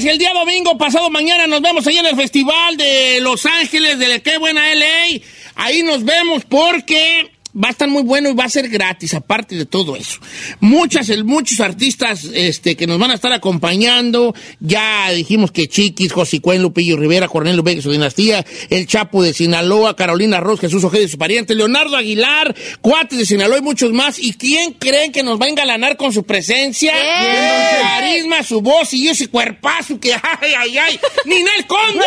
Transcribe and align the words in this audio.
Señores, 0.00 0.14
el 0.14 0.18
día 0.18 0.32
domingo 0.32 0.78
pasado 0.78 1.10
mañana 1.10 1.46
nos 1.46 1.60
vemos 1.60 1.86
ahí 1.86 1.98
en 1.98 2.06
el 2.06 2.16
Festival 2.16 2.78
de 2.78 3.18
Los 3.20 3.44
Ángeles 3.44 3.98
de 3.98 4.22
Qué 4.22 4.38
Buena 4.38 4.74
LA. 4.74 5.20
Ahí 5.56 5.82
nos 5.82 6.04
vemos 6.06 6.44
porque 6.48 7.30
va 7.54 7.68
a 7.68 7.70
estar 7.70 7.88
muy 7.88 8.02
bueno 8.02 8.30
y 8.30 8.34
va 8.34 8.44
a 8.44 8.48
ser 8.48 8.68
gratis, 8.68 9.14
aparte 9.14 9.56
de 9.56 9.66
todo 9.66 9.96
eso. 9.96 10.20
Muchas, 10.60 11.08
muchos 11.24 11.60
artistas 11.60 12.24
este, 12.34 12.76
que 12.76 12.86
nos 12.86 12.98
van 12.98 13.10
a 13.10 13.14
estar 13.14 13.32
acompañando. 13.32 14.34
Ya 14.60 15.10
dijimos 15.10 15.50
que 15.50 15.68
Chiquis, 15.68 16.12
Cuen, 16.42 16.62
Lupillo 16.62 16.96
Rivera, 16.96 17.28
Cornelio 17.28 17.62
Vega, 17.62 17.82
su 17.82 17.90
dinastía, 17.90 18.44
El 18.68 18.86
Chapo 18.86 19.22
de 19.22 19.32
Sinaloa, 19.32 19.96
Carolina 19.96 20.40
Ross, 20.40 20.60
Jesús 20.60 20.84
Ojeda 20.84 21.04
y 21.04 21.08
su 21.08 21.18
pariente, 21.18 21.54
Leonardo 21.54 21.96
Aguilar, 21.96 22.54
Cuates 22.80 23.18
de 23.18 23.26
Sinaloa 23.26 23.58
y 23.58 23.62
muchos 23.62 23.92
más. 23.92 24.18
¿Y 24.18 24.34
quién 24.34 24.74
creen 24.74 25.12
que 25.12 25.22
nos 25.22 25.40
va 25.40 25.46
a 25.46 25.48
engalanar 25.48 25.96
con 25.96 26.12
su 26.12 26.24
presencia? 26.24 26.92
Su 26.92 27.82
carisma, 27.82 28.42
su 28.42 28.60
voz 28.60 28.92
y 28.94 29.08
ese 29.08 29.28
cuerpazo 29.28 29.98
que 29.98 30.12
ay, 30.12 30.52
ay, 30.56 30.78
ay. 30.78 31.00
¡Ninel 31.24 31.66
Conde! 31.66 32.04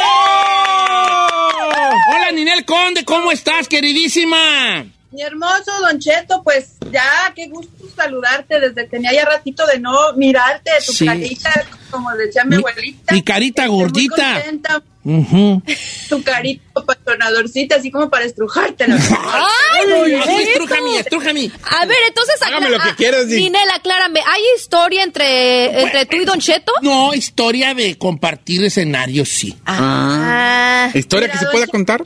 Hola, 2.09 2.31
Ninel 2.33 2.65
Conde, 2.65 3.03
¿cómo 3.03 3.31
estás, 3.31 3.67
queridísima? 3.67 4.92
Mi 5.13 5.21
hermoso 5.21 5.71
Don 5.81 5.99
Cheto, 5.99 6.41
pues 6.43 6.77
ya, 6.91 7.31
qué 7.35 7.47
gusto 7.47 7.85
saludarte 7.95 8.59
desde 8.59 8.85
que 8.85 8.89
tenía 8.89 9.13
ya 9.13 9.25
ratito 9.25 9.63
de 9.67 9.79
no 9.79 10.13
mirarte, 10.15 10.71
tu 10.85 11.05
carita, 11.05 11.51
como 11.91 12.11
decía 12.15 12.43
mi, 12.43 12.55
abuelita. 12.55 13.13
Mi 13.13 13.21
carita 13.21 13.67
gordita. 13.67 14.43
Tu 16.09 16.23
carita 16.23 16.63
patronadorcita, 16.85 17.75
así 17.75 17.91
como 17.91 18.09
para 18.09 18.25
estrujarte. 18.25 18.85
¡Ay! 18.87 20.13
estrújame. 20.97 21.51
A 21.63 21.85
ver, 21.85 21.97
entonces... 22.07 22.41
Hágame 22.41 22.69
lo 22.69 22.79
que 22.79 22.95
quieras. 22.95 23.27
Ninel, 23.27 23.69
aclárame, 23.73 24.21
¿hay 24.25 24.41
historia 24.57 25.03
entre, 25.03 25.81
entre 25.83 26.05
tú 26.05 26.17
y 26.17 26.25
Don 26.25 26.39
Cheto? 26.39 26.71
No, 26.81 27.13
historia 27.13 27.73
de 27.73 27.97
compartir 27.97 28.63
escenarios, 28.63 29.29
sí. 29.29 29.55
Ah. 29.65 30.89
¿Historia 30.93 31.29
que 31.29 31.37
se 31.37 31.47
pueda 31.47 31.67
contar? 31.67 32.05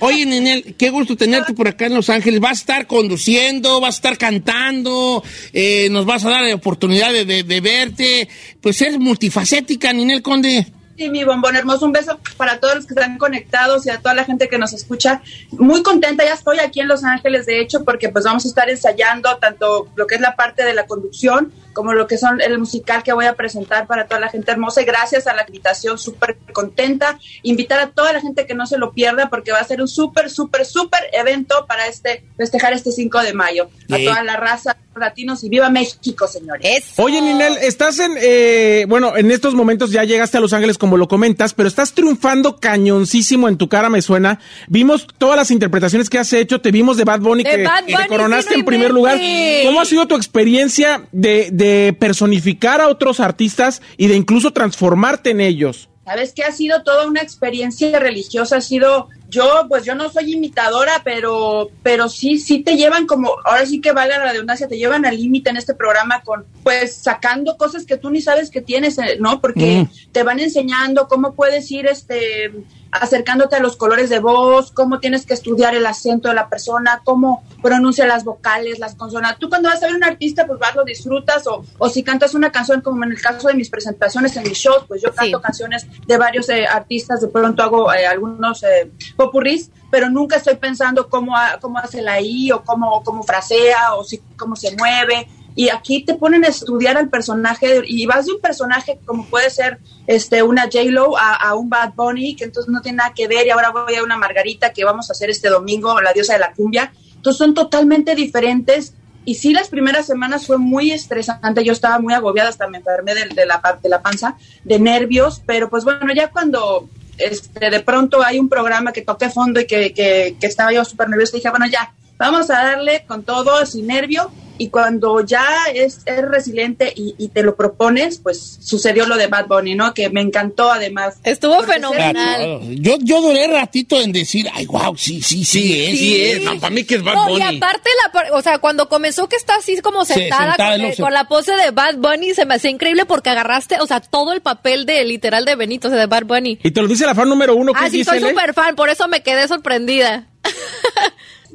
Oye, 0.00 0.26
Ninel, 0.26 0.74
qué 0.76 0.90
gusto 0.90 1.16
tenerte 1.16 1.54
por 1.54 1.68
acá 1.68 1.86
en 1.86 1.94
Los 1.94 2.10
Ángeles. 2.10 2.40
Vas 2.40 2.58
a 2.58 2.60
estar 2.60 2.86
conduciendo, 2.86 3.80
vas 3.80 3.94
a 3.94 3.98
estar 3.98 4.18
cantando, 4.18 5.22
eh, 5.52 5.88
nos 5.90 6.04
vas 6.04 6.24
a 6.24 6.30
dar 6.30 6.42
la 6.42 6.54
oportunidad 6.54 7.12
de, 7.12 7.24
de, 7.24 7.44
de 7.44 7.60
verte. 7.60 8.28
Pues 8.60 8.80
eres 8.82 8.98
multifacética, 8.98 9.92
Ninel 9.92 10.22
Conde. 10.22 10.66
Sí, 10.96 11.10
mi 11.10 11.24
bombón 11.24 11.56
hermoso, 11.56 11.84
un 11.84 11.92
beso 11.92 12.18
para 12.38 12.58
todos 12.58 12.76
los 12.76 12.86
que 12.86 12.94
están 12.94 13.18
conectados 13.18 13.86
y 13.86 13.90
a 13.90 13.98
toda 13.98 14.14
la 14.14 14.24
gente 14.24 14.48
que 14.48 14.56
nos 14.56 14.72
escucha. 14.72 15.20
Muy 15.50 15.82
contenta, 15.82 16.24
ya 16.24 16.32
estoy 16.32 16.58
aquí 16.58 16.80
en 16.80 16.88
Los 16.88 17.04
Ángeles, 17.04 17.44
de 17.44 17.60
hecho, 17.60 17.84
porque 17.84 18.08
pues 18.08 18.24
vamos 18.24 18.46
a 18.46 18.48
estar 18.48 18.70
ensayando 18.70 19.36
tanto 19.36 19.88
lo 19.94 20.06
que 20.06 20.14
es 20.14 20.20
la 20.22 20.36
parte 20.36 20.64
de 20.64 20.72
la 20.72 20.86
conducción 20.86 21.52
como 21.76 21.92
lo 21.92 22.06
que 22.06 22.16
son 22.16 22.40
el 22.40 22.58
musical 22.58 23.02
que 23.02 23.12
voy 23.12 23.26
a 23.26 23.34
presentar 23.34 23.86
para 23.86 24.06
toda 24.06 24.18
la 24.18 24.30
gente 24.30 24.50
hermosa. 24.50 24.80
Y 24.80 24.86
gracias 24.86 25.26
a 25.26 25.34
la 25.34 25.44
invitación, 25.46 25.98
súper 25.98 26.38
contenta. 26.54 27.18
Invitar 27.42 27.80
a 27.80 27.90
toda 27.90 28.14
la 28.14 28.22
gente 28.22 28.46
que 28.46 28.54
no 28.54 28.66
se 28.66 28.78
lo 28.78 28.94
pierda 28.94 29.28
porque 29.28 29.52
va 29.52 29.58
a 29.58 29.64
ser 29.64 29.82
un 29.82 29.86
súper, 29.86 30.30
súper, 30.30 30.64
súper 30.64 31.00
evento 31.12 31.66
para 31.68 31.86
este 31.86 32.24
festejar 32.38 32.72
este 32.72 32.92
5 32.92 33.20
de 33.20 33.34
mayo. 33.34 33.68
A 33.90 33.98
toda 33.98 34.22
la 34.22 34.38
raza 34.38 34.74
latinos 34.98 35.44
y 35.44 35.48
viva 35.48 35.70
México, 35.70 36.26
señores. 36.26 36.94
Oye, 36.96 37.20
Ninel, 37.20 37.56
estás 37.58 37.98
en, 37.98 38.12
eh, 38.20 38.86
bueno, 38.88 39.16
en 39.16 39.30
estos 39.30 39.54
momentos 39.54 39.90
ya 39.90 40.04
llegaste 40.04 40.38
a 40.38 40.40
Los 40.40 40.52
Ángeles 40.52 40.78
como 40.78 40.96
lo 40.96 41.08
comentas, 41.08 41.54
pero 41.54 41.68
estás 41.68 41.92
triunfando 41.92 42.56
cañoncísimo 42.56 43.48
en 43.48 43.56
tu 43.56 43.68
cara, 43.68 43.88
me 43.88 44.02
suena. 44.02 44.40
Vimos 44.68 45.06
todas 45.18 45.36
las 45.36 45.50
interpretaciones 45.50 46.10
que 46.10 46.18
has 46.18 46.32
hecho, 46.32 46.60
te 46.60 46.70
vimos 46.70 46.96
de 46.96 47.04
Bad 47.04 47.20
Bunny, 47.20 47.44
que, 47.44 47.58
te 47.86 48.08
coronaste 48.08 48.54
en 48.54 48.64
primer 48.64 48.90
lugar. 48.92 49.18
¿Cómo 49.64 49.80
ha 49.80 49.84
sido 49.84 50.06
tu 50.06 50.16
experiencia 50.16 51.06
de, 51.12 51.50
de 51.52 51.65
personificar 51.98 52.80
a 52.80 52.88
otros 52.88 53.20
artistas 53.20 53.82
y 53.96 54.06
de 54.08 54.16
incluso 54.16 54.52
transformarte 54.52 55.30
en 55.30 55.40
ellos? 55.40 55.88
Sabes 56.04 56.32
que 56.32 56.44
ha 56.44 56.52
sido 56.52 56.84
toda 56.84 57.04
una 57.08 57.20
experiencia 57.20 57.98
religiosa, 57.98 58.58
ha 58.58 58.60
sido 58.60 59.08
yo, 59.28 59.66
pues 59.68 59.84
yo 59.84 59.96
no 59.96 60.08
soy 60.08 60.34
imitadora, 60.34 61.02
pero, 61.04 61.68
pero 61.82 62.08
sí, 62.08 62.38
sí 62.38 62.62
te 62.62 62.76
llevan 62.76 63.06
como, 63.06 63.32
ahora 63.44 63.66
sí 63.66 63.80
que 63.80 63.90
valga 63.90 64.18
la 64.18 64.30
redundancia, 64.30 64.68
te 64.68 64.78
llevan 64.78 65.04
al 65.04 65.16
límite 65.16 65.50
en 65.50 65.56
este 65.56 65.74
programa 65.74 66.22
con, 66.24 66.44
pues 66.62 66.94
sacando 66.94 67.56
cosas 67.56 67.84
que 67.84 67.96
tú 67.96 68.10
ni 68.10 68.20
sabes 68.22 68.50
que 68.50 68.60
tienes, 68.60 68.98
eh, 68.98 69.16
¿no? 69.18 69.40
Porque 69.40 69.82
Mm. 69.82 70.12
te 70.12 70.22
van 70.22 70.38
enseñando 70.38 71.08
cómo 71.08 71.34
puedes 71.34 71.68
ir, 71.72 71.86
este, 71.86 72.52
acercándote 72.90 73.56
a 73.56 73.60
los 73.60 73.76
colores 73.76 74.10
de 74.10 74.20
voz, 74.20 74.72
cómo 74.72 75.00
tienes 75.00 75.26
que 75.26 75.34
estudiar 75.34 75.74
el 75.74 75.86
acento 75.86 76.28
de 76.28 76.34
la 76.34 76.48
persona, 76.48 77.02
cómo 77.04 77.42
pronuncia 77.62 78.06
las 78.06 78.24
vocales, 78.24 78.78
las 78.78 78.94
consonantes. 78.94 79.38
Tú 79.38 79.48
cuando 79.48 79.68
vas 79.68 79.82
a 79.82 79.86
ver 79.86 79.96
un 79.96 80.04
artista, 80.04 80.46
pues 80.46 80.58
vas, 80.58 80.74
lo 80.74 80.84
disfrutas, 80.84 81.46
o, 81.46 81.64
o 81.78 81.88
si 81.88 82.02
cantas 82.02 82.34
una 82.34 82.52
canción, 82.52 82.80
como 82.80 83.04
en 83.04 83.12
el 83.12 83.20
caso 83.20 83.48
de 83.48 83.54
mis 83.54 83.70
presentaciones 83.70 84.36
en 84.36 84.44
mis 84.44 84.58
shows, 84.58 84.84
pues 84.86 85.02
yo 85.02 85.12
canto 85.14 85.40
canciones 85.40 85.86
de 86.06 86.16
varios 86.16 86.48
eh, 86.48 86.66
artistas, 86.66 87.20
de 87.20 87.28
pronto 87.28 87.62
hago 87.62 87.92
eh, 87.92 88.06
algunos 88.06 88.62
eh, 88.62 88.90
popurrís, 89.16 89.70
pero 89.90 90.10
nunca 90.10 90.36
estoy 90.36 90.56
pensando 90.56 91.08
cómo, 91.08 91.34
cómo 91.60 91.78
hace 91.78 92.02
la 92.02 92.20
I, 92.20 92.52
o 92.52 92.62
cómo, 92.64 93.02
cómo 93.02 93.22
frasea, 93.22 93.94
o 93.94 94.04
si, 94.04 94.18
cómo 94.36 94.56
se 94.56 94.76
mueve. 94.76 95.28
Y 95.56 95.70
aquí 95.70 96.04
te 96.04 96.14
ponen 96.14 96.44
a 96.44 96.48
estudiar 96.48 96.98
al 96.98 97.08
personaje 97.08 97.80
y 97.86 98.04
vas 98.04 98.26
de 98.26 98.34
un 98.34 98.40
personaje 98.40 99.00
como 99.06 99.24
puede 99.24 99.48
ser 99.50 99.78
este 100.06 100.42
una 100.42 100.64
J-Lo 100.64 101.16
a, 101.16 101.34
a 101.34 101.54
un 101.54 101.70
Bad 101.70 101.94
Bunny, 101.94 102.36
que 102.36 102.44
entonces 102.44 102.70
no 102.70 102.82
tiene 102.82 102.98
nada 102.98 103.14
que 103.14 103.26
ver, 103.26 103.46
y 103.46 103.50
ahora 103.50 103.70
voy 103.70 103.94
a 103.94 104.02
una 104.02 104.18
Margarita 104.18 104.74
que 104.74 104.84
vamos 104.84 105.08
a 105.08 105.14
hacer 105.14 105.30
este 105.30 105.48
domingo, 105.48 105.98
la 106.02 106.12
diosa 106.12 106.34
de 106.34 106.40
la 106.40 106.52
cumbia. 106.52 106.92
Entonces 107.16 107.38
son 107.38 107.54
totalmente 107.54 108.14
diferentes. 108.14 108.94
Y 109.24 109.34
sí, 109.34 109.52
las 109.52 109.68
primeras 109.68 110.06
semanas 110.06 110.46
fue 110.46 110.58
muy 110.58 110.92
estresante. 110.92 111.64
Yo 111.64 111.72
estaba 111.72 111.98
muy 111.98 112.14
agobiada, 112.14 112.50
hasta 112.50 112.68
me 112.68 112.78
enfermé 112.78 113.14
de, 113.14 113.24
de 113.30 113.46
la, 113.46 113.60
de 113.82 113.88
la 113.88 114.00
panza, 114.00 114.36
de 114.62 114.78
nervios. 114.78 115.42
Pero 115.44 115.68
pues 115.68 115.82
bueno, 115.82 116.12
ya 116.14 116.30
cuando 116.30 116.88
este, 117.18 117.70
de 117.70 117.80
pronto 117.80 118.22
hay 118.22 118.38
un 118.38 118.48
programa 118.48 118.92
que 118.92 119.02
toqué 119.02 119.30
fondo 119.30 119.58
y 119.58 119.66
que, 119.66 119.92
que, 119.92 120.36
que 120.38 120.46
estaba 120.46 120.70
yo 120.70 120.84
súper 120.84 121.08
nerviosa, 121.08 121.36
dije, 121.36 121.50
bueno, 121.50 121.66
ya, 121.66 121.92
vamos 122.18 122.50
a 122.50 122.62
darle 122.62 123.04
con 123.06 123.24
todo, 123.24 123.66
sin 123.66 123.86
nervio. 123.86 124.30
Y 124.58 124.68
cuando 124.70 125.20
ya 125.24 125.44
es, 125.74 126.00
es 126.06 126.22
resiliente 126.22 126.92
y, 126.94 127.14
y 127.18 127.28
te 127.28 127.42
lo 127.42 127.56
propones, 127.56 128.18
pues 128.18 128.58
sucedió 128.60 129.06
lo 129.06 129.16
de 129.16 129.26
Bad 129.26 129.46
Bunny, 129.46 129.74
¿no? 129.74 129.94
Que 129.94 130.10
me 130.10 130.20
encantó 130.20 130.70
además. 130.70 131.16
Estuvo 131.24 131.62
fenomenal. 131.62 132.60
Yo, 132.80 132.96
yo 133.00 133.20
duré 133.20 133.46
ratito 133.48 134.00
en 134.00 134.12
decir, 134.12 134.46
ay, 134.54 134.66
wow, 134.66 134.96
sí, 134.96 135.20
sí, 135.22 135.44
sí, 135.44 135.84
es. 135.84 135.98
Sí, 135.98 136.20
es. 136.22 136.42
No, 136.42 136.58
para 136.58 136.70
mí 136.74 136.84
que 136.84 136.96
es 136.96 137.02
Bad 137.02 137.14
No, 137.14 137.28
y 137.28 137.32
Bunny. 137.42 137.56
aparte, 137.58 137.90
la, 138.14 138.36
o 138.36 138.42
sea, 138.42 138.58
cuando 138.58 138.88
comenzó 138.88 139.28
que 139.28 139.36
está 139.36 139.56
así 139.56 139.76
como 139.80 140.04
Sí, 140.04 140.14
sentada, 140.14 140.56
con, 140.56 140.80
eh, 140.80 140.94
con 140.98 141.12
la 141.12 141.28
pose 141.28 141.52
de 141.56 141.70
Bad 141.70 141.96
Bunny, 141.96 142.34
se 142.34 142.44
me 142.46 142.54
hacía 142.54 142.70
increíble 142.70 143.04
porque 143.06 143.30
agarraste, 143.30 143.78
o 143.80 143.86
sea, 143.86 144.00
todo 144.00 144.32
el 144.32 144.40
papel 144.40 144.86
de 144.86 145.04
literal 145.04 145.44
de 145.44 145.54
Benito, 145.56 145.88
o 145.88 145.90
sea, 145.90 146.00
de 146.00 146.06
Bad 146.06 146.24
Bunny. 146.24 146.58
Y 146.62 146.70
te 146.70 146.80
lo 146.82 146.88
dice 146.88 147.06
la 147.06 147.14
fan 147.14 147.28
número 147.28 147.54
uno, 147.54 147.72
que 147.72 147.78
Ah, 147.82 147.86
es 147.86 147.92
sí, 147.92 148.04
soy 148.04 148.20
súper 148.20 148.54
fan, 148.54 148.74
por 148.76 148.88
eso 148.88 149.06
me 149.08 149.22
quedé 149.22 149.46
sorprendida. 149.48 150.26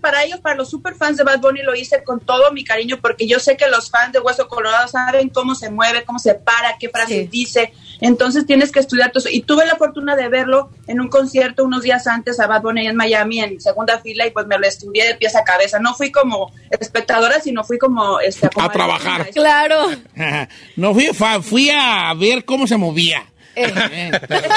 para 0.02 0.24
ellos, 0.24 0.40
para 0.42 0.56
los 0.56 0.70
super 0.70 0.96
fans 0.96 1.18
de 1.18 1.24
Bad 1.24 1.40
Bunny, 1.40 1.62
lo 1.62 1.76
hice 1.76 2.04
con 2.04 2.20
todo 2.20 2.52
mi 2.52 2.64
cariño 2.66 2.98
porque 3.02 3.28
yo 3.28 3.40
sé 3.40 3.56
que 3.56 3.68
los 3.70 3.90
fans 3.90 4.12
de 4.12 4.20
Hueso 4.20 4.48
Colorado 4.48 4.88
saben 4.88 5.30
cómo 5.30 5.56
se 5.56 5.70
mueve, 5.70 6.04
cómo 6.04 6.20
se 6.20 6.34
para, 6.34 6.78
qué 6.80 6.90
frases 6.90 7.10
Sí. 7.24 7.28
dice. 7.32 7.74
Entonces 8.02 8.46
tienes 8.48 8.72
que 8.72 8.80
estudiar 8.80 9.12
todo 9.12 9.20
eso. 9.20 9.30
Y 9.32 9.42
tuve 9.44 9.66
la 9.66 9.76
fortuna 9.76 10.16
de 10.16 10.28
verlo 10.28 10.72
en 10.88 11.00
un 11.00 11.08
concierto 11.08 11.64
unos 11.64 11.84
días 11.84 12.08
antes 12.08 12.40
a 12.40 12.48
Bad 12.48 12.64
Bunny 12.64 12.88
en 12.88 12.96
Miami, 12.96 13.40
en 13.42 13.62
segunda 13.62 14.00
fila, 14.00 14.26
y 14.26 14.32
pues 14.32 14.48
me 14.48 14.58
lo 14.58 14.66
estudié 14.68 15.06
de 15.08 15.16
pies 15.16 15.36
a 15.36 15.44
cabeza. 15.44 15.80
No 15.80 15.94
fui 15.94 16.12
como 16.12 16.52
espectadora, 16.72 17.40
sino 17.40 17.64
fui 17.64 17.78
como... 17.78 18.20
Este, 18.20 18.50
A 18.58 18.70
trabajar. 18.70 19.30
Claro. 19.30 19.92
No 20.76 20.94
fui, 20.94 21.08
fa- 21.14 21.42
fui 21.42 21.70
a 21.70 22.14
ver 22.16 22.44
cómo 22.46 22.66
se 22.68 22.78
movía. 22.78 23.24
Eh, 23.64 24.12
pero- 24.28 24.50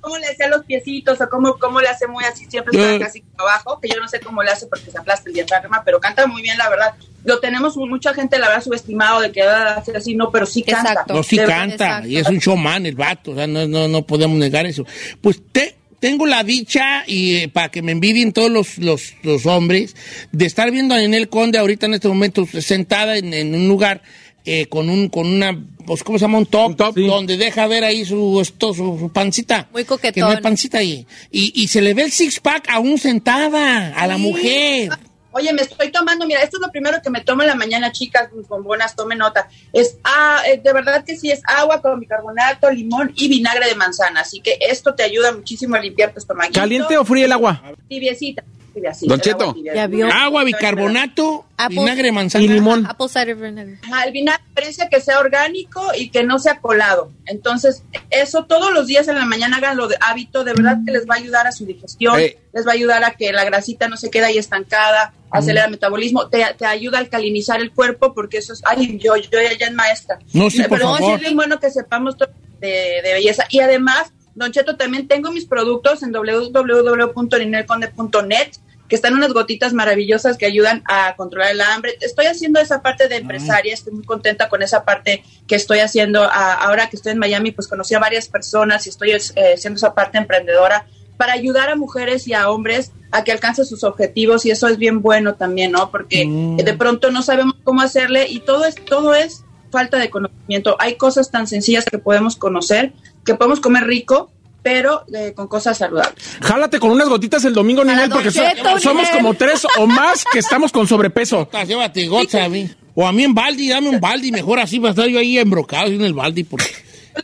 ¿Cómo 0.00 0.16
le 0.16 0.28
hace 0.28 0.44
a 0.44 0.48
los 0.48 0.64
piecitos 0.64 1.20
o 1.20 1.28
cómo, 1.28 1.58
cómo 1.58 1.78
le 1.80 1.88
hace 1.88 2.06
muy 2.06 2.24
así, 2.24 2.46
siempre 2.48 2.72
está 2.80 3.04
casi 3.04 3.22
abajo? 3.36 3.78
Que 3.80 3.88
yo 3.88 4.00
no 4.00 4.08
sé 4.08 4.18
cómo 4.20 4.42
le 4.42 4.50
hace 4.50 4.66
porque 4.66 4.90
se 4.90 4.96
aplasta 4.98 5.28
el 5.28 5.34
diafragma, 5.34 5.82
pero 5.84 6.00
canta 6.00 6.26
muy 6.26 6.40
bien, 6.40 6.56
la 6.56 6.70
verdad. 6.70 6.94
Lo 7.24 7.38
tenemos 7.38 7.76
mucha 7.76 8.14
gente, 8.14 8.38
la 8.38 8.48
verdad, 8.48 8.64
subestimado 8.64 9.20
de 9.20 9.30
que 9.30 9.42
va 9.44 9.72
a 9.72 9.74
hacer 9.76 9.98
así, 9.98 10.14
no, 10.14 10.30
pero 10.30 10.46
sí 10.46 10.62
canta. 10.62 10.92
Exacto. 10.92 11.14
No, 11.14 11.22
sí 11.22 11.36
De- 11.36 11.44
canta. 11.44 11.84
Exacto. 11.84 12.08
Y 12.08 12.16
es 12.16 12.26
un 12.28 12.38
showman 12.38 12.86
el 12.86 12.94
vato. 12.94 13.32
O 13.32 13.34
sea, 13.34 13.46
no, 13.46 13.68
no, 13.68 13.88
no 13.88 14.06
podemos 14.06 14.38
negar 14.38 14.64
eso. 14.64 14.86
Pues 15.20 15.38
te, 15.52 15.76
tengo 16.00 16.24
la 16.24 16.44
dicha, 16.44 17.04
y 17.06 17.36
eh, 17.36 17.48
para 17.50 17.68
que 17.68 17.82
me 17.82 17.92
envidien 17.92 18.32
todos 18.32 18.50
los, 18.50 18.78
los, 18.78 19.12
los 19.22 19.44
hombres, 19.44 19.94
de 20.32 20.46
estar 20.46 20.70
viendo 20.70 20.94
a 20.94 20.98
Nenel 20.98 21.28
Conde 21.28 21.58
ahorita 21.58 21.84
en 21.84 21.94
este 21.94 22.08
momento 22.08 22.46
sentada 22.46 23.18
en, 23.18 23.34
en 23.34 23.54
un 23.54 23.68
lugar 23.68 24.00
eh, 24.44 24.66
con 24.66 24.88
un 24.88 25.08
con 25.08 25.26
una, 25.26 25.58
pues, 25.86 26.02
¿cómo 26.02 26.18
se 26.18 26.22
llama? 26.24 26.38
Un 26.38 26.46
top, 26.46 26.68
Un 26.70 26.76
top, 26.76 26.94
sí. 26.94 27.06
donde 27.06 27.36
deja 27.36 27.66
ver 27.66 27.84
ahí 27.84 28.04
su, 28.04 28.40
esto, 28.40 28.72
su, 28.74 28.98
su 28.98 29.10
pancita. 29.12 29.68
Muy 29.72 29.84
Que 29.84 29.88
no 29.90 29.94
hay 29.94 29.98
coquetón. 30.12 30.42
pancita 30.42 30.78
ahí. 30.78 31.06
Y, 31.30 31.52
y 31.62 31.68
se 31.68 31.80
le 31.80 31.94
ve 31.94 32.02
el 32.02 32.10
six-pack 32.12 32.68
aún 32.70 32.98
sentada 32.98 33.94
a 33.96 34.06
la 34.06 34.16
Sí. 34.16 34.22
mujer. 34.22 34.88
Oye, 35.32 35.52
me 35.52 35.62
estoy 35.62 35.92
tomando, 35.92 36.26
mira, 36.26 36.42
esto 36.42 36.56
es 36.56 36.60
lo 36.60 36.72
primero 36.72 37.00
que 37.00 37.08
me 37.08 37.20
tomo 37.20 37.42
en 37.42 37.48
la 37.48 37.54
mañana, 37.54 37.92
chicas, 37.92 38.28
con 38.48 38.64
buenas, 38.64 38.96
tomen 38.96 39.18
nota. 39.18 39.48
Es, 39.72 39.96
ah, 40.02 40.42
eh, 40.44 40.60
de 40.62 40.72
verdad 40.72 41.04
que 41.04 41.16
sí, 41.16 41.30
es 41.30 41.40
agua 41.46 41.80
con 41.80 42.00
bicarbonato, 42.00 42.68
limón 42.72 43.12
y 43.14 43.28
vinagre 43.28 43.68
de 43.68 43.76
manzana. 43.76 44.22
Así 44.22 44.40
que 44.40 44.58
esto 44.60 44.92
te 44.96 45.04
ayuda 45.04 45.30
muchísimo 45.30 45.76
a 45.76 45.80
limpiar 45.80 46.12
tu 46.12 46.18
estómago. 46.18 46.50
¿Caliente 46.52 46.98
o 46.98 47.04
fría 47.04 47.26
el 47.26 47.32
agua? 47.32 47.62
Tibiecita. 47.88 48.42
Tibiecita, 48.70 49.14
Don 49.14 49.20
el 49.20 49.78
agua 49.78 49.98
Cheto. 50.08 50.12
Agua, 50.18 50.44
bicarbonato, 50.44 51.44
Apple- 51.56 51.80
vinagre 51.80 52.12
manzana. 52.12 52.44
Y 52.44 52.48
limón. 52.48 52.86
Apple 52.86 53.08
cider 53.08 53.34
vinegar. 53.36 53.76
Ajá, 53.84 54.04
el 54.04 54.12
vinagre 54.12 54.42
parece 54.54 54.88
que 54.90 55.00
sea 55.00 55.18
orgánico 55.20 55.82
y 55.96 56.10
que 56.10 56.22
no 56.22 56.38
sea 56.38 56.58
colado. 56.60 57.10
Entonces, 57.26 57.82
eso 58.10 58.44
todos 58.44 58.72
los 58.72 58.86
días 58.86 59.08
en 59.08 59.16
la 59.16 59.24
mañana 59.26 59.58
háganlo 59.58 59.88
de 59.88 59.96
hábito, 60.00 60.44
de 60.44 60.52
verdad 60.54 60.78
que 60.86 60.92
les 60.92 61.06
va 61.08 61.14
a 61.14 61.18
ayudar 61.18 61.46
a 61.46 61.52
su 61.52 61.66
digestión, 61.66 62.16
les 62.18 62.66
va 62.66 62.70
a 62.70 62.74
ayudar 62.74 63.04
a 63.04 63.12
que 63.12 63.32
la 63.32 63.44
grasita 63.44 63.88
no 63.88 63.96
se 63.96 64.10
quede 64.10 64.26
ahí 64.26 64.38
estancada, 64.38 65.12
acelera 65.30 65.66
el 65.66 65.70
metabolismo, 65.70 66.28
te, 66.28 66.44
te 66.58 66.66
ayuda 66.66 66.98
a 66.98 67.00
alcalinizar 67.02 67.60
el 67.60 67.70
cuerpo 67.72 68.14
porque 68.14 68.38
eso 68.38 68.52
es, 68.52 68.62
ay, 68.64 68.98
yo, 68.98 69.16
yo 69.16 69.28
ya, 69.58 69.66
es 69.66 69.72
maestra. 69.72 70.18
No, 70.32 70.50
sí, 70.50 70.58
por 70.62 70.78
Pero 70.78 70.94
favor. 70.96 71.14
es 71.14 71.20
bien 71.20 71.36
bueno 71.36 71.60
que 71.60 71.70
sepamos 71.70 72.16
todo 72.16 72.30
de, 72.60 73.00
de 73.02 73.12
belleza. 73.14 73.44
Y 73.48 73.60
además, 73.60 74.12
Don 74.34 74.52
Cheto, 74.52 74.76
también 74.76 75.08
tengo 75.08 75.32
mis 75.32 75.46
productos 75.46 76.02
en 76.02 76.12
www.ninelconde.net 76.12 78.50
que 78.88 78.96
están 78.96 79.14
unas 79.14 79.32
gotitas 79.32 79.72
maravillosas 79.72 80.36
que 80.36 80.46
ayudan 80.46 80.82
a 80.84 81.14
controlar 81.14 81.52
el 81.52 81.60
hambre. 81.60 81.96
Estoy 82.00 82.26
haciendo 82.26 82.58
esa 82.58 82.82
parte 82.82 83.06
de 83.06 83.18
empresaria, 83.18 83.72
estoy 83.72 83.92
muy 83.92 84.04
contenta 84.04 84.48
con 84.48 84.62
esa 84.62 84.84
parte 84.84 85.22
que 85.46 85.54
estoy 85.54 85.78
haciendo. 85.78 86.24
Ah, 86.24 86.54
ahora 86.54 86.90
que 86.90 86.96
estoy 86.96 87.12
en 87.12 87.20
Miami, 87.20 87.52
pues 87.52 87.68
conocí 87.68 87.94
a 87.94 88.00
varias 88.00 88.26
personas 88.28 88.86
y 88.86 88.88
estoy 88.90 89.12
eh, 89.12 89.20
haciendo 89.54 89.76
esa 89.76 89.94
parte 89.94 90.18
emprendedora 90.18 90.86
para 91.16 91.34
ayudar 91.34 91.70
a 91.70 91.76
mujeres 91.76 92.26
y 92.26 92.32
a 92.32 92.50
hombres 92.50 92.90
a 93.12 93.22
que 93.22 93.30
alcancen 93.30 93.64
sus 93.64 93.84
objetivos 93.84 94.44
y 94.44 94.50
eso 94.50 94.66
es 94.66 94.76
bien 94.76 95.02
bueno 95.02 95.36
también, 95.36 95.70
¿no? 95.70 95.92
Porque 95.92 96.26
Mm. 96.26 96.56
de 96.56 96.74
pronto 96.74 97.12
no 97.12 97.22
sabemos 97.22 97.54
cómo 97.62 97.82
hacerle 97.82 98.26
y 98.28 98.40
todo 98.40 98.64
es 98.64 98.74
todo 98.74 99.14
es 99.14 99.44
falta 99.70 99.98
de 99.98 100.10
conocimiento. 100.10 100.74
Hay 100.80 100.96
cosas 100.96 101.30
tan 101.30 101.46
sencillas 101.46 101.84
que 101.84 101.98
podemos 101.98 102.34
conocer, 102.34 102.92
que 103.24 103.34
podemos 103.34 103.60
comer 103.60 103.84
rico, 103.84 104.32
pero 104.62 105.04
eh, 105.14 105.32
con 105.34 105.48
cosas 105.48 105.78
saludables. 105.78 106.14
Jálate 106.40 106.78
con 106.78 106.90
unas 106.90 107.08
gotitas 107.08 107.44
el 107.44 107.54
domingo, 107.54 107.84
Ninel, 107.84 108.10
porque 108.10 108.30
so- 108.30 108.42
somos 108.78 109.08
como 109.10 109.34
tres 109.34 109.66
o 109.78 109.86
más 109.86 110.24
que 110.30 110.38
estamos 110.38 110.72
con 110.72 110.86
sobrepeso. 110.86 111.38
Gotas, 111.38 111.68
llévate 111.68 112.06
gotas 112.06 112.42
a 112.42 112.48
mí. 112.48 112.70
O 112.94 113.06
a 113.06 113.12
mí 113.12 113.24
en 113.24 113.34
baldi, 113.34 113.68
dame 113.68 113.88
un 113.88 114.00
baldi, 114.00 114.32
mejor 114.32 114.58
así 114.58 114.78
va 114.78 114.88
a 114.88 114.90
estar 114.90 115.06
yo 115.06 115.18
ahí 115.18 115.38
embrocado 115.38 115.86
en 115.86 116.02
el 116.02 116.12
baldi. 116.12 116.44
Porque... 116.44 116.66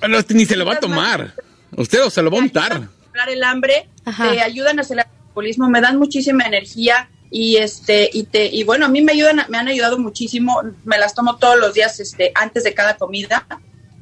Pero 0.00 0.18
ni 0.30 0.44
se 0.46 0.56
lo 0.56 0.64
va 0.64 0.74
a 0.74 0.80
tomar. 0.80 1.34
Usted 1.76 2.04
o 2.04 2.10
se 2.10 2.22
lo 2.22 2.30
va 2.30 2.38
a 2.38 2.40
untar. 2.40 2.88
El 3.28 3.42
hambre, 3.42 3.88
Ajá. 4.04 4.30
te 4.30 4.40
ayudan 4.40 4.78
a 4.78 4.82
acelerar 4.82 5.10
el 5.10 5.22
metabolismo, 5.28 5.68
me 5.68 5.80
dan 5.80 5.98
muchísima 5.98 6.44
energía 6.44 7.08
y 7.30 7.56
este 7.56 8.08
y 8.12 8.24
te 8.24 8.46
y 8.46 8.62
bueno, 8.62 8.86
a 8.86 8.88
mí 8.88 9.02
me 9.02 9.12
ayudan, 9.12 9.42
me 9.48 9.58
han 9.58 9.68
ayudado 9.68 9.98
muchísimo, 9.98 10.60
me 10.84 10.98
las 10.98 11.14
tomo 11.14 11.36
todos 11.36 11.58
los 11.58 11.74
días 11.74 11.98
este 11.98 12.30
antes 12.34 12.62
de 12.62 12.72
cada 12.74 12.96
comida 12.96 13.46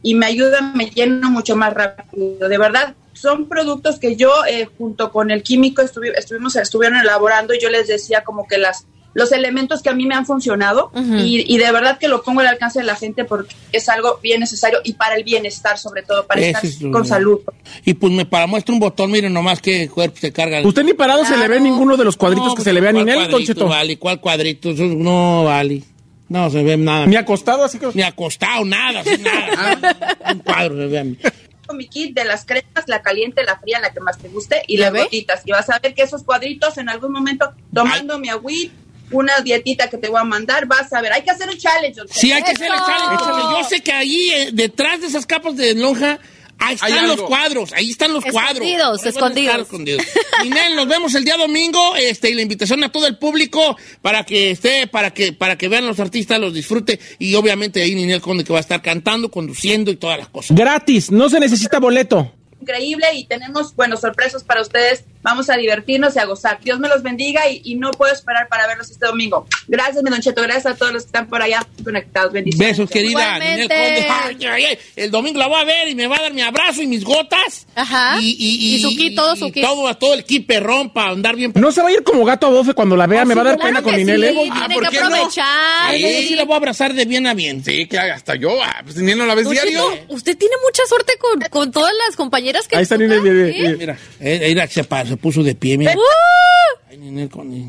y 0.04 0.14
me 0.14 0.26
ayudan, 0.26 0.76
me 0.76 0.86
lleno 0.90 1.30
mucho 1.32 1.56
más 1.56 1.74
rápido, 1.74 2.48
de 2.48 2.58
verdad. 2.58 2.94
Son 3.14 3.48
productos 3.48 3.98
que 3.98 4.14
yo 4.16 4.30
eh, 4.48 4.68
junto 4.78 5.10
con 5.10 5.30
el 5.32 5.42
químico 5.42 5.82
estuvi- 5.82 6.12
estuvimos 6.16 6.54
estuvieron 6.56 6.98
elaborando 6.98 7.54
y 7.54 7.60
yo 7.60 7.70
les 7.70 7.88
decía 7.88 8.22
como 8.22 8.46
que 8.46 8.58
las 8.58 8.86
los 9.16 9.30
elementos 9.30 9.80
que 9.80 9.90
a 9.90 9.94
mí 9.94 10.06
me 10.06 10.16
han 10.16 10.26
funcionado 10.26 10.90
y, 10.96 11.44
y 11.54 11.58
de 11.58 11.70
verdad 11.70 11.98
que 11.98 12.08
lo 12.08 12.24
pongo 12.24 12.40
al 12.40 12.48
alcance 12.48 12.80
de 12.80 12.84
la 12.84 12.96
gente 12.96 13.24
porque 13.24 13.54
es 13.70 13.88
algo 13.88 14.18
bien 14.20 14.40
necesario 14.40 14.80
y 14.82 14.94
para 14.94 15.14
el 15.14 15.22
bienestar 15.22 15.78
sobre 15.78 16.02
todo, 16.02 16.26
para 16.26 16.40
Ese 16.40 16.50
estar 16.50 16.64
es 16.64 16.78
con 16.90 17.06
salud. 17.06 17.38
Y 17.84 17.94
pues 17.94 18.12
me 18.12 18.26
para 18.26 18.48
muestra 18.48 18.74
un 18.74 18.80
botón, 18.80 19.12
miren 19.12 19.32
nomás 19.32 19.60
qué 19.60 19.88
cuerpo 19.88 20.16
se 20.20 20.32
carga. 20.32 20.60
Usted 20.66 20.82
ni 20.82 20.94
parado 20.94 21.24
se 21.24 21.36
le 21.36 21.46
ve 21.46 21.60
ninguno 21.60 21.96
de 21.96 22.02
los 22.04 22.16
cuadritos 22.16 22.48
No, 22.48 22.54
que 22.56 22.62
se 22.62 22.72
le 22.72 22.80
ve 22.80 22.88
a 22.88 22.92
¿cuál 22.92 23.04
Ninel, 23.04 23.20
Don 23.20 23.30
cuadrito, 23.30 23.52
Cheto. 23.54 23.68
Vale, 23.68 23.98
¿cuál 24.00 24.20
cuadrito? 24.20 24.70
Eso 24.70 24.82
no, 24.82 25.44
vale. 25.44 25.84
No 26.28 26.50
se 26.50 26.62
ve 26.62 26.76
nada. 26.76 27.06
Ni 27.06 27.16
acostado, 27.16 27.64
así 27.64 27.78
que... 27.78 27.88
Ni 27.94 28.02
acostado, 28.02 28.64
nada, 28.64 29.00
así, 29.00 29.18
nada. 29.18 30.16
un 30.32 30.38
cuadro 30.40 30.76
se 30.76 30.86
ve 30.86 30.98
a 30.98 31.04
mí. 31.04 31.18
con 31.66 31.76
mi 31.76 31.86
kit 31.86 32.14
de 32.14 32.24
las 32.24 32.44
cremas, 32.44 32.84
la 32.86 33.02
caliente, 33.02 33.44
la 33.44 33.58
fría, 33.58 33.80
la 33.80 33.92
que 33.92 34.00
más 34.00 34.18
te 34.18 34.28
guste, 34.28 34.62
y 34.66 34.76
¿Ya 34.78 34.84
las 34.84 34.92
ve? 34.92 35.02
gotitas. 35.04 35.42
Y 35.44 35.52
vas 35.52 35.68
a 35.70 35.78
ver 35.78 35.94
que 35.94 36.02
esos 36.02 36.22
cuadritos 36.22 36.78
en 36.78 36.88
algún 36.88 37.12
momento, 37.12 37.52
tomando 37.72 38.18
mi 38.18 38.28
agüita, 38.30 38.74
una 39.10 39.40
dietita 39.40 39.88
que 39.90 39.98
te 39.98 40.08
voy 40.08 40.18
a 40.20 40.24
mandar, 40.24 40.66
vas 40.66 40.92
a 40.92 41.00
ver. 41.02 41.12
Hay 41.12 41.22
que 41.22 41.30
hacer 41.30 41.48
un 41.48 41.56
challenge. 41.58 42.00
Sí, 42.10 42.32
hay 42.32 42.42
que 42.42 42.52
hacer 42.52 42.68
el 42.72 42.78
challenge, 42.78 43.24
yo 43.58 43.64
sé 43.68 43.80
que 43.82 43.92
ahí, 43.92 44.30
eh, 44.30 44.50
detrás 44.52 45.00
de 45.02 45.08
esas 45.08 45.26
capas 45.26 45.56
de 45.56 45.74
lonja, 45.74 46.18
ahí 46.58 46.74
están 46.74 47.08
los 47.08 47.22
cuadros, 47.22 47.72
ahí 47.72 47.90
están 47.90 48.12
los 48.12 48.24
cuadros. 48.24 48.66
Escondidos, 49.04 49.06
escondidos. 49.06 50.06
Ninel, 50.42 50.76
nos 50.76 50.88
vemos 50.88 51.14
el 51.14 51.24
día 51.24 51.36
domingo, 51.36 51.96
este, 51.96 52.30
y 52.30 52.34
la 52.34 52.42
invitación 52.42 52.82
a 52.84 52.90
todo 52.90 53.06
el 53.06 53.18
público 53.18 53.76
para 54.02 54.24
que 54.24 54.50
esté, 54.50 54.86
para 54.86 55.12
que, 55.12 55.32
para 55.32 55.56
que 55.56 55.68
vean 55.68 55.86
los 55.86 56.00
artistas, 56.00 56.38
los 56.38 56.54
disfrute, 56.54 56.98
y 57.18 57.34
obviamente 57.34 57.82
ahí 57.82 57.94
Ninel 57.94 58.20
Conde 58.20 58.44
que 58.44 58.52
va 58.52 58.58
a 58.58 58.62
estar 58.62 58.82
cantando, 58.82 59.30
conduciendo 59.30 59.90
y 59.90 59.96
todas 59.96 60.18
las 60.18 60.28
cosas. 60.28 60.56
Gratis, 60.56 61.10
no 61.10 61.28
se 61.28 61.40
necesita 61.40 61.78
boleto. 61.78 62.32
Increíble 62.60 63.06
y 63.14 63.26
tenemos, 63.26 63.74
bueno, 63.76 63.96
sorpresas 63.96 64.42
para 64.44 64.62
ustedes. 64.62 65.04
Vamos 65.24 65.50
a 65.50 65.56
divertirnos 65.56 66.14
y 66.14 66.18
a 66.20 66.24
gozar. 66.26 66.60
Dios 66.62 66.78
me 66.78 66.86
los 66.88 67.02
bendiga 67.02 67.48
y, 67.50 67.60
y 67.64 67.74
no 67.74 67.90
puedo 67.90 68.12
esperar 68.12 68.46
para 68.46 68.66
verlos 68.68 68.90
este 68.90 69.06
domingo. 69.06 69.46
Gracias, 69.66 70.02
mi 70.04 70.10
Don 70.10 70.20
Cheto. 70.20 70.42
Gracias 70.42 70.66
a 70.66 70.76
todos 70.76 70.92
los 70.92 71.02
que 71.02 71.06
están 71.06 71.26
por 71.28 71.40
allá 71.42 71.66
conectados. 71.82 72.30
Bendiciones. 72.32 72.76
Besos, 72.76 72.90
querida 72.90 73.38
Ninel 73.38 73.64
Igualmente. 73.64 73.74
Conde. 73.74 74.46
Ay, 74.46 74.46
ay, 74.46 74.64
ay. 74.66 74.78
El 74.96 75.10
domingo 75.10 75.38
la 75.38 75.46
voy 75.48 75.60
a 75.60 75.64
ver 75.64 75.88
y 75.88 75.94
me 75.94 76.06
va 76.06 76.18
a 76.18 76.20
dar 76.22 76.32
mi 76.34 76.42
abrazo 76.42 76.82
y 76.82 76.86
mis 76.86 77.02
gotas. 77.04 77.66
Ajá. 77.74 78.18
Y, 78.20 78.36
y, 78.38 78.74
Y 78.76 78.82
su 78.82 78.90
kit, 78.90 79.16
todo 79.16 79.34
su 79.34 79.46
y 79.46 79.52
kit. 79.52 79.64
Todo, 79.64 79.96
todo 79.96 80.14
el 80.14 80.24
kit 80.24 80.46
perrón 80.46 80.92
para 80.92 81.12
andar 81.12 81.34
bien. 81.36 81.52
No 81.54 81.72
se 81.72 81.80
va 81.82 81.88
a 81.88 81.92
ir 81.92 82.02
como 82.04 82.24
gato 82.24 82.46
a 82.46 82.50
bofe 82.50 82.74
cuando 82.74 82.94
la 82.94 83.06
vea, 83.06 83.24
me 83.24 83.34
va 83.34 83.40
a 83.40 83.44
dar 83.44 83.54
Claro 83.56 83.68
pena 83.70 83.82
con 83.82 83.92
que 83.92 83.98
Ninel, 84.04 84.20
sí, 84.20 84.26
¿eh? 84.26 84.32
tiene 84.32 84.50
Ah, 84.52 84.66
que 84.68 84.74
¿por 84.74 84.88
qué 84.90 85.00
no? 85.00 85.06
aprovechar. 85.06 85.46
Ay, 85.80 86.04
ella 86.04 86.28
sí 86.28 86.34
la 86.34 86.44
voy 86.44 86.52
a 86.52 86.56
abrazar 86.58 86.92
de 86.92 87.04
bien 87.06 87.26
a 87.26 87.32
bien. 87.32 87.64
Sí, 87.64 87.86
que 87.86 87.98
hasta 87.98 88.34
yo. 88.34 88.62
ah, 88.62 88.82
Pues 88.84 88.96
ni 88.96 89.14
no 89.14 89.24
la 89.24 89.34
ves 89.34 89.48
diario. 89.48 89.84
Usted 90.08 90.36
tiene 90.36 90.54
mucha 90.62 90.82
suerte 90.86 91.14
con, 91.18 91.40
con 91.50 91.72
todas 91.72 91.92
las 92.06 92.14
compañeras 92.16 92.68
que 92.68 92.76
Ahí 92.76 92.82
está 92.82 92.96
Ninel, 92.98 93.22
mire, 93.22 93.50
¿eh? 93.70 93.76
Mira, 93.78 93.98
eh, 94.20 94.44
mira, 94.48 94.66
se, 94.68 94.84
pa- 94.84 95.04
se 95.14 95.20
puso 95.20 95.42
de 95.42 95.54
pie, 95.54 95.78
mira. 95.78 95.94
¡Uh! 95.94 96.90
Ay, 96.90 96.98
Ninel 96.98 97.28
Conde. 97.28 97.64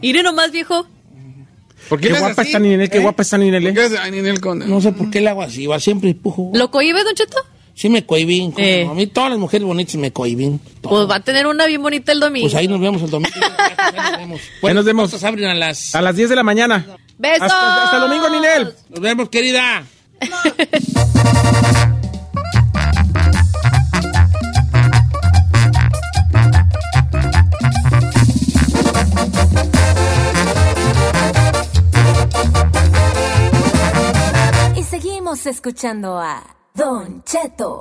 Mire 0.00 0.22
nomás, 0.22 0.52
viejo. 0.52 0.86
¿Por 1.88 1.98
qué 1.98 2.10
guapa 2.10 2.42
así? 2.42 2.50
está 2.50 2.58
Ninel, 2.58 2.90
qué 2.90 2.98
¿Eh? 2.98 3.00
guapa 3.00 3.22
está 3.22 3.38
Ninel, 3.38 3.62
¿Por 3.64 3.74
qué 3.74 3.94
¿eh? 3.94 3.98
Ay, 4.02 4.10
Ninel 4.10 4.40
Conde. 4.40 4.66
No 4.66 4.80
sé 4.80 4.92
por 4.92 5.10
qué 5.10 5.20
le 5.20 5.30
hago 5.30 5.42
así, 5.42 5.66
va 5.66 5.80
siempre 5.80 6.10
empujo. 6.10 6.50
¿Lo 6.54 6.70
cohibe, 6.70 7.02
Don 7.02 7.14
Cheto? 7.14 7.38
Sí 7.74 7.88
me 7.88 8.04
cohibín. 8.04 8.52
como 8.52 8.66
Eh. 8.66 8.86
A 8.88 8.92
mí 8.92 9.06
todas 9.06 9.30
las 9.30 9.38
mujeres 9.38 9.66
bonitas 9.66 9.96
me 9.96 10.12
cohibín. 10.12 10.60
Pues 10.82 11.08
va 11.08 11.16
a 11.16 11.20
tener 11.20 11.46
una 11.46 11.64
bien 11.66 11.82
bonita 11.82 12.12
el 12.12 12.20
domingo. 12.20 12.44
Pues 12.44 12.54
ahí 12.54 12.68
nos 12.68 12.80
vemos 12.80 13.02
el 13.02 13.10
domingo. 13.10 13.34
Ahí 13.78 13.94
nos 13.94 14.18
vemos. 14.18 14.40
Ahí 14.62 14.74
nos 14.74 14.84
vemos. 14.84 15.10
¿cuántas 15.10 15.24
abren 15.24 15.48
a 15.48 15.54
las... 15.54 15.94
A 15.94 16.02
las 16.02 16.14
10 16.14 16.28
de 16.28 16.36
la 16.36 16.42
mañana. 16.42 16.86
¡Besos! 17.16 17.42
Hasta, 17.42 17.84
hasta 17.84 17.96
el 17.96 18.02
domingo, 18.02 18.28
Ninel. 18.28 18.74
Nos 18.90 19.00
vemos, 19.00 19.30
querida. 19.30 19.84
Y 20.20 20.26
escuchando 35.46 36.18
a 36.18 36.42
Don 36.74 37.22
Cheto. 37.24 37.80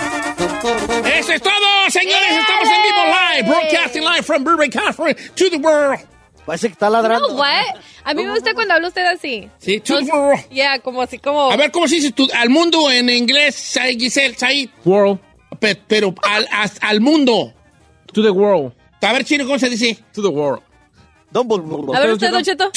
Eso 0.00 1.32
es 1.32 1.42
todo, 1.42 1.90
señores. 1.90 2.30
Estamos 2.38 2.68
en 2.68 2.82
vivo 2.82 3.04
live, 3.04 3.48
broadcasting 3.48 4.04
live 4.04 4.22
from 4.22 4.44
Burbank, 4.44 4.72
California, 4.72 5.16
to 5.34 5.50
the 5.50 5.56
world. 5.58 6.00
Parece 6.46 6.68
que 6.68 6.72
está 6.72 6.88
ladrando. 6.88 7.28
No, 7.28 7.34
what? 7.34 7.64
A 8.04 8.14
mí 8.14 8.24
me 8.24 8.30
gusta 8.32 8.54
cuando 8.54 8.74
habla 8.74 8.88
usted 8.88 9.04
así. 9.06 9.48
Sí, 9.58 9.80
to 9.80 9.98
the 9.98 10.10
world. 10.12 10.40
Ya, 10.50 10.78
como 10.78 11.02
así, 11.02 11.18
como... 11.18 11.50
A 11.50 11.56
ver, 11.56 11.70
¿cómo 11.70 11.86
se 11.86 11.96
dice 11.96 12.12
tú? 12.12 12.26
al 12.34 12.48
mundo 12.48 12.90
en 12.90 13.10
inglés, 13.10 13.54
Sai- 13.56 13.98
Giselle, 13.98 14.34
Said? 14.36 14.70
World. 14.84 15.20
Pe- 15.58 15.76
Pero 15.76 16.14
al, 16.22 16.48
as- 16.50 16.78
al 16.80 17.00
mundo. 17.00 17.52
To 18.12 18.22
the 18.22 18.30
world. 18.30 18.72
A 19.02 19.12
ver, 19.12 19.24
chino, 19.24 19.44
¿cómo 19.46 19.58
se 19.58 19.68
dice? 19.70 19.98
To 20.12 20.22
the 20.22 20.28
world. 20.28 20.62
Dumbledore. 21.32 21.96
A 21.96 22.00
ver, 22.00 22.10
usted, 22.12 22.30
Don 22.32 22.42
Cheto. 22.42 22.70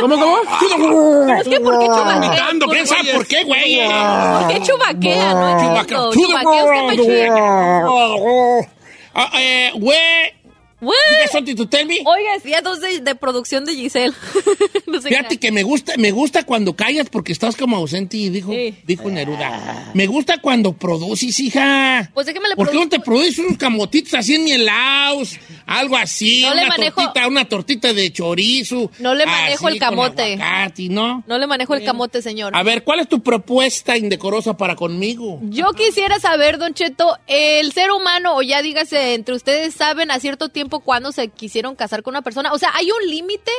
¿Cómo, 0.00 0.16
cómo? 0.16 0.40
Pero 0.60 1.36
es 1.38 1.48
que 1.48 1.60
¿por 1.60 1.78
qué 1.78 1.86
chubaquea? 1.86 2.16
Imitando, 2.16 2.66
¿quién 2.66 2.86
sabe 2.86 3.14
por 3.14 3.26
qué, 3.26 3.44
güey? 3.44 3.76
¿Por 3.78 4.48
qué 4.48 4.60
chubaquea? 4.62 5.34
No 5.34 5.60
Chubaquea. 5.60 6.10
Chubaquea 6.10 6.90
está 6.90 7.02
chido. 7.02 7.34
Ah, 9.16 9.30
eh, 9.38 9.70
Güey, 9.76 10.34
What? 10.84 10.94
you 11.10 11.18
got 11.24 11.30
something 11.32 11.56
to 11.56 11.66
tell 11.66 11.86
me? 11.86 12.00
Oiga, 12.04 12.38
día 12.44 12.60
dos 12.62 12.80
de, 12.80 13.00
de 13.00 13.14
producción 13.14 13.64
de 13.64 13.74
Giselle. 13.74 14.14
no 14.86 15.00
sé 15.00 15.08
Fíjate 15.08 15.36
qué. 15.36 15.38
que 15.38 15.52
me 15.52 15.62
gusta, 15.62 15.94
me 15.96 16.10
gusta 16.10 16.44
cuando 16.44 16.74
callas 16.76 17.08
porque 17.10 17.32
estás 17.32 17.56
como 17.56 17.76
ausente 17.76 18.16
y 18.16 18.28
dijo, 18.28 18.52
Sí. 18.52 18.74
dijo 18.86 19.10
Neruda. 19.10 19.90
Me 19.94 20.06
gusta 20.06 20.38
cuando 20.38 20.72
produces, 20.74 21.38
hija. 21.40 22.10
Pues 22.14 22.26
déjame 22.26 22.48
le 22.50 22.56
¿Por 22.56 22.70
qué 22.70 22.76
no 22.76 22.88
te 22.88 23.00
produces 23.00 23.38
unos 23.38 23.56
camotitos 23.58 24.14
así 24.14 24.34
en 24.34 24.44
mielaos? 24.44 25.38
Algo 25.66 25.96
así, 25.96 26.42
No 26.42 26.52
una 26.52 26.66
manejo- 26.68 27.02
tortita, 27.02 27.26
una 27.28 27.44
tortita 27.46 27.92
de 27.92 28.12
chorizo. 28.12 28.90
No 28.98 29.14
le 29.14 29.24
manejo 29.26 29.66
así, 29.66 29.76
el 29.76 29.80
camote. 29.80 30.34
Aguacate, 30.34 30.88
¿no? 30.90 31.24
No 31.26 31.38
le 31.38 31.46
manejo 31.46 31.74
el 31.74 31.84
camote, 31.84 32.20
señor. 32.22 32.54
A 32.54 32.62
ver, 32.62 32.84
¿cuál 32.84 33.00
es 33.00 33.08
tu 33.08 33.22
propuesta 33.22 33.96
indecorosa 33.96 34.56
para 34.56 34.76
conmigo? 34.76 35.38
Yo 35.44 35.72
quisiera 35.72 36.20
saber, 36.20 36.58
Don 36.58 36.74
Cheto, 36.74 37.16
el 37.26 37.72
ser 37.72 37.90
humano, 37.92 38.36
o 38.36 38.42
ya 38.42 38.60
dígase, 38.62 39.14
entre 39.14 39.34
ustedes 39.34 39.74
saben 39.74 40.10
a 40.10 40.20
cierto 40.20 40.48
tiempo 40.50 40.80
cuándo 40.80 41.12
se 41.12 41.28
quisieron 41.28 41.74
casar 41.76 42.02
con 42.02 42.12
una 42.12 42.22
persona. 42.22 42.52
O 42.52 42.58
sea, 42.58 42.70
¿hay 42.74 42.88
un 42.90 43.08
límite? 43.10 43.50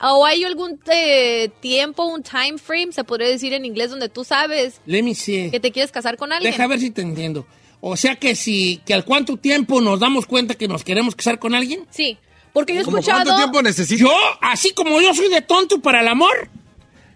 ¿O 0.00 0.26
hay 0.26 0.42
algún 0.44 0.78
eh, 0.92 1.50
tiempo, 1.60 2.04
un 2.04 2.22
time 2.22 2.58
frame, 2.58 2.88
se 2.92 3.04
podría 3.04 3.28
decir 3.28 3.52
en 3.54 3.64
inglés, 3.64 3.90
donde 3.90 4.08
tú 4.08 4.24
sabes 4.24 4.80
Let 4.86 5.02
me 5.02 5.14
see. 5.14 5.50
que 5.50 5.60
te 5.60 5.70
quieres 5.70 5.92
casar 5.92 6.16
con 6.16 6.32
alguien? 6.32 6.50
Deja 6.50 6.66
ver 6.66 6.80
si 6.80 6.90
te 6.90 7.00
entiendo. 7.00 7.46
O 7.86 7.98
sea 7.98 8.16
que 8.16 8.34
si, 8.34 8.80
que 8.86 8.94
al 8.94 9.04
cuánto 9.04 9.36
tiempo 9.36 9.80
nos 9.82 10.00
damos 10.00 10.24
cuenta 10.24 10.54
que 10.54 10.66
nos 10.68 10.82
queremos 10.84 11.14
casar 11.14 11.38
con 11.38 11.54
alguien. 11.54 11.84
Sí, 11.90 12.16
porque 12.54 12.72
yo 12.72 12.80
he 12.80 12.84
¿Cómo 12.84 12.96
escuchado... 12.96 13.24
¿Cuánto 13.24 13.36
tiempo 13.36 13.60
necesitas? 13.62 14.00
Yo, 14.00 14.10
así 14.40 14.72
como 14.72 15.00
yo 15.02 15.12
soy 15.12 15.28
de 15.28 15.42
tonto 15.42 15.80
para 15.82 16.00
el 16.00 16.08
amor, 16.08 16.48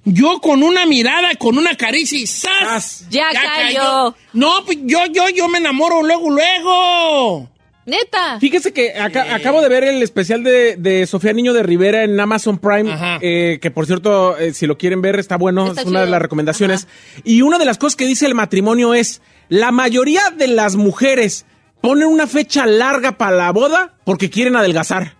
yo 0.04 0.40
con 0.40 0.62
una 0.62 0.84
mirada, 0.84 1.30
con 1.38 1.56
una 1.56 1.74
caricia 1.74 2.18
y 2.18 2.26
¡zas! 2.26 3.06
Ya 3.08 3.28
cayó. 3.32 4.14
No, 4.34 4.62
pues 4.66 4.76
yo, 4.82 5.06
yo, 5.06 5.30
yo 5.30 5.48
me 5.48 5.56
enamoro 5.56 6.02
luego, 6.02 6.28
luego. 6.30 7.48
Neta. 7.86 8.38
Fíjese 8.38 8.74
que 8.74 8.92
aca- 8.92 9.34
acabo 9.34 9.62
de 9.62 9.70
ver 9.70 9.84
el 9.84 10.02
especial 10.02 10.42
de, 10.44 10.76
de 10.76 11.06
Sofía 11.06 11.32
Niño 11.32 11.54
de 11.54 11.62
Rivera 11.62 12.04
en 12.04 12.20
Amazon 12.20 12.58
Prime, 12.58 12.92
Ajá. 12.92 13.18
eh, 13.22 13.58
que 13.62 13.70
por 13.70 13.86
cierto, 13.86 14.36
eh, 14.36 14.52
si 14.52 14.66
lo 14.66 14.76
quieren 14.76 15.00
ver, 15.00 15.18
está 15.18 15.36
bueno, 15.38 15.68
Está 15.68 15.80
es 15.80 15.86
una 15.86 16.02
de 16.02 16.10
las 16.10 16.20
recomendaciones. 16.20 16.86
Y 17.24 17.40
una 17.40 17.58
de 17.58 17.64
las 17.64 17.78
cosas 17.78 17.96
que 17.96 18.06
dice 18.06 18.26
el 18.26 18.34
matrimonio 18.34 18.92
es, 18.92 19.22
la 19.48 19.70
mayoría 19.72 20.22
de 20.36 20.48
las 20.48 20.76
mujeres 20.76 21.44
ponen 21.80 22.08
una 22.08 22.26
fecha 22.26 22.66
larga 22.66 23.18
para 23.18 23.36
la 23.36 23.52
boda 23.52 23.94
porque 24.04 24.30
quieren 24.30 24.56
adelgazar. 24.56 25.14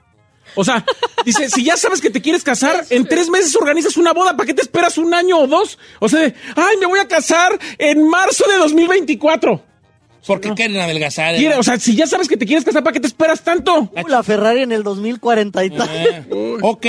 O 0.54 0.64
sea, 0.64 0.85
dice, 1.25 1.49
si 1.50 1.62
ya 1.64 1.76
sabes 1.76 2.00
que 2.00 2.11
te 2.11 2.20
quieres 2.23 2.42
casar, 2.42 2.85
en 2.90 3.06
tres 3.06 3.28
meses 3.30 3.54
organizas 3.56 3.97
una 3.97 4.12
boda, 4.12 4.37
¿para 4.37 4.47
qué 4.47 4.54
te 4.54 4.62
esperas 4.62 4.99
un 4.99 5.14
año 5.14 5.38
o 5.38 5.47
dos? 5.47 5.78
O 6.00 6.08
sea, 6.08 6.20
ay, 6.56 6.76
me 6.80 6.87
voy 6.87 6.99
a 6.99 7.06
casar 7.08 7.58
en 7.78 8.08
marzo 8.08 8.44
de 8.50 8.56
2024. 8.58 9.64
Porque 10.26 10.52
quieren 10.52 10.76
adelgazar. 10.78 11.35
¿eh? 11.37 11.38
Quiere- 11.38 11.56
o 11.56 11.62
sea, 11.62 11.78
si 11.78 11.94
ya 11.97 12.06
sabes 12.06 12.28
que 12.28 12.37
te 12.37 12.44
quieres 12.44 12.64
casar, 12.64 12.82
¿para 12.82 12.92
qué 12.92 13.00
te 13.00 13.06
esperas 13.06 13.42
tanto? 13.42 13.90
Uh, 13.94 14.08
la 14.08 14.23
Ferrari 14.23 14.62
en 14.62 14.73
el 14.73 14.82
2040 14.82 15.64
y 15.64 15.70
tal. 15.70 15.88
Eh, 15.90 16.25
ok, 16.61 16.87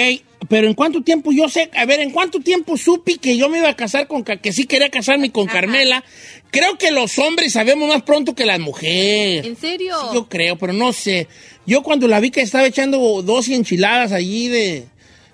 pero 0.48 0.68
¿en 0.68 0.74
cuánto 0.74 1.02
tiempo 1.04 1.32
yo 1.32 1.50
sé? 1.50 1.70
A 1.76 1.86
ver, 1.86 2.00
¿en 2.00 2.12
cuánto 2.12 2.40
tiempo 2.40 2.78
supe 2.78 3.18
que 3.18 3.36
yo 3.38 3.50
me 3.50 3.58
iba 3.60 3.70
a 3.70 3.76
casar 3.76 4.08
con... 4.08 4.24
Que 4.24 4.54
sí 4.54 4.66
quería 4.66 4.90
casarme 4.90 5.32
con 5.32 5.48
Carmela? 5.48 6.04
Creo 6.52 6.78
que 6.78 6.92
los 6.92 7.20
hombres 7.20 7.54
sabemos 7.54 7.90
más 7.90 8.04
pronto 8.04 8.34
que 8.36 8.46
las 8.46 8.60
mujeres. 8.60 9.46
¿En 9.46 9.56
serio? 9.58 9.96
Sí, 10.02 10.08
yo 10.16 10.30
creo, 10.30 10.56
pero 10.58 10.74
no 10.74 10.94
sé. 10.94 11.28
Yo 11.66 11.84
cuando 11.84 12.08
la 12.08 12.20
vi 12.20 12.32
que 12.32 12.42
estaba 12.42 12.66
echando 12.66 13.22
dos 13.22 13.50
enchiladas 13.50 14.12
allí 14.12 14.48
de... 14.48 14.86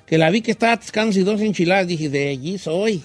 Que 0.08 0.18
la 0.18 0.30
vi 0.30 0.42
que 0.42 0.52
estaba 0.52 0.74
atascándose 0.74 1.22
dos 1.24 1.42
enchiladas, 1.42 1.88
dije, 1.88 2.10
de 2.10 2.30
allí 2.30 2.58
soy. 2.58 3.04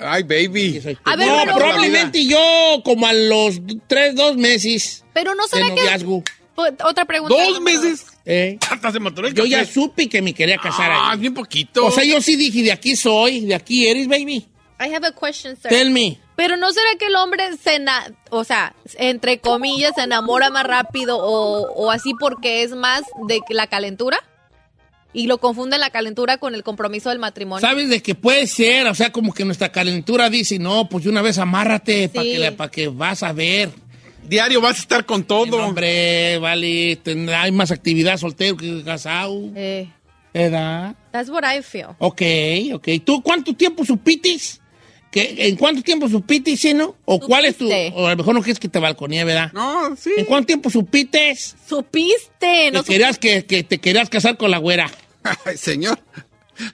Ay, 0.00 0.22
baby. 0.22 0.80
Soy- 0.80 0.96
A 1.04 1.16
ver, 1.16 1.26
no, 1.28 1.38
pero- 1.44 1.56
probablemente 1.56 2.24
yo 2.24 2.82
como 2.84 3.06
a 3.06 3.12
los 3.12 3.60
tres, 3.88 4.14
dos 4.14 4.36
meses 4.36 5.04
Pero 5.12 5.34
no 5.34 5.42
de 5.44 5.48
será 5.48 5.66
que... 5.74 5.80
noviazgo. 5.80 6.22
Pues, 6.54 6.72
Otra 6.84 7.04
pregunta. 7.04 7.34
¿Dos 7.36 7.60
meses? 7.60 8.06
¿Eh? 8.26 8.58
Se 8.60 8.98
el 8.98 9.34
Yo 9.34 9.44
ya 9.46 9.64
supe 9.64 10.08
que 10.08 10.20
me 10.20 10.34
quería 10.34 10.58
casar 10.58 10.90
Ah, 10.92 11.12
allí. 11.12 11.22
bien 11.22 11.34
poquito. 11.34 11.86
O 11.86 11.90
sea, 11.90 12.04
yo 12.04 12.20
sí 12.20 12.36
dije, 12.36 12.62
de 12.62 12.72
aquí 12.72 12.96
soy, 12.96 13.40
de 13.46 13.54
aquí 13.54 13.86
eres, 13.86 14.06
baby. 14.08 14.44
I 14.78 14.92
have 14.94 15.06
a 15.06 15.12
question, 15.12 15.56
sir. 15.56 15.70
Tell 15.70 15.90
me. 15.90 16.18
Pero 16.36 16.58
no 16.58 16.70
será 16.70 16.86
que 16.98 17.06
el 17.06 17.16
hombre 17.16 17.44
se, 17.56 17.82
o 18.28 18.44
sea, 18.44 18.74
entre 18.98 19.38
comillas, 19.38 19.92
se 19.94 20.02
enamora 20.02 20.50
más 20.50 20.64
rápido 20.66 21.16
o, 21.16 21.62
o 21.72 21.90
así 21.90 22.12
porque 22.20 22.62
es 22.62 22.72
más 22.72 23.02
de 23.26 23.40
la 23.48 23.68
calentura 23.68 24.18
y 25.14 25.28
lo 25.28 25.38
confunde 25.38 25.78
la 25.78 25.88
calentura 25.88 26.36
con 26.36 26.54
el 26.54 26.62
compromiso 26.62 27.08
del 27.08 27.18
matrimonio. 27.18 27.66
¿Sabes 27.66 27.88
de 27.88 28.02
que 28.02 28.14
puede 28.14 28.46
ser? 28.46 28.86
O 28.86 28.94
sea, 28.94 29.10
como 29.12 29.32
que 29.32 29.46
nuestra 29.46 29.72
calentura 29.72 30.28
dice, 30.28 30.58
no, 30.58 30.90
pues 30.90 31.04
de 31.04 31.10
una 31.10 31.22
vez 31.22 31.38
amárrate 31.38 32.10
para 32.10 32.24
que, 32.24 32.52
pa' 32.52 32.70
que 32.70 32.88
vas 32.88 33.22
a 33.22 33.32
ver. 33.32 33.70
Diario 34.28 34.60
vas 34.60 34.76
a 34.78 34.80
estar 34.80 35.04
con 35.06 35.24
todo. 35.24 35.56
Hombre, 35.64 36.38
vale, 36.38 36.96
ten- 36.96 37.28
hay 37.30 37.52
más 37.52 37.70
actividad 37.70 38.16
soltero 38.18 38.56
que 38.56 38.82
casado. 38.84 39.40
Eh, 39.54 39.88
¿Edad? 40.34 40.94
that's 41.12 41.30
what 41.30 41.42
I 41.44 41.62
feel. 41.62 41.88
Ok, 41.98 42.22
ok. 42.74 42.88
¿Tú 43.04 43.22
cuánto 43.22 43.54
tiempo 43.54 43.84
supitis? 43.84 44.60
¿Que, 45.10 45.48
¿En 45.48 45.56
cuánto 45.56 45.80
tiempo 45.82 46.08
supitis, 46.10 46.60
sí, 46.60 46.74
no? 46.74 46.94
¿O 47.06 47.18
cuál 47.18 47.46
es 47.46 47.56
tu...? 47.56 47.64
Supiste. 47.64 47.92
O 47.96 48.06
a 48.06 48.10
lo 48.10 48.16
mejor 48.18 48.34
no 48.34 48.42
quieres 48.42 48.58
que 48.58 48.68
te 48.68 48.78
balconee, 48.78 49.24
¿verdad? 49.24 49.50
No, 49.54 49.96
sí. 49.96 50.10
¿En 50.18 50.26
cuánto 50.26 50.48
tiempo 50.48 50.68
supites 50.68 51.56
Supiste, 51.66 52.70
no 52.70 52.82
que, 52.82 52.92
querías, 52.92 53.18
que, 53.18 53.46
que 53.46 53.62
te 53.62 53.78
querías 53.78 54.10
casar 54.10 54.36
con 54.36 54.50
la 54.50 54.58
güera? 54.58 54.90
Ay, 55.46 55.56
señor. 55.56 55.98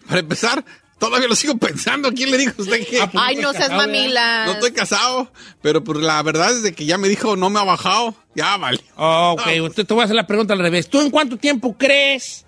Para 0.08 0.20
empezar, 0.20 0.64
todavía 1.02 1.26
lo 1.26 1.34
sigo 1.34 1.56
pensando. 1.56 2.12
¿Quién 2.12 2.30
le 2.30 2.38
dijo 2.38 2.52
a 2.58 2.62
usted 2.62 2.86
que 2.86 3.00
Ah, 3.00 3.10
pues 3.10 3.24
Ay, 3.26 3.34
no 3.36 3.52
seas 3.52 3.70
mamila. 3.70 4.46
no 4.46 4.52
estoy 4.52 4.70
casado? 4.70 5.32
Pero 5.60 5.82
pues 5.82 5.98
la 5.98 6.22
verdad 6.22 6.52
es 6.52 6.62
de 6.62 6.72
que 6.74 6.84
ya 6.86 6.96
me 6.96 7.08
dijo 7.08 7.34
no 7.34 7.50
me 7.50 7.58
ha 7.58 7.64
bajado. 7.64 8.14
Ya 8.36 8.56
vale. 8.56 8.78
Oh, 8.96 9.32
ok, 9.36 9.46
entonces 9.48 9.84
te 9.86 9.94
voy 9.94 10.02
a 10.02 10.04
hacer 10.04 10.14
la 10.14 10.28
pregunta 10.28 10.52
al 10.54 10.60
revés. 10.60 10.88
¿Tú 10.88 11.00
en 11.00 11.10
cuánto 11.10 11.36
tiempo 11.38 11.76
crees 11.76 12.46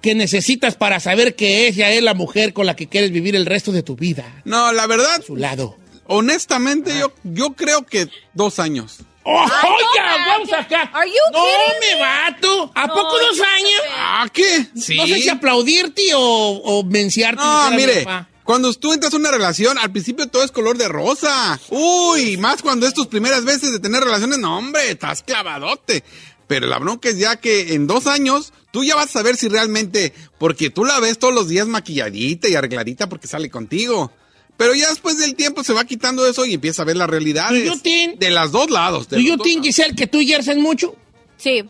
que 0.00 0.14
necesitas 0.14 0.76
para 0.76 0.98
saber 0.98 1.34
que 1.36 1.66
ella 1.68 1.90
es 1.90 2.02
la 2.02 2.14
mujer 2.14 2.54
con 2.54 2.64
la 2.64 2.74
que 2.74 2.88
quieres 2.88 3.10
vivir 3.10 3.36
el 3.36 3.44
resto 3.44 3.70
de 3.70 3.82
tu 3.82 3.96
vida? 3.96 4.40
No, 4.46 4.72
la 4.72 4.86
verdad, 4.86 5.16
A 5.18 5.22
su 5.22 5.36
lado. 5.36 5.76
honestamente, 6.06 6.98
yo, 6.98 7.12
yo 7.22 7.52
creo 7.52 7.84
que 7.84 8.08
dos 8.32 8.58
años. 8.60 9.00
¡Oh, 9.30 9.40
Ay, 9.42 9.84
no. 10.18 10.26
¡Vamos 10.26 10.52
acá! 10.54 10.90
Are 10.94 11.08
you 11.08 11.16
¡No 11.32 11.44
me 11.80 12.00
vato! 12.00 12.72
¿A 12.74 12.86
No, 12.86 12.94
poco 12.94 13.18
dos 13.18 13.38
años? 13.40 13.82
¿Ah, 13.94 14.26
qué? 14.32 14.66
Sí. 14.74 14.96
No 14.96 15.06
sé 15.06 15.20
si 15.20 15.28
aplaudirte 15.28 16.14
o, 16.14 16.20
o 16.20 16.82
menciarte. 16.84 17.42
No, 17.42 17.70
mire, 17.72 18.06
cuando 18.44 18.72
tú 18.72 18.94
entras 18.94 19.12
a 19.12 19.16
una 19.18 19.30
relación, 19.30 19.76
al 19.76 19.92
principio 19.92 20.26
todo 20.28 20.42
es 20.44 20.50
color 20.50 20.78
de 20.78 20.88
rosa. 20.88 21.60
Uy, 21.68 22.38
más 22.38 22.62
cuando 22.62 22.86
es 22.86 22.94
tus 22.94 23.06
primeras 23.06 23.44
veces 23.44 23.72
de 23.72 23.80
tener 23.80 24.02
relaciones, 24.02 24.38
no, 24.38 24.56
hombre, 24.56 24.90
estás 24.90 25.22
clavadote. 25.22 26.02
Pero 26.46 26.66
la 26.66 26.78
bronca 26.78 27.10
es 27.10 27.18
ya 27.18 27.36
que 27.36 27.74
en 27.74 27.86
dos 27.86 28.06
años 28.06 28.54
tú 28.70 28.82
ya 28.82 28.96
vas 28.96 29.06
a 29.10 29.12
saber 29.12 29.36
si 29.36 29.48
realmente, 29.48 30.14
porque 30.38 30.70
tú 30.70 30.86
la 30.86 30.98
ves 31.00 31.18
todos 31.18 31.34
los 31.34 31.48
días 31.48 31.66
maquilladita 31.66 32.48
y 32.48 32.54
arregladita 32.54 33.10
porque 33.10 33.26
sale 33.28 33.50
contigo. 33.50 34.10
Pero 34.58 34.74
ya 34.74 34.90
después 34.90 35.16
del 35.18 35.34
tiempo 35.34 35.64
se 35.64 35.72
va 35.72 35.84
quitando 35.86 36.26
eso 36.28 36.44
y 36.44 36.52
empieza 36.54 36.82
a 36.82 36.84
ver 36.84 36.96
las 36.98 37.08
realidades. 37.08 37.64
Do 37.64 37.74
you 37.74 37.80
think- 37.80 38.18
de 38.18 38.30
las 38.30 38.52
dos 38.52 38.68
lados. 38.70 39.08
de 39.08 39.16
¿Do 39.16 39.22
los 39.22 39.30
you 39.30 39.36
dos 39.38 39.44
think, 39.46 39.56
lados. 39.58 39.66
Giselle, 39.68 39.94
que 39.94 40.06
tú 40.06 40.20
y 40.20 40.26
Gers 40.26 40.48
en 40.48 40.60
mucho? 40.60 40.94
Sí. 41.38 41.62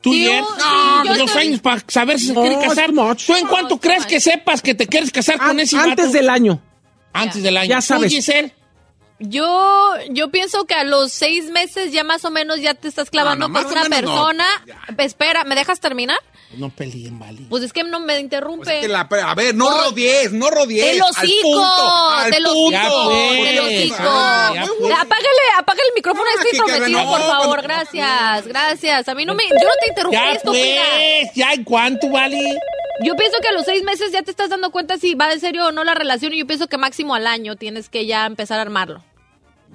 ¿Tú 0.00 0.12
Sí, 0.12 0.20
y 0.20 0.24
yo- 0.24 0.30
Gers? 0.30 0.46
sí, 0.56 0.62
No, 0.64 1.04
yo 1.04 1.14
dos 1.18 1.26
estoy- 1.30 1.42
años 1.48 1.60
para 1.60 1.84
saber 1.88 2.18
si 2.20 2.26
se 2.28 2.32
No, 2.32 2.40
quiere 2.42 2.56
es 2.56 2.68
casar. 2.68 2.90
¿Tú 3.26 3.34
en 3.34 3.46
cuánto 3.48 3.74
No, 3.74 3.80
crees 3.80 4.06
que 4.06 4.20
sepas 4.20 4.62
que 4.62 4.74
te 4.74 4.86
quieres 4.86 5.10
casar 5.10 5.38
con 5.38 5.58
ese 5.60 5.76
antes 5.76 5.96
vato? 6.06 6.12
del 6.12 6.30
año. 6.30 6.62
Antes 7.12 7.42
del 7.42 7.56
año. 7.56 7.68
Ya 7.70 7.76
¿Tú, 7.80 7.82
sabes. 7.86 8.12
Giselle? 8.12 8.54
Yo, 9.18 9.94
yo 10.10 10.30
pienso 10.30 10.64
que 10.66 10.74
a 10.74 10.84
los 10.84 11.10
seis 11.10 11.50
meses 11.50 11.90
ya 11.92 12.04
más 12.04 12.24
o 12.26 12.30
menos 12.30 12.60
ya 12.60 12.74
te 12.74 12.86
estás 12.88 13.08
clavando 13.10 13.48
No, 13.48 13.54
no, 13.60 13.62
con 13.62 13.72
una 13.72 13.84
no. 13.84 13.90
persona. 13.96 14.46
Espera, 14.98 15.44
¿me 15.44 15.54
dejas 15.54 15.80
terminar? 15.80 16.18
No 16.56 16.70
peleen, 16.70 17.18
vale. 17.18 17.40
Pues 17.48 17.64
es 17.64 17.72
que 17.72 17.82
no 17.82 17.98
me 17.98 18.20
interrumpe. 18.20 18.64
Pues 18.64 18.76
es 18.76 18.82
que 18.82 18.88
la- 18.88 19.00
a 19.26 19.34
ver, 19.34 19.54
no 19.54 19.68
rodees, 19.70 20.32
no 20.32 20.48
rodees. 20.50 20.92
¡Te 20.92 20.98
lo 20.98 21.06
al 21.06 21.10
hocico! 21.10 21.42
punto, 21.42 22.08
al 22.10 22.30
¡Te 22.30 22.40
lo 22.40 22.52
punto. 22.52 22.70
Ya 22.70 22.86
hocico! 22.88 23.04
pues, 23.08 23.42
¡Te 23.48 23.52
lo 23.54 23.62
hocico! 23.64 23.96
ah, 24.00 24.52
ya 24.54 24.66
pues. 24.78 24.92
Apágale, 24.94 25.42
apágale 25.58 25.88
el 25.88 25.94
micrófono 25.94 26.24
Ah, 26.30 26.42
este 26.44 26.88
no, 26.90 27.04
por 27.06 27.20
favor. 27.20 27.46
cuando- 27.46 27.62
Gracias, 27.62 28.46
gracias. 28.46 29.08
A 29.08 29.14
mí 29.14 29.24
no 29.24 29.34
me... 29.34 29.44
Yo 29.48 29.54
no 29.54 29.70
te 29.82 29.88
interrumpí, 29.88 30.16
Ya 30.18 30.32
estúpida. 30.32 30.82
pues, 30.94 31.34
ya 31.34 31.52
en 31.52 31.64
cuánto, 31.64 32.08
vale. 32.10 32.58
Yo 33.04 33.14
pienso 33.16 33.38
que 33.42 33.48
a 33.48 33.52
los 33.52 33.64
seis 33.64 33.82
meses 33.84 34.10
ya 34.12 34.22
te 34.22 34.30
estás 34.30 34.48
dando 34.50 34.70
cuenta 34.70 34.96
si 34.98 35.14
va 35.14 35.28
de 35.28 35.38
serio 35.40 35.66
o 35.66 35.72
no 35.72 35.84
la 35.84 35.94
relación 35.94 36.32
y 36.32 36.38
yo 36.38 36.46
pienso 36.46 36.66
que 36.68 36.78
máximo 36.78 37.14
al 37.14 37.26
año 37.26 37.56
tienes 37.56 37.88
que 37.88 38.06
ya 38.06 38.26
empezar 38.26 38.58
a 38.58 38.62
armarlo. 38.62 39.02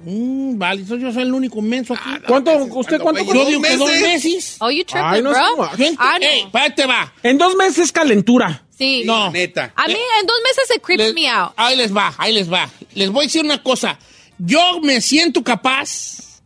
Mm, 0.04 0.58
vale, 0.58 0.84
yo 0.84 1.12
soy 1.12 1.22
el 1.22 1.32
único 1.34 1.60
menso 1.62 1.94
aquí. 1.94 2.24
¿Cuánto, 2.26 2.50
meses, 2.58 2.72
usted 2.74 2.98
cuánto? 3.00 3.22
yo 3.24 3.34
dos 3.34 3.46
digo 3.46 3.62
que 3.62 3.76
dos 3.76 3.90
meses. 3.90 4.56
Oh, 4.58 4.70
you 4.70 4.84
tripping, 4.84 5.04
Ay, 5.06 5.22
no 5.22 5.30
bro? 5.30 5.68
ent- 5.76 5.96
Ah, 5.98 6.16
no. 6.20 6.26
Ey, 6.26 6.46
párate, 6.50 6.86
va. 6.86 7.12
En 7.22 7.38
dos 7.38 7.54
meses 7.54 7.92
calentura. 7.92 8.64
Sí. 8.76 9.02
No. 9.04 9.30
Neta. 9.30 9.72
A 9.76 9.86
mí 9.86 9.94
en 10.20 10.26
dos 10.26 10.36
meses 10.42 10.64
se 10.66 10.80
creeps 10.80 11.04
Les- 11.04 11.14
me 11.14 11.28
out. 11.28 11.52
Ahí 11.56 11.76
les 11.76 11.94
va, 11.94 12.12
ahí 12.18 12.32
les 12.32 12.50
va. 12.52 12.68
Les 12.94 13.10
voy 13.10 13.24
a 13.24 13.26
decir 13.26 13.44
una 13.44 13.62
cosa. 13.62 13.98
Yo 14.38 14.80
me 14.80 15.00
siento 15.00 15.44
capaz, 15.44 16.40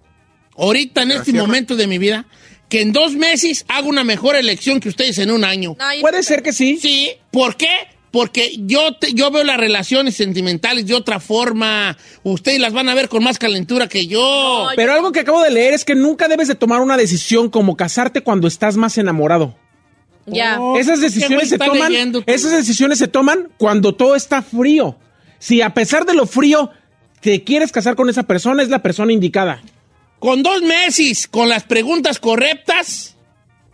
ahorita 0.58 1.02
en 1.02 1.12
este 1.12 1.30
cierra. 1.30 1.46
momento 1.46 1.76
de 1.76 1.86
mi 1.86 1.96
vida, 1.98 2.26
que 2.68 2.82
en 2.82 2.92
dos 2.92 3.14
meses 3.14 3.64
haga 3.68 3.86
una 3.86 4.04
mejor 4.04 4.36
elección 4.36 4.80
que 4.80 4.88
ustedes 4.88 5.18
en 5.18 5.30
un 5.30 5.44
año. 5.44 5.76
No, 5.78 5.84
Puede 6.00 6.22
ser 6.22 6.42
que 6.42 6.52
sí. 6.52 6.78
Sí, 6.80 7.10
¿por 7.30 7.56
qué? 7.56 7.68
Porque 8.10 8.52
yo, 8.60 8.94
te- 8.94 9.12
yo 9.12 9.30
veo 9.30 9.44
las 9.44 9.58
relaciones 9.58 10.16
sentimentales 10.16 10.86
de 10.86 10.94
otra 10.94 11.20
forma. 11.20 11.96
Ustedes 12.22 12.58
las 12.60 12.72
van 12.72 12.88
a 12.88 12.94
ver 12.94 13.08
con 13.08 13.22
más 13.22 13.38
calentura 13.38 13.88
que 13.88 14.06
yo. 14.06 14.68
Pero 14.74 14.94
algo 14.94 15.12
que 15.12 15.20
acabo 15.20 15.42
de 15.42 15.50
leer 15.50 15.74
es 15.74 15.84
que 15.84 15.94
nunca 15.94 16.26
debes 16.26 16.48
de 16.48 16.54
tomar 16.54 16.80
una 16.80 16.96
decisión 16.96 17.50
como 17.50 17.76
casarte 17.76 18.22
cuando 18.22 18.48
estás 18.48 18.76
más 18.76 18.96
enamorado. 18.96 19.54
Ya. 20.24 20.58
Oh, 20.60 20.78
Esas 20.78 20.98
¿qué 20.98 21.04
decisiones 21.06 21.48
se 21.50 21.58
toman, 21.58 21.92
leyendo 21.92 22.22
esas 22.26 22.50
decisiones 22.52 22.98
se 22.98 23.06
toman 23.06 23.48
cuando 23.58 23.94
todo 23.94 24.16
está 24.16 24.42
frío. 24.42 24.96
Si 25.38 25.60
a 25.60 25.74
pesar 25.74 26.04
de 26.06 26.14
lo 26.14 26.26
frío 26.26 26.70
te 27.20 27.44
quieres 27.44 27.70
casar 27.70 27.94
con 27.96 28.08
esa 28.08 28.22
persona, 28.24 28.62
es 28.62 28.68
la 28.70 28.82
persona 28.82 29.12
indicada. 29.12 29.62
Con 30.26 30.42
dos 30.42 30.60
meses, 30.62 31.28
con 31.28 31.48
las 31.48 31.62
preguntas 31.62 32.18
correctas 32.18 33.14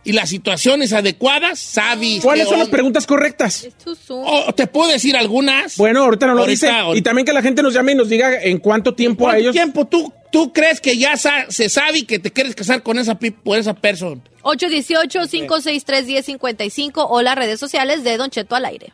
y 0.03 0.11
las 0.11 0.29
situaciones 0.29 0.93
adecuadas, 0.93 1.57
sabes. 1.57 2.21
¿Cuáles 2.21 2.47
son 2.47 2.59
las 2.59 2.67
preguntas 2.69 3.07
correctas? 3.07 3.67
Soon. 4.05 4.23
Oh, 4.23 4.53
¿Te 4.53 4.67
puedo 4.67 4.91
decir 4.91 5.17
algunas? 5.17 5.75
Bueno, 5.77 6.03
ahorita 6.03 6.27
no 6.27 6.35
lo 6.35 6.41
Ahorita, 6.41 6.67
dice. 6.67 6.69
ahorita. 6.69 6.99
Y 6.99 7.01
también 7.01 7.25
que 7.25 7.33
la 7.33 7.41
gente 7.41 7.63
nos 7.63 7.73
llame 7.73 7.93
y 7.93 7.95
nos 7.95 8.07
diga 8.07 8.39
en 8.39 8.59
cuánto 8.59 8.93
tiempo 8.93 9.23
a 9.25 9.29
¿Cuánto 9.31 9.39
ellos. 9.41 9.53
tiempo 9.55 9.87
tú, 9.87 10.13
tú 10.31 10.53
crees 10.53 10.79
que 10.79 10.95
ya 10.95 11.17
sa- 11.17 11.47
se 11.49 11.69
sabe 11.69 12.05
que 12.05 12.19
te 12.19 12.29
quieres 12.31 12.53
casar 12.53 12.83
con 12.83 12.99
esa, 12.99 13.17
por 13.17 13.57
esa 13.57 13.73
persona? 13.73 14.21
818-563-1055 14.43 17.03
o 17.09 17.21
las 17.23 17.35
redes 17.35 17.59
sociales 17.59 18.03
de 18.03 18.15
Don 18.17 18.29
Cheto 18.29 18.55
al 18.55 18.65
aire. 18.65 18.93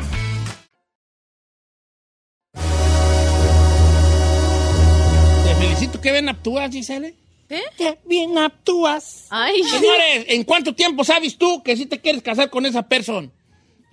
Qué 6.01 6.11
bien 6.11 6.29
actúas, 6.29 6.71
Giselle. 6.71 7.15
¿Qué? 7.47 7.61
Qué 7.77 7.99
bien 8.05 8.37
actúas. 8.37 9.27
Ay, 9.29 9.61
Señores, 9.63 10.25
¿en 10.29 10.43
cuánto 10.43 10.73
tiempo 10.73 11.03
sabes 11.03 11.37
tú 11.37 11.61
que 11.63 11.75
sí 11.75 11.85
te 11.85 11.99
quieres 11.99 12.21
casar 12.23 12.49
con 12.49 12.65
esa 12.65 12.87
persona? 12.87 13.29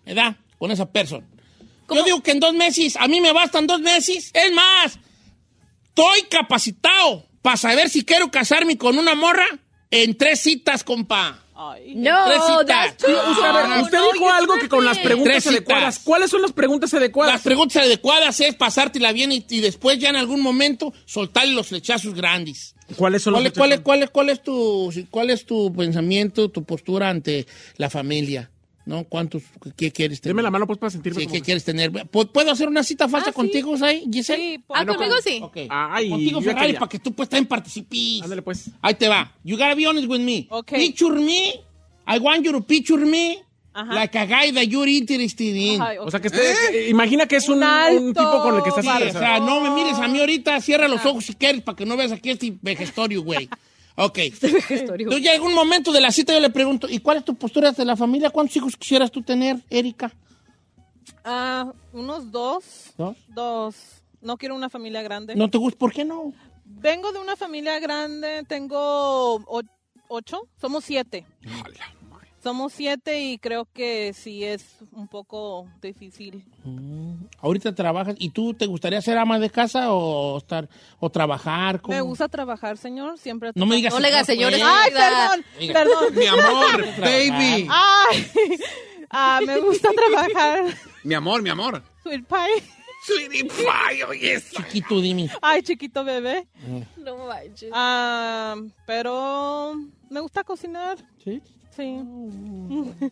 ¿Verdad? 0.07 0.37
Con 0.59 0.71
esa 0.71 0.91
persona. 0.91 1.27
Yo 1.91 2.03
digo 2.05 2.23
que 2.23 2.33
en 2.33 2.41
dos 2.41 2.55
meses, 2.55 2.97
a 2.97 3.09
mí 3.09 3.21
me 3.21 3.33
bastan 3.33 3.67
dos 3.67 3.81
meses. 3.81 4.31
Es 4.33 4.53
más, 4.53 4.99
estoy 5.89 6.23
capacitado 6.31 7.27
para 7.43 7.57
saber 7.57 7.89
si 7.89 8.05
quiero 8.05 8.31
casarme 8.31 8.77
con 8.79 8.99
una 8.99 9.15
morra 9.15 9.47
en 9.91 10.17
tres 10.17 10.41
citas, 10.41 10.85
compa. 10.85 11.43
No, 11.97 12.61
citas. 12.61 12.67
that's 12.67 12.97
too 13.05 13.11
Usted, 13.13 13.43
soon. 13.43 13.83
usted 13.83 13.99
No, 13.99 14.13
dijo 14.13 14.31
algo 14.31 14.55
que 14.61 14.69
con 14.69 14.85
las 14.85 14.99
preguntas 14.99 15.33
Tres 15.33 15.43
citas. 15.45 15.57
adecuadas. 15.57 15.99
¿Cuáles 16.05 16.31
son 16.31 16.43
las 16.43 16.53
preguntas 16.53 16.95
adecuadas? 16.95 17.35
Las 17.35 17.43
preguntas 17.43 17.83
adecuadas 17.83 18.41
es 18.41 18.55
pasártela 18.55 19.13
bien 19.13 19.33
y, 19.33 19.45
y 19.49 19.61
después 19.61 19.99
ya 19.99 20.11
en 20.11 20.17
algún 20.17 20.41
momento 20.41 20.93
soltarle 21.05 21.53
los 21.55 21.67
flechazos 21.67 22.15
grandes. 22.15 22.75
¿Cuáles 22.97 23.23
son 23.23 23.35
¿Cuál 23.35 23.45
los 23.45 23.53
cuál, 23.53 23.83
cuál, 23.83 24.03
es, 24.03 24.11
cuál, 24.11 24.29
es 24.31 24.43
tu, 24.43 24.93
cuál 25.11 25.31
es 25.31 25.45
tu 25.45 25.73
pensamiento, 25.75 26.49
tu 26.49 26.65
postura 26.65 27.11
ante 27.11 27.47
la 27.77 27.91
familia? 27.91 28.51
¿No? 28.89 29.05
¿Cuántos, 29.05 29.43
qué 29.77 29.93
quieres 29.93 30.19
tener? 30.23 30.35
Deme 30.35 30.43
la 30.43 30.51
mano 30.51 30.67
pues 30.67 30.79
para 30.79 30.89
sentirme 30.89 31.21
Sí, 31.21 31.27
¿qué 31.27 31.43
quieres 31.43 31.63
tener? 31.63 31.93
¿Pu- 31.93 32.31
¿Puedo 32.33 32.51
hacer 32.51 32.69
una 32.69 32.83
cita 32.83 33.07
falsa 33.07 33.29
Ah, 33.29 33.33
sí. 33.33 33.37
contigo, 33.37 33.75
ahí, 33.83 34.05
Giselle? 34.11 34.57
Sí, 34.57 34.65
ah, 34.71 34.87
conmigo 34.87 35.15
sí. 35.23 35.41
Ok. 35.43 35.57
Ay, 35.69 36.09
Contigo, 36.09 36.41
Ferrari, 36.41 36.73
para 36.73 36.89
que 36.89 36.99
tú 36.99 37.13
pues 37.13 37.29
también 37.29 37.47
participes. 37.47 38.23
Ándale, 38.23 38.41
pues. 38.41 38.71
Ahí 38.81 38.95
te 38.95 39.07
va. 39.07 39.31
You 39.45 39.57
gotta 39.59 39.75
be 39.75 39.87
honest 39.87 40.09
with 40.09 40.21
me. 40.21 40.47
Ok. 40.49 40.73
Picture 40.73 41.15
me. 41.21 41.51
I 42.07 42.19
want 42.19 42.43
you 42.47 42.53
to 42.53 42.63
picture 42.67 43.05
me 43.05 43.45
Ajá. 43.75 43.95
like 43.95 44.19
a 44.19 44.25
guy 44.25 44.53
that 44.53 44.63
you're 44.63 44.91
interested 44.91 45.55
in. 45.55 45.83
O 46.01 46.11
sea, 46.11 46.19
que 46.21 46.29
esté, 46.29 46.41
que- 46.73 46.89
imagina 46.89 47.27
que 47.27 47.37
es 47.37 47.47
un, 47.51 47.59
Un 47.59 47.65
un 47.65 47.69
alto 47.69 48.21
tipo 48.25 48.43
con 48.43 48.57
el 48.57 48.63
que 48.63 48.71
estás 48.71 48.85
Sí, 48.87 48.91
o 48.91 49.13
sea, 49.19 49.39
no 49.39 49.61
me 49.61 49.71
mires 49.71 49.99
a 49.99 50.09
mí 50.09 50.19
ahorita, 50.19 50.59
cierra 50.63 50.89
los 50.89 51.05
ojos 51.05 51.27
si 51.27 51.35
quieres 51.35 51.61
para 51.61 51.77
que 51.77 51.85
no 51.85 51.95
veas 51.95 52.11
aquí 52.13 52.31
este 52.31 52.55
vejestorio, 52.63 53.23
güey. 53.23 53.51
Ok. 53.99 54.19
Entonces 54.41 55.23
llega 55.23 55.43
un 55.43 55.55
momento 55.55 55.91
de 55.91 56.01
la 56.01 56.13
cita, 56.13 56.33
yo 56.33 56.41
le 56.41 56.51
pregunto, 56.51 56.89
¿y 56.89 57.01
cuál 57.01 57.19
es 57.19 57.25
tu 57.25 57.35
postura 57.35 57.73
de 57.73 57.85
la 57.85 57.97
familia? 57.97 58.31
¿Cuántos 58.31 58.57
hijos 58.57 58.77
quisieras 58.77 59.11
tú 59.11 59.23
tener, 59.23 59.59
Erika? 59.69 60.13
Ah, 61.25 61.73
unos 61.93 62.31
dos. 62.31 62.93
¿Dos? 62.97 63.17
Dos. 63.29 63.75
No 64.21 64.37
quiero 64.37 64.55
una 64.55 64.71
familia 64.71 65.03
grande. 65.03 65.35
¿No 65.35 65.51
te 65.51 65.59
gusta? 65.59 65.79
¿Por 65.79 65.93
qué 65.93 66.05
no? 66.05 66.33
Vengo 66.65 67.11
de 67.13 67.19
una 67.19 67.35
familia 67.35 67.81
grande, 67.81 68.45
tengo 68.47 69.45
ocho, 70.09 70.49
somos 70.61 70.85
siete. 70.85 71.27
Somos 72.49 72.73
siete 72.73 73.21
y 73.21 73.37
creo 73.37 73.69
que 73.75 74.15
sí 74.15 74.43
es 74.43 74.65
un 74.93 75.07
poco 75.07 75.69
difícil. 75.83 76.47
Ahorita 77.43 77.75
trabajas, 77.75 78.15
¿y 78.19 78.31
tú 78.31 78.55
te 78.55 78.65
gustaría 78.65 79.03
ser 79.03 79.19
ama 79.19 79.39
de 79.39 79.51
casa 79.51 79.93
o 79.93 80.39
estar 80.39 80.67
o 80.99 81.11
trabajar? 81.11 81.79
Me 81.87 82.01
gusta 82.01 82.27
trabajar, 82.27 82.79
señor, 82.79 83.19
siempre. 83.19 83.51
No 83.55 83.67
me 83.67 83.77
digas 83.77 83.93
No 83.93 84.01
le 84.01 84.09
digas, 84.09 84.25
señor, 84.25 84.55
señores. 84.55 84.67
pues. 84.67 84.97
Ay, 84.99 85.11
perdón, 85.11 85.45
Diga. 85.61 85.75
perdón. 85.75 86.15
Mi 86.15 86.27
amor, 86.27 86.87
baby. 87.01 87.69
Ay, 87.71 88.27
ah, 89.11 89.41
me 89.45 89.61
gusta 89.61 89.91
trabajar. 89.93 90.75
Mi 91.05 91.13
amor, 91.13 91.43
mi 91.43 91.51
amor. 91.51 91.83
Sweet 92.03 92.25
pie. 92.27 92.65
Sweetie 93.05 93.45
pie, 93.45 94.05
oye. 94.09 94.41
Chiquito, 94.41 95.03
dime. 95.03 95.29
Ay, 95.43 95.61
chiquito 95.61 96.03
bebé. 96.03 96.49
No 96.97 97.27
manches. 97.27 97.71
Ah, 97.75 98.57
pero 98.87 99.75
me 100.09 100.21
gusta 100.21 100.45
cocinar. 100.45 100.97
¿Sí? 101.23 101.43
Sí. 101.79 101.85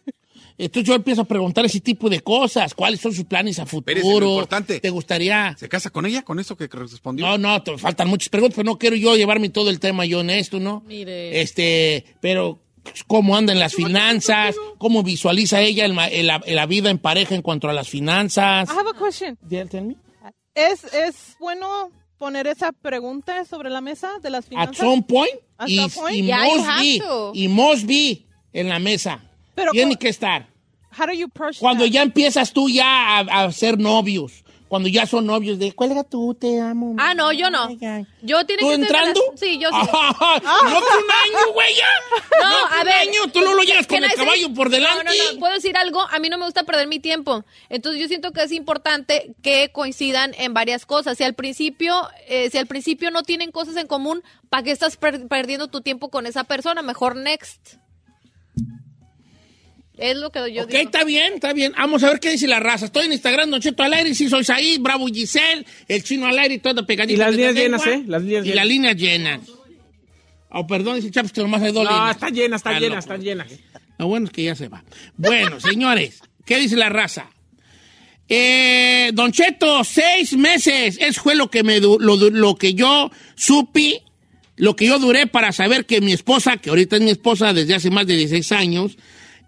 Entonces 0.58 0.88
yo 0.88 0.94
empiezo 0.94 1.22
a 1.22 1.24
preguntar 1.24 1.64
ese 1.66 1.80
tipo 1.80 2.08
de 2.08 2.20
cosas. 2.20 2.74
¿Cuáles 2.74 3.00
son 3.00 3.12
sus 3.12 3.24
planes 3.24 3.58
a 3.58 3.66
futuro? 3.66 3.92
Espérese, 3.98 4.20
lo 4.20 4.30
importante. 4.32 4.80
¿Te 4.80 4.90
gustaría? 4.90 5.54
¿Se 5.58 5.68
casa 5.68 5.90
con 5.90 6.06
ella? 6.06 6.22
¿Con 6.22 6.38
eso 6.38 6.56
que 6.56 6.66
respondió? 6.66 7.26
No, 7.26 7.38
no, 7.38 7.62
te 7.62 7.76
faltan 7.78 8.08
muchas 8.08 8.28
preguntas, 8.28 8.56
pero 8.56 8.66
no 8.66 8.78
quiero 8.78 8.96
yo 8.96 9.16
llevarme 9.16 9.50
todo 9.50 9.70
el 9.70 9.80
tema 9.80 10.04
yo 10.06 10.20
en 10.20 10.30
esto, 10.30 10.58
¿no? 10.58 10.82
Mire. 10.86 11.40
Este, 11.40 12.04
pero 12.20 12.58
cómo 13.06 13.36
andan 13.36 13.58
las 13.58 13.74
finanzas, 13.74 14.56
cómo 14.78 15.02
visualiza 15.02 15.60
ella 15.60 15.84
el 15.84 16.26
la, 16.26 16.66
vida 16.66 16.90
en 16.90 16.98
pareja 16.98 17.34
en 17.34 17.42
cuanto 17.42 17.68
a 17.68 17.72
las 17.72 17.88
finanzas. 17.88 18.68
I 18.68 18.72
have 18.72 18.88
a 18.88 18.98
question. 18.98 19.38
Yeah, 19.48 19.66
tell 19.66 19.84
me. 19.84 19.96
¿Es, 20.54 20.84
¿Es 20.94 21.36
bueno 21.38 21.90
poner 22.18 22.46
esa 22.46 22.72
pregunta 22.72 23.44
sobre 23.44 23.68
la 23.68 23.80
mesa 23.82 24.10
de 24.22 24.30
las 24.30 24.46
At 24.46 24.48
finanzas? 24.48 24.76
some 24.78 25.02
point, 25.02 25.34
At 25.58 25.68
y, 25.68 25.76
some 25.76 25.90
point? 25.90 26.16
y 26.16 26.22
Yeah, 26.26 26.46
you 26.46 26.56
must 26.56 26.68
have 26.68 26.82
be, 26.82 26.98
to. 26.98 27.32
y 27.34 27.48
must 27.48 27.86
be 27.86 28.25
en 28.60 28.68
la 28.68 28.78
mesa. 28.78 29.20
Pero 29.54 29.72
Tiene 29.72 29.96
que 29.96 30.08
estar. 30.08 30.46
How 30.98 31.06
do 31.06 31.12
you 31.12 31.28
Cuando 31.60 31.84
that? 31.84 31.90
ya 31.92 32.02
empiezas 32.02 32.52
tú 32.52 32.68
ya 32.68 33.18
a, 33.18 33.44
a 33.44 33.52
ser 33.52 33.78
novios, 33.78 34.42
Cuando 34.68 34.88
ya 34.88 35.06
son 35.06 35.26
novios 35.26 35.58
de, 35.60 35.72
cuelga 35.72 36.02
tú, 36.02 36.34
te 36.34 36.58
amo. 36.60 36.96
Ah, 36.98 37.14
no, 37.14 37.32
yo 37.32 37.50
no. 37.50 37.68
Yo 38.22 38.44
tiene 38.46 38.62
¿Tú 38.62 38.68
que 38.68 38.74
entrando? 38.74 39.20
las- 39.30 39.38
Sí, 39.40 39.58
yo 39.58 39.68
sí. 39.68 39.76
Ah, 39.92 40.40
no 40.64 40.78
un 40.78 40.82
año, 40.82 41.52
güey, 41.52 41.74
ya. 41.76 41.84
No, 42.42 42.68
que 42.68 42.74
a 42.74 42.78
un 42.80 42.84
ver. 42.86 42.94
año, 42.94 43.20
tú 43.32 43.40
no 43.42 43.54
lo 43.54 43.62
llegas 43.62 43.86
con 43.86 44.02
el 44.02 44.10
caballo 44.12 44.52
por 44.54 44.70
delante. 44.70 45.04
No, 45.04 45.10
no, 45.12 45.32
no. 45.34 45.38
¿Puedo 45.38 45.54
decir 45.54 45.76
algo? 45.76 46.00
A 46.00 46.18
mí 46.18 46.28
no 46.30 46.36
me 46.38 46.46
gusta 46.46 46.64
perder 46.64 46.88
mi 46.88 46.98
tiempo. 46.98 47.44
Entonces 47.68 48.00
yo 48.00 48.08
siento 48.08 48.32
que 48.32 48.42
es 48.42 48.50
importante 48.52 49.34
que 49.42 49.70
coincidan 49.72 50.34
en 50.38 50.52
varias 50.54 50.84
cosas. 50.86 51.16
Si 51.18 51.22
al 51.24 51.34
principio, 51.34 52.08
eh, 52.26 52.48
si 52.50 52.58
al 52.58 52.66
principio 52.66 53.10
no 53.12 53.22
tienen 53.22 53.52
cosas 53.52 53.76
en 53.76 53.86
común, 53.86 54.22
¿para 54.48 54.62
qué 54.64 54.70
estás 54.72 54.96
per- 54.96 55.28
perdiendo 55.28 55.68
tu 55.68 55.80
tiempo 55.82 56.08
con 56.10 56.26
esa 56.26 56.42
persona? 56.44 56.82
Mejor 56.82 57.14
next. 57.16 57.74
Es 59.98 60.14
lo 60.16 60.30
que 60.30 60.40
yo 60.52 60.64
Ok, 60.64 60.68
digo. 60.70 60.82
está 60.82 61.04
bien, 61.04 61.34
está 61.34 61.52
bien. 61.54 61.72
Vamos 61.76 62.02
a 62.04 62.10
ver 62.10 62.20
qué 62.20 62.30
dice 62.30 62.46
la 62.46 62.60
raza. 62.60 62.84
Estoy 62.86 63.06
en 63.06 63.12
Instagram, 63.12 63.50
Don 63.50 63.60
Cheto 63.62 63.82
al 63.82 63.94
aire, 63.94 64.14
sí 64.14 64.28
soy 64.28 64.44
ahí, 64.48 64.76
Bravo 64.78 65.06
Giselle, 65.06 65.64
el 65.88 66.02
chino 66.02 66.26
al 66.26 66.38
aire 66.38 66.54
y 66.56 66.58
todo 66.58 66.84
pegadito. 66.86 67.14
Y 67.14 67.16
las 67.16 67.30
líneas 67.34 67.54
lengua. 67.54 67.78
llenas, 67.78 67.86
¿eh? 67.86 68.04
Las 68.06 68.22
líneas 68.22 68.44
y 68.44 68.48
llenas. 68.48 68.56
las 68.56 68.66
líneas 68.66 68.96
llenas. 68.96 69.40
Oh, 70.50 70.66
perdón, 70.66 70.96
dice 70.96 71.10
Chaps 71.10 71.32
que 71.32 71.40
nomás 71.40 71.62
hay 71.62 71.72
dos 71.72 71.84
No, 71.84 71.90
líneas. 71.90 72.10
está 72.16 72.28
llena, 72.28 72.56
está 72.56 72.70
Ah, 72.70 72.80
llena, 72.80 72.98
está 72.98 73.16
llena. 73.16 73.46
Lo 73.98 74.06
bueno 74.08 74.26
es 74.26 74.32
que 74.32 74.42
ya 74.44 74.54
se 74.54 74.68
va. 74.68 74.84
Bueno, 75.16 75.60
señores, 75.60 76.20
¿qué 76.44 76.58
dice 76.58 76.76
la 76.76 76.90
raza? 76.90 77.30
Eh, 78.28 79.10
don 79.14 79.32
Cheto, 79.32 79.82
seis 79.82 80.34
meses. 80.36 80.98
Eso 81.00 81.22
fue 81.22 81.34
lo 81.36 81.50
que, 81.50 81.62
me 81.62 81.80
lo, 81.80 81.98
lo 81.98 82.54
que 82.56 82.74
yo 82.74 83.10
supe, 83.34 84.02
lo 84.56 84.74
que 84.76 84.86
yo 84.86 84.98
duré 84.98 85.26
para 85.26 85.52
saber 85.52 85.86
que 85.86 86.00
mi 86.00 86.12
esposa, 86.12 86.56
que 86.56 86.70
ahorita 86.70 86.96
es 86.96 87.02
mi 87.02 87.10
esposa 87.10 87.52
desde 87.52 87.74
hace 87.74 87.90
más 87.90 88.06
de 88.06 88.16
16 88.16 88.52
años, 88.52 88.96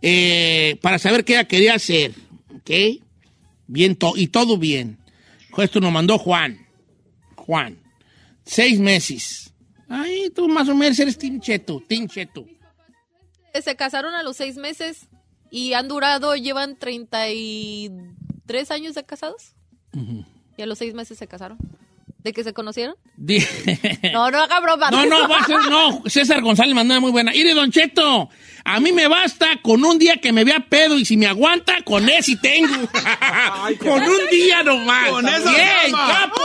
eh, 0.03 0.79
para 0.83 0.99
saber 0.99 1.25
qué 1.25 1.35
ella 1.35 1.49
quería 1.49 1.75
hacer. 1.75 2.12
¿Ok? 2.55 2.71
Bien, 3.66 3.97
to- 3.97 4.14
y 4.16 4.29
todo 4.29 4.59
bien. 4.59 4.99
Esto 5.57 5.81
nos 5.81 5.92
mandó 5.92 6.18
Juan. 6.18 6.66
Juan. 7.37 7.79
Seis 8.44 8.79
meses. 8.79 9.53
Ay, 9.88 10.31
tú 10.35 10.47
más 10.49 10.68
o 10.68 10.75
menos 10.75 10.99
eres 10.99 11.16
Team 11.18 11.40
Cheto, 11.40 11.83
Team 11.88 12.07
Cheto. 12.09 12.47
Se 13.62 13.75
casaron 13.75 14.14
a 14.14 14.23
los 14.23 14.37
seis 14.37 14.57
meses 14.57 15.09
y 15.51 15.73
han 15.73 15.88
durado, 15.88 16.37
llevan 16.37 16.77
33 16.79 18.71
años 18.71 18.94
de 18.94 19.05
casados. 19.05 19.55
Y 20.57 20.62
a 20.62 20.66
los 20.66 20.79
seis 20.79 20.94
meses 20.94 21.18
se 21.18 21.27
casaron. 21.27 21.59
¿De 22.29 22.35
que 22.35 22.45
se 22.45 22.53
conocieron? 22.53 22.95
Di- 23.17 23.38
No, 24.12 24.31
no 24.31 24.43
haga 24.43 24.61
broma. 24.61 24.91
No, 24.91 25.07
no, 25.07 25.27
va 25.31 25.38
a 25.38 25.47
ser, 25.47 25.57
no. 25.71 26.03
César 26.05 26.43
González 26.43 26.75
mandó 26.75 27.01
muy 27.01 27.11
buena. 27.11 27.35
Ire, 27.35 27.55
Don 27.55 27.71
Cheto, 27.73 28.29
a 28.64 28.81
mí 28.81 28.93
me 28.93 29.09
basta 29.09 29.47
con 29.62 29.83
un 29.83 29.99
día 29.99 30.19
que 30.19 30.31
me 30.31 30.45
vea 30.45 30.61
pedo 30.69 30.99
y 30.99 31.07
si 31.07 31.17
me 31.17 31.27
aguanta, 31.27 31.77
con 31.85 32.07
ese 32.07 32.37
tengo. 32.37 32.69
con 33.79 34.03
un 34.03 34.29
día 34.31 34.62
nomás. 34.62 35.09
Con 35.09 35.27
eso 35.27 35.49
Bien, 35.49 35.91
capo, 35.93 36.43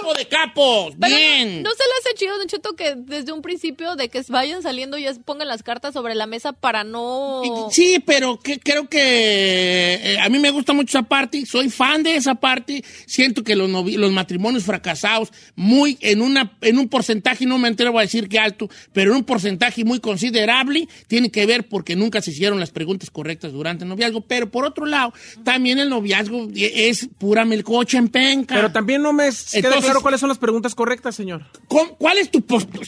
capo 0.00 0.14
de 0.14 0.26
capos. 0.28 0.94
Pero 1.00 1.14
Bien. 1.16 1.62
No, 1.62 1.70
no 1.70 1.74
se 1.74 1.82
le 1.84 1.92
hace 2.00 2.14
chido, 2.16 2.36
Don 2.38 2.46
Cheto, 2.46 2.74
que 2.76 2.94
desde 2.96 3.32
un 3.32 3.42
principio 3.42 3.96
de 3.96 4.08
que 4.08 4.22
vayan 4.28 4.62
saliendo 4.62 4.98
ya 4.98 5.12
pongan 5.24 5.48
las 5.48 5.62
cartas 5.62 5.94
sobre 5.94 6.14
la 6.14 6.26
mesa 6.26 6.52
para 6.52 6.84
no... 6.84 7.68
Sí, 7.70 8.02
pero 8.04 8.38
que, 8.38 8.58
creo 8.58 8.88
que 8.88 9.00
eh, 9.00 10.18
a 10.20 10.28
mí 10.28 10.38
me 10.38 10.50
gusta 10.50 10.72
mucho 10.72 10.98
esa 10.98 11.08
parte, 11.08 11.44
soy 11.46 11.70
fan 11.70 12.02
de 12.02 12.16
esa 12.16 12.34
parte, 12.34 12.84
siento 13.06 13.42
que 13.42 13.56
los, 13.56 13.68
novi- 13.70 13.96
los 13.96 14.12
matrimonios 14.12 14.64
fracasados, 14.64 15.30
muy 15.56 15.98
en 16.00 16.22
una 16.22 16.56
en 16.60 16.78
un 16.78 16.88
porcentaje, 16.88 17.46
no 17.46 17.58
me 17.58 17.68
atrevo 17.68 17.98
a 17.98 18.02
decir 18.02 18.28
que 18.28 18.38
alto, 18.38 18.68
pero 18.92 19.10
en 19.12 19.18
un 19.18 19.24
porcentaje 19.24 19.84
muy 19.84 20.00
considerable, 20.00 20.88
tiene 21.08 21.30
que 21.30 21.46
ver 21.46 21.68
porque 21.68 21.96
nunca 21.96 22.20
se 22.22 22.30
hicieron 22.30 22.60
las 22.60 22.70
preguntas 22.70 23.10
correctas 23.10 23.52
durante 23.52 23.84
el 23.84 23.88
noviazgo, 23.90 24.20
pero 24.22 24.50
por 24.50 24.64
otro 24.64 24.86
lado, 24.86 25.12
también 25.44 25.78
el 25.78 25.88
noviazgo 25.88 26.48
es 26.54 27.08
pura 27.18 27.44
melcocha 27.44 27.98
en 27.98 28.08
penca. 28.08 28.54
Pero 28.54 28.72
también 28.72 29.02
no 29.02 29.12
me 29.12 29.24
Entonces- 29.26 29.89
claro 29.90 30.02
cuáles 30.02 30.20
son 30.20 30.28
las 30.28 30.38
preguntas 30.38 30.74
correctas, 30.74 31.14
señor. 31.14 31.44
¿Cómo- 31.68 31.96
¿Cuál 31.96 32.18
es 32.18 32.30
tu 32.30 32.42
postura? 32.42 32.86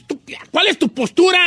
¿Cuál 0.50 0.66
es 0.68 0.78
tu 0.78 0.88
postura 0.88 1.38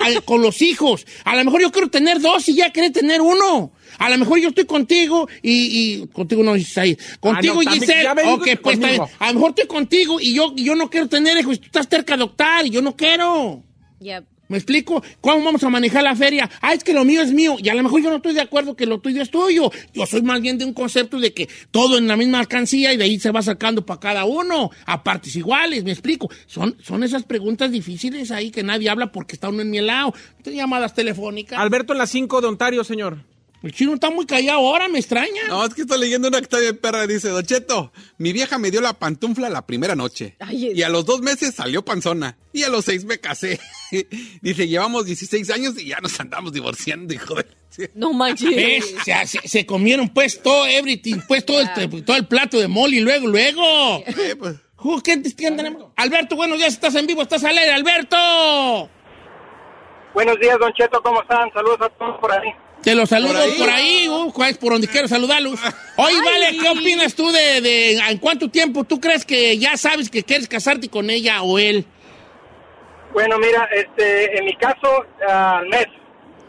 a- 0.00 0.06
a- 0.06 0.20
con 0.22 0.42
los 0.42 0.62
hijos? 0.62 1.06
A 1.24 1.36
lo 1.36 1.44
mejor 1.44 1.60
yo 1.60 1.70
quiero 1.72 1.88
tener 1.88 2.20
dos 2.20 2.48
y 2.48 2.54
ya 2.56 2.70
querés 2.70 2.92
tener 2.92 3.20
uno. 3.20 3.72
A 3.98 4.08
lo 4.08 4.16
mejor 4.18 4.38
yo 4.40 4.48
estoy 4.48 4.64
contigo 4.64 5.28
y, 5.42 6.00
y- 6.02 6.06
contigo 6.08 6.42
no 6.42 6.56
Isaí. 6.56 6.96
Contigo 7.20 7.54
Ah, 7.60 7.64
no, 7.64 7.70
también- 7.70 7.80
Giselle. 7.82 8.08
ok, 8.10 8.38
pues 8.44 8.50
está 8.50 8.62
conmigo. 8.62 9.04
bien. 9.06 9.16
A 9.18 9.28
lo 9.28 9.34
mejor 9.34 9.50
estoy 9.50 9.66
contigo 9.66 10.20
y 10.20 10.34
yo, 10.34 10.52
y 10.56 10.64
yo 10.64 10.74
no 10.74 10.88
quiero 10.90 11.08
tener 11.08 11.36
hijos. 11.38 11.60
Tú 11.60 11.66
estás 11.66 11.86
cerca 11.88 12.16
de 12.16 12.22
adoptar 12.22 12.66
y 12.66 12.70
yo 12.70 12.80
no 12.82 12.96
quiero. 12.96 13.62
Ya. 14.00 14.24
¿Me 14.52 14.58
explico? 14.58 15.02
¿Cómo 15.22 15.42
vamos 15.42 15.64
a 15.64 15.70
manejar 15.70 16.02
la 16.02 16.14
feria? 16.14 16.50
Ah, 16.60 16.74
es 16.74 16.84
que 16.84 16.92
lo 16.92 17.06
mío 17.06 17.22
es 17.22 17.32
mío. 17.32 17.56
Y 17.58 17.70
a 17.70 17.74
lo 17.74 17.82
mejor 17.82 18.02
yo 18.02 18.10
no 18.10 18.16
estoy 18.16 18.34
de 18.34 18.42
acuerdo 18.42 18.76
que 18.76 18.84
lo 18.84 19.00
tuyo 19.00 19.22
es 19.22 19.30
tuyo. 19.30 19.70
Yo 19.94 20.04
soy 20.04 20.20
más 20.20 20.42
bien 20.42 20.58
de 20.58 20.66
un 20.66 20.74
concepto 20.74 21.18
de 21.18 21.32
que 21.32 21.48
todo 21.70 21.96
en 21.96 22.06
la 22.06 22.18
misma 22.18 22.38
alcancía 22.38 22.92
y 22.92 22.98
de 22.98 23.04
ahí 23.04 23.18
se 23.18 23.30
va 23.30 23.40
sacando 23.40 23.86
para 23.86 23.98
cada 23.98 24.24
uno 24.26 24.70
a 24.84 25.02
partes 25.02 25.34
iguales. 25.36 25.84
¿Me 25.84 25.92
explico? 25.92 26.30
Son, 26.46 26.76
son 26.82 27.02
esas 27.02 27.22
preguntas 27.22 27.72
difíciles 27.72 28.30
ahí 28.30 28.50
que 28.50 28.62
nadie 28.62 28.90
habla 28.90 29.10
porque 29.10 29.36
está 29.36 29.48
uno 29.48 29.62
en 29.62 29.70
mi 29.70 29.80
lado. 29.80 30.12
Llamadas 30.44 30.94
telefónicas. 30.94 31.58
Alberto 31.58 31.94
en 31.94 31.98
las 32.00 32.10
5 32.10 32.42
de 32.42 32.46
Ontario, 32.46 32.84
señor. 32.84 33.31
El 33.62 33.72
chino 33.72 33.94
está 33.94 34.10
muy 34.10 34.26
callado 34.26 34.58
ahora, 34.58 34.88
me 34.88 34.98
extraña. 34.98 35.42
No, 35.48 35.64
es 35.64 35.72
que 35.74 35.82
estoy 35.82 36.00
leyendo 36.00 36.28
una 36.28 36.38
que 36.38 36.44
está 36.44 36.58
bien 36.58 36.76
perra. 36.78 37.06
Dice, 37.06 37.28
Don 37.28 37.44
Cheto, 37.44 37.92
mi 38.18 38.32
vieja 38.32 38.58
me 38.58 38.70
dio 38.70 38.80
la 38.80 38.94
pantufla 38.98 39.48
la 39.50 39.64
primera 39.66 39.94
noche. 39.94 40.36
Ay, 40.40 40.68
es- 40.70 40.76
Y 40.78 40.82
a 40.82 40.88
los 40.88 41.04
dos 41.06 41.20
meses 41.20 41.54
salió 41.54 41.84
panzona. 41.84 42.36
Y 42.52 42.64
a 42.64 42.68
los 42.68 42.84
seis 42.84 43.04
me 43.04 43.18
casé. 43.18 43.60
Dice, 44.42 44.66
llevamos 44.66 45.06
16 45.06 45.48
años 45.50 45.78
y 45.80 45.86
ya 45.86 46.00
nos 46.00 46.18
andamos 46.18 46.52
divorciando, 46.52 47.14
hijo 47.14 47.34
de... 47.36 47.46
No 47.94 48.12
manches. 48.12 48.94
Se, 49.04 49.48
se 49.48 49.64
comieron 49.66 50.08
pues 50.10 50.42
todo, 50.42 50.66
everything, 50.66 51.20
pues 51.26 51.46
todo 51.46 51.60
el, 51.60 52.04
todo 52.04 52.16
el 52.16 52.26
plato 52.26 52.58
de 52.58 52.68
mole 52.68 52.96
y 52.96 53.00
luego, 53.00 53.26
luego. 53.28 53.98
Eh, 54.06 54.36
pues, 54.38 54.56
Uh, 54.84 55.00
¿qué- 55.00 55.22
qué 55.22 55.50
tenemos? 55.52 55.92
Alberto, 55.94 56.34
buenos 56.34 56.58
días, 56.58 56.72
estás 56.74 56.96
en 56.96 57.06
vivo, 57.06 57.22
estás 57.22 57.44
al 57.44 57.56
aire, 57.56 57.72
Alberto. 57.72 58.90
Buenos 60.12 60.38
días, 60.40 60.58
Don 60.58 60.72
Cheto, 60.72 61.00
¿cómo 61.02 61.22
están? 61.22 61.50
Saludos 61.52 61.78
a 61.82 61.88
todos 61.90 62.18
por 62.20 62.32
ahí. 62.32 62.48
Te 62.82 62.94
los 62.94 63.08
saludo 63.08 63.34
¿Por 63.34 63.42
ahí? 63.42 63.58
por 63.58 63.70
ahí, 63.70 64.08
uh, 64.08 64.44
es 64.44 64.58
por 64.58 64.72
donde 64.72 64.88
quiero 64.88 65.06
saludarlos. 65.06 65.58
Oye, 65.96 66.16
Vale, 66.24 66.58
¿qué 66.60 66.68
opinas 66.68 67.14
tú 67.14 67.30
de, 67.30 67.60
de 67.60 67.92
en 67.98 68.18
cuánto 68.18 68.48
tiempo 68.48 68.84
tú 68.84 69.00
crees 69.00 69.24
que 69.24 69.56
ya 69.58 69.76
sabes 69.76 70.10
que 70.10 70.24
quieres 70.24 70.48
casarte 70.48 70.88
con 70.88 71.08
ella 71.08 71.42
o 71.42 71.58
él? 71.58 71.86
Bueno, 73.12 73.38
mira, 73.38 73.68
este, 73.72 74.38
en 74.38 74.44
mi 74.46 74.56
caso, 74.56 75.06
al 75.28 75.66
mes. 75.68 75.86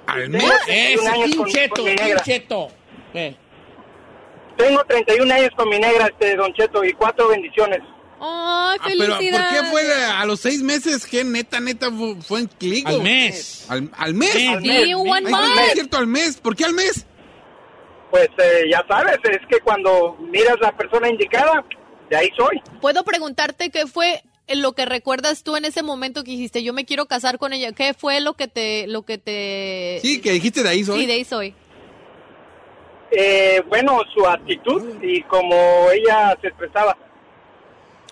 al 0.08 0.30
mes. 0.30 0.43
31 0.65 1.26
Ese 1.26 1.36
pincheto, 1.36 1.86
pincheto. 1.86 2.67
Eh. 3.13 3.36
Tengo 4.58 4.84
31 4.86 5.34
años 5.34 5.50
con 5.56 5.69
mi 5.69 5.78
negra, 5.78 6.08
este, 6.08 6.36
Don 6.36 6.54
Cheto, 6.54 6.84
y 6.84 6.93
cuatro 6.93 7.28
bendiciones. 7.28 7.80
Ay, 8.26 8.78
Ah, 8.82 8.88
pero 8.98 9.14
¿por 9.16 9.20
qué 9.22 9.64
fue 9.70 9.94
a 10.06 10.26
los 10.26 10.40
seis 10.40 10.62
meses 10.64 11.06
que 11.06 11.24
neta, 11.24 11.60
neta 11.60 11.92
fu- 11.92 12.16
fue 12.22 12.40
en 12.42 12.48
clic? 12.48 12.88
Al 12.88 13.02
mes. 13.02 13.66
¿Al, 13.70 13.90
al 13.98 14.14
mes? 14.14 14.30
Sí, 14.32 14.48
Al 14.48 14.62
Sí, 14.62 14.68
mes. 14.70 14.96
one 14.96 15.12
Ay, 15.26 15.32
month. 15.32 15.56
no 15.56 15.62
es 15.62 15.74
cierto, 15.74 15.98
al 15.98 16.08
mes. 16.08 16.38
¿Por 16.38 16.56
qué 16.56 16.64
al 16.66 16.74
mes? 16.74 17.06
Pues 18.10 18.30
eh, 18.38 18.64
ya 18.72 18.84
sabes, 18.88 19.18
es 19.24 19.40
que 19.50 19.60
cuando 19.60 20.16
miras 20.32 20.56
la 20.62 20.72
persona 20.76 21.10
indicada, 21.10 21.66
de 22.10 22.16
ahí 22.16 22.30
soy. 22.38 22.62
¿Puedo 22.80 23.04
preguntarte 23.04 23.70
qué 23.72 23.88
fue 23.88 24.22
lo 24.48 24.74
que 24.74 24.86
recuerdas 24.86 25.44
tú 25.44 25.56
en 25.56 25.66
ese 25.66 25.84
momento 25.84 26.24
que 26.24 26.32
dijiste, 26.32 26.64
yo 26.64 26.74
me 26.74 26.86
quiero 26.86 27.06
casar 27.08 27.38
con 27.40 27.54
ella? 27.54 27.72
¿Qué 27.74 27.94
fue 27.94 28.22
lo 28.22 28.34
que 28.36 28.48
te... 28.48 28.88
Lo 28.88 29.02
que 29.04 29.18
te... 29.18 30.00
Sí, 30.02 30.22
que 30.22 30.32
dijiste 30.32 30.64
de 30.64 30.70
ahí 30.70 30.84
soy. 30.84 31.00
Sí, 31.02 31.06
de 31.08 31.14
ahí 31.14 31.26
soy. 31.26 31.56
Eh, 33.12 33.62
bueno, 33.68 34.00
su 34.14 34.26
actitud 34.28 34.82
y 35.04 35.22
como 35.24 35.56
ella 35.92 36.36
se 36.42 36.48
expresaba. 36.48 36.98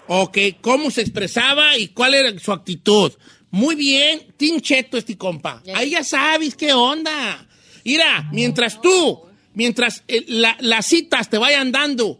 Ok, 0.08 0.38
¿cómo 0.62 0.92
se 0.92 1.02
expresaba 1.02 1.78
y 1.78 1.90
cuál 1.90 2.14
era 2.16 2.38
su 2.40 2.52
actitud? 2.52 3.12
Muy 3.52 3.76
bien, 3.76 4.34
tincheto 4.38 4.98
este 4.98 5.18
compa. 5.18 5.62
Ahí 5.76 5.92
ya 5.92 6.04
sabes 6.04 6.56
qué 6.56 6.74
onda. 6.74 7.48
Mira, 7.84 8.30
mientras 8.32 8.82
tú, 8.82 9.22
mientras 9.54 10.04
eh, 10.08 10.24
la- 10.28 10.58
las 10.60 10.86
citas 10.86 11.30
te 11.30 11.38
vayan 11.38 11.72
dando, 11.72 12.20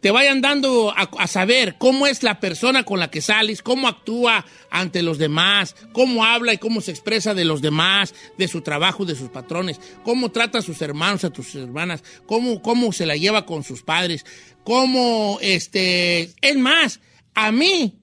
te 0.00 0.10
vayan 0.10 0.40
dando 0.40 0.90
a, 0.90 1.08
a 1.18 1.26
saber 1.26 1.76
cómo 1.78 2.06
es 2.06 2.22
la 2.22 2.40
persona 2.40 2.84
con 2.84 3.00
la 3.00 3.10
que 3.10 3.20
sales, 3.20 3.62
cómo 3.62 3.88
actúa 3.88 4.44
ante 4.70 5.02
los 5.02 5.18
demás, 5.18 5.74
cómo 5.92 6.24
habla 6.24 6.52
y 6.52 6.58
cómo 6.58 6.80
se 6.80 6.90
expresa 6.90 7.34
de 7.34 7.44
los 7.44 7.62
demás, 7.62 8.14
de 8.36 8.48
su 8.48 8.62
trabajo, 8.62 9.04
de 9.04 9.14
sus 9.14 9.30
patrones, 9.30 9.80
cómo 10.04 10.30
trata 10.30 10.58
a 10.58 10.62
sus 10.62 10.80
hermanos, 10.82 11.24
a 11.24 11.30
tus 11.30 11.54
hermanas, 11.54 12.02
cómo, 12.26 12.62
cómo 12.62 12.92
se 12.92 13.06
la 13.06 13.16
lleva 13.16 13.46
con 13.46 13.64
sus 13.64 13.82
padres, 13.82 14.24
cómo, 14.64 15.38
este, 15.40 16.30
es 16.40 16.56
más, 16.56 17.00
a 17.34 17.52
mí, 17.52 17.98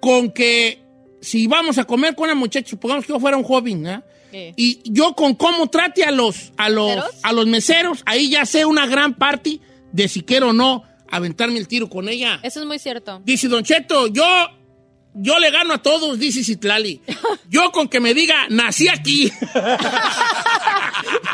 con 0.00 0.30
que 0.30 0.82
si 1.20 1.46
vamos 1.46 1.78
a 1.78 1.84
comer 1.84 2.14
con 2.14 2.24
una 2.24 2.34
muchacha, 2.34 2.70
supongamos 2.70 3.06
que 3.06 3.12
yo 3.12 3.20
fuera 3.20 3.36
un 3.36 3.44
joven. 3.44 3.86
Eh. 4.32 4.54
Y 4.56 4.80
yo 4.84 5.14
con 5.14 5.34
cómo 5.34 5.68
trate 5.68 6.04
a 6.04 6.10
los, 6.10 6.52
a 6.56 6.68
los, 6.68 6.88
¿Meseros? 6.88 7.20
a 7.22 7.32
los 7.32 7.46
meseros, 7.46 8.02
ahí 8.06 8.30
ya 8.30 8.46
sé 8.46 8.64
una 8.64 8.86
gran 8.86 9.14
parte 9.14 9.60
de 9.92 10.08
si 10.08 10.22
quiero 10.22 10.50
o 10.50 10.52
no 10.52 10.84
aventarme 11.12 11.58
el 11.58 11.68
tiro 11.68 11.88
con 11.88 12.08
ella. 12.08 12.40
Eso 12.42 12.58
es 12.60 12.66
muy 12.66 12.78
cierto. 12.80 13.20
Dice 13.24 13.46
Don 13.46 13.62
Cheto, 13.62 14.08
yo, 14.08 14.24
yo 15.14 15.38
le 15.38 15.50
gano 15.50 15.74
a 15.74 15.78
todos, 15.82 16.18
dice 16.18 16.42
Citlali. 16.42 17.00
Yo 17.48 17.70
con 17.70 17.86
que 17.88 18.00
me 18.00 18.14
diga, 18.14 18.46
nací 18.48 18.88
aquí. 18.88 19.30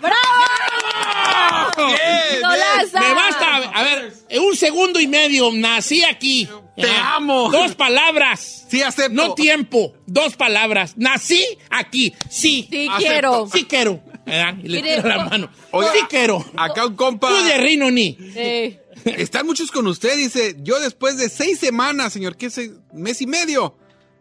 ¡Bravo! 0.03 1.87
Bien, 1.87 2.43
¡Golaza! 2.43 3.01
Me 3.01 3.15
basta, 3.15 3.57
a 3.73 3.83
ver, 3.85 4.13
eh, 4.29 4.41
un 4.41 4.57
segundo 4.57 4.99
y 4.99 5.07
medio, 5.07 5.53
nací 5.53 6.03
aquí. 6.03 6.49
Te 6.77 6.91
amo. 6.91 7.51
Dos 7.51 7.75
palabras. 7.77 8.67
Sí, 8.69 8.83
acepto. 8.83 9.13
No 9.15 9.35
tiempo, 9.35 9.93
dos 10.07 10.37
palabras. 10.37 10.95
Nací 10.97 11.45
aquí. 11.71 12.13
Sí. 12.29 12.67
Sí, 12.71 12.89
Acepto. 12.89 12.99
quiero. 12.99 13.49
Sí 13.53 13.65
quiero. 13.65 14.01
¿verdad? 14.27 14.55
Y 14.63 14.69
le 14.69 14.83
Mire, 14.83 14.97
tiro 14.97 15.09
la 15.09 15.25
mano. 15.25 15.51
Oiga, 15.71 15.93
sí 15.93 16.01
quiero. 16.09 16.45
Acá 16.57 16.87
un 16.87 16.97
compa. 16.97 17.29
Tú 17.29 17.35
de 17.45 17.59
Rino 17.59 17.91
ni. 17.91 18.17
Sí. 18.35 18.77
Están 19.17 19.47
muchos 19.47 19.71
con 19.71 19.87
usted, 19.87 20.17
dice. 20.17 20.57
Yo 20.61 20.81
después 20.81 21.17
de 21.17 21.29
seis 21.29 21.59
semanas, 21.59 22.13
señor, 22.13 22.37
¿qué 22.37 22.47
es? 22.47 22.61
Mes 22.93 23.21
y 23.21 23.27
medio. 23.27 23.77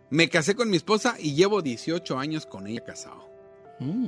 Me 0.10 0.30
casé 0.30 0.56
con 0.56 0.70
mi 0.70 0.78
esposa 0.78 1.16
y 1.20 1.36
llevo 1.36 1.62
18 1.62 2.18
años 2.18 2.46
con 2.46 2.68
ella 2.68 2.84
casado. 2.84 3.28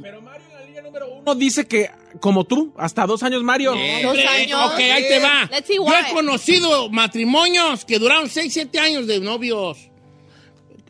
Pero 0.01 0.21
Mario 0.21 0.47
en 0.49 0.55
la 0.55 0.65
línea 0.65 0.81
número 0.81 1.07
uno 1.11 1.35
dice 1.35 1.67
que, 1.67 1.91
como 2.19 2.43
tú, 2.45 2.73
hasta 2.77 3.05
dos 3.05 3.21
años, 3.21 3.43
Mario. 3.43 3.75
Dos 4.01 4.17
años. 4.17 4.71
Ok, 4.71 4.79
ahí 4.79 5.03
te 5.07 5.19
va. 5.19 5.49
Yo 5.67 6.07
he 6.09 6.13
conocido 6.13 6.89
matrimonios 6.89 7.85
que 7.85 7.99
duraron 7.99 8.29
6, 8.29 8.51
7 8.51 8.79
años 8.79 9.07
de 9.07 9.19
novios. 9.19 9.89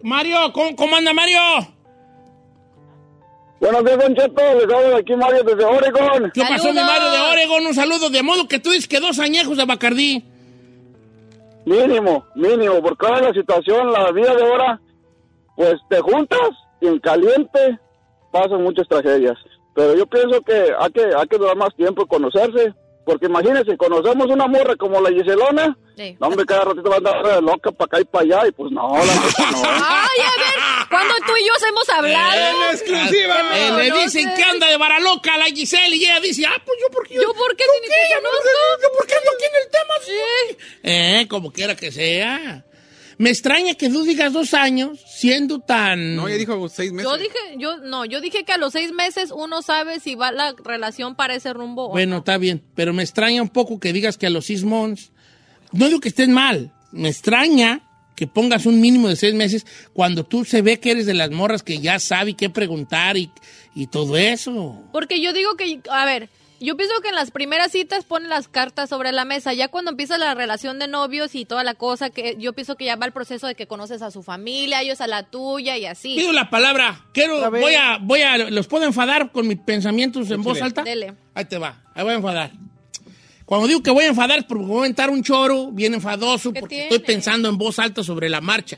Mario, 0.01 0.53
¿cómo, 0.53 0.75
cómo 0.75 0.95
anda 0.95 1.11
Mario? 1.13 1.39
Buenos 3.59 3.83
días, 3.83 3.97
Don 3.99 4.15
Cheto. 4.15 4.41
Les 4.53 4.63
hablo 4.63 4.89
de 4.89 4.95
aquí 4.95 5.15
Mario 5.15 5.43
desde 5.43 5.65
Oregon. 5.65 6.31
¿Qué 6.33 6.41
pasó, 6.41 6.69
mi. 6.69 6.79
Mario 6.79 7.11
de 7.11 7.19
Oregon? 7.19 7.65
Un 7.65 7.73
saludo. 7.73 8.09
De 8.09 8.23
modo 8.23 8.47
que 8.47 8.59
tú 8.59 8.71
dices 8.71 8.87
que 8.87 8.99
dos 8.99 9.19
añejos 9.19 9.57
de 9.57 9.65
Bacardí. 9.65 10.23
Mínimo, 11.65 12.25
mínimo, 12.35 12.81
porque 12.81 13.05
ahora 13.05 13.27
la 13.27 13.33
situación, 13.33 13.91
la 13.91 14.11
vida 14.11 14.33
de 14.33 14.43
ahora, 14.43 14.81
pues 15.55 15.75
te 15.89 15.99
juntas 15.99 16.49
y 16.79 16.87
en 16.87 16.99
caliente 16.99 17.77
pasan 18.31 18.63
muchas 18.63 18.87
tragedias. 18.87 19.37
Pero 19.75 19.95
yo 19.95 20.07
pienso 20.07 20.41
que 20.41 20.73
hay 20.79 20.91
que, 20.91 21.03
hay 21.15 21.27
que 21.27 21.37
durar 21.37 21.57
más 21.57 21.75
tiempo 21.75 22.03
y 22.03 22.07
conocerse. 22.07 22.73
Porque 23.09 23.25
imagínense, 23.25 23.75
conocemos 23.75 24.27
una 24.27 24.45
morra 24.45 24.75
como 24.75 25.01
la 25.01 25.09
Giselona, 25.09 25.75
Sí. 25.97 26.15
no, 26.19 26.27
hombre, 26.27 26.45
cada 26.45 26.63
ratito 26.65 26.87
va 26.89 26.95
a 26.95 26.97
andar 26.99 27.23
de 27.25 27.41
loca 27.41 27.71
para 27.71 27.85
acá 27.87 27.99
y 28.01 28.05
para 28.05 28.23
allá, 28.23 28.47
y 28.47 28.51
pues 28.51 28.71
no, 28.71 28.87
la 28.95 29.03
neta 29.03 29.51
no. 29.51 29.63
Ay, 29.65 30.19
a 30.21 30.39
ver, 30.39 30.87
cuando 30.89 31.15
tú 31.25 31.33
y 31.35 31.47
yo 31.47 31.53
hemos 31.67 31.89
hablado. 31.89 32.39
En 32.39 32.75
exclusiva. 32.75 33.35
Eh, 33.57 33.71
le 33.71 33.89
conoces. 33.89 34.13
dicen 34.13 34.33
que 34.35 34.43
anda 34.43 34.67
de 34.67 34.77
varaloca 34.77 35.37
la 35.37 35.45
Giselle 35.45 35.95
y 35.95 36.05
ella 36.05 36.19
dice, 36.19 36.45
ah, 36.45 36.61
pues 36.63 36.77
yo 36.79 36.87
por 36.91 37.07
qué. 37.07 37.15
¿Yo 37.15 37.33
por 37.33 37.55
qué? 37.55 37.63
¿Yo 37.63 37.71
Si 37.73 37.81
ni 37.81 37.87
te 37.87 38.13
Yo 38.13 38.21
no 38.21 38.29
conozco. 38.29 38.43
sé, 38.47 38.83
¿Yo 38.83 38.89
por 38.95 39.07
qué 39.07 39.13
ando 39.15 39.31
aquí 39.31 39.45
en 39.45 39.55
el 39.63 39.69
tema? 39.71 39.93
Sí. 40.05 40.57
Eh, 40.83 41.27
como 41.27 41.51
quiera 41.51 41.75
que 41.75 41.91
sea. 41.91 42.63
Me 43.19 43.29
extraña 43.29 43.73
que 43.73 43.89
tú 43.89 44.03
digas 44.03 44.31
dos 44.31 44.53
años 44.53 44.97
siendo 45.05 45.59
tan... 45.59 46.15
No, 46.15 46.29
ya 46.29 46.35
dijo 46.35 46.69
seis 46.69 46.93
meses. 46.93 47.11
Yo 47.11 47.17
dije, 47.17 47.37
yo 47.57 47.77
no, 47.79 48.05
yo 48.05 48.21
dije 48.21 48.45
que 48.45 48.53
a 48.53 48.57
los 48.57 48.71
seis 48.71 48.93
meses 48.93 49.31
uno 49.35 49.61
sabe 49.61 49.99
si 49.99 50.15
va 50.15 50.31
la 50.31 50.55
relación 50.63 51.15
para 51.15 51.35
ese 51.35 51.51
rumbo 51.51 51.87
o 51.87 51.89
Bueno, 51.89 52.11
no. 52.13 52.17
está 52.19 52.37
bien, 52.37 52.63
pero 52.75 52.93
me 52.93 53.03
extraña 53.03 53.41
un 53.41 53.49
poco 53.49 53.77
que 53.77 53.91
digas 53.91 54.17
que 54.17 54.25
a 54.25 54.29
los 54.29 54.45
seis 54.45 54.63
months, 54.63 55.11
no 55.73 55.87
digo 55.87 55.99
que 55.99 56.07
estés 56.07 56.29
mal, 56.29 56.71
me 56.93 57.09
extraña 57.09 57.81
que 58.15 58.25
pongas 58.25 58.65
un 58.65 58.79
mínimo 58.79 59.09
de 59.09 59.17
seis 59.17 59.33
meses 59.33 59.65
cuando 59.91 60.25
tú 60.25 60.45
se 60.45 60.61
ve 60.61 60.79
que 60.79 60.91
eres 60.91 61.05
de 61.05 61.13
las 61.13 61.29
morras 61.29 61.61
que 61.61 61.79
ya 61.79 61.99
sabe 61.99 62.35
qué 62.35 62.49
preguntar 62.49 63.17
y, 63.17 63.29
y 63.75 63.87
todo 63.87 64.15
eso. 64.15 64.81
Porque 64.93 65.19
yo 65.21 65.33
digo 65.33 65.57
que, 65.57 65.81
a 65.91 66.05
ver, 66.05 66.29
yo 66.59 66.75
pienso 66.77 66.93
que 67.01 67.09
en 67.09 67.15
las 67.15 67.31
primeras 67.31 67.71
citas 67.71 68.03
ponen 68.05 68.29
las 68.29 68.47
cartas 68.47 68.89
sobre 68.89 69.11
la 69.11 69.25
mesa. 69.25 69.53
Ya 69.53 69.67
cuando 69.69 69.91
empieza 69.91 70.17
la 70.17 70.33
relación 70.35 70.79
de 70.79 70.87
novios 70.87 71.35
y 71.35 71.45
toda 71.45 71.63
la 71.63 71.73
cosa, 71.75 72.09
que 72.09 72.35
yo 72.39 72.53
pienso 72.53 72.75
que 72.75 72.85
ya 72.85 72.95
va 72.95 73.05
el 73.05 73.11
proceso 73.13 73.47
de 73.47 73.55
que 73.55 73.67
conoces 73.67 74.01
a 74.01 74.11
su 74.11 74.23
familia, 74.23 74.81
ellos 74.81 75.01
a 75.01 75.07
la 75.07 75.23
tuya 75.23 75.77
y 75.77 75.85
así. 75.85 76.15
Pido 76.15 76.33
la 76.33 76.49
palabra, 76.49 77.05
quiero, 77.13 77.43
A 77.43 77.49
voy 77.49 77.73
a, 77.75 77.97
voy 78.01 78.21
a, 78.21 78.37
¿los 78.37 78.67
puedo 78.67 78.85
enfadar 78.85 79.31
con 79.31 79.47
mis 79.47 79.57
pensamientos 79.59 80.29
en 80.31 80.41
voz 80.43 80.61
alta? 80.61 80.83
Dele. 80.83 81.13
Ahí 81.33 81.45
te 81.45 81.57
va, 81.57 81.81
ahí 81.93 82.03
voy 82.03 82.13
a 82.13 82.17
enfadar. 82.17 82.51
Cuando 83.45 83.67
digo 83.67 83.81
que 83.81 83.89
voy 83.91 84.03
a 84.03 84.07
enfadar 84.09 84.45
porque 84.47 84.63
voy 84.65 84.77
a 84.77 84.79
aventar 84.81 85.09
un 85.09 85.23
choro 85.23 85.71
bien 85.71 85.93
enfadoso 85.95 86.53
¿Qué 86.53 86.59
porque 86.59 86.75
tiene? 86.75 86.89
estoy 86.95 86.99
pensando 86.99 87.49
en 87.49 87.57
voz 87.57 87.79
alta 87.79 88.03
sobre 88.03 88.29
la 88.29 88.41
marcha. 88.41 88.77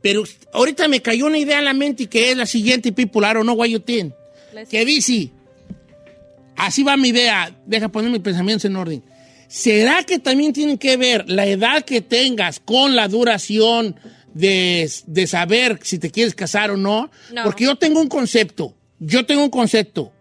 Pero 0.00 0.24
ahorita 0.54 0.88
me 0.88 1.02
cayó 1.02 1.26
una 1.26 1.38
idea 1.38 1.58
en 1.58 1.64
la 1.66 1.74
mente 1.74 2.04
y 2.04 2.06
que 2.06 2.30
es 2.30 2.36
la 2.36 2.46
siguiente, 2.46 2.92
people, 2.92 3.20
I 3.28 3.34
don't 3.34 3.42
know 3.42 3.54
what 3.56 3.66
you 3.66 3.80
think. 3.80 4.14
Les- 4.54 4.68
Que 4.68 4.84
dice, 4.86 5.30
así 6.56 6.82
va 6.82 6.96
mi 6.96 7.08
idea, 7.08 7.54
deja 7.66 7.88
poner 7.88 8.10
mis 8.10 8.20
pensamientos 8.20 8.64
en 8.64 8.76
orden. 8.76 9.02
¿Será 9.48 10.02
que 10.02 10.18
también 10.18 10.52
tienen 10.52 10.78
que 10.78 10.96
ver 10.96 11.28
la 11.28 11.46
edad 11.46 11.84
que 11.84 12.00
tengas 12.00 12.60
con 12.60 12.96
la 12.96 13.08
duración 13.08 13.96
de, 14.34 14.90
de 15.06 15.26
saber 15.26 15.78
si 15.82 15.98
te 15.98 16.10
quieres 16.10 16.34
casar 16.34 16.70
o 16.70 16.76
no? 16.76 17.10
No. 17.32 17.44
Porque 17.44 17.64
yo 17.64 17.76
tengo 17.76 18.00
un 18.00 18.08
concepto, 18.08 18.74
yo 18.98 19.24
tengo 19.24 19.44
un 19.44 19.50
concepto. 19.50 20.12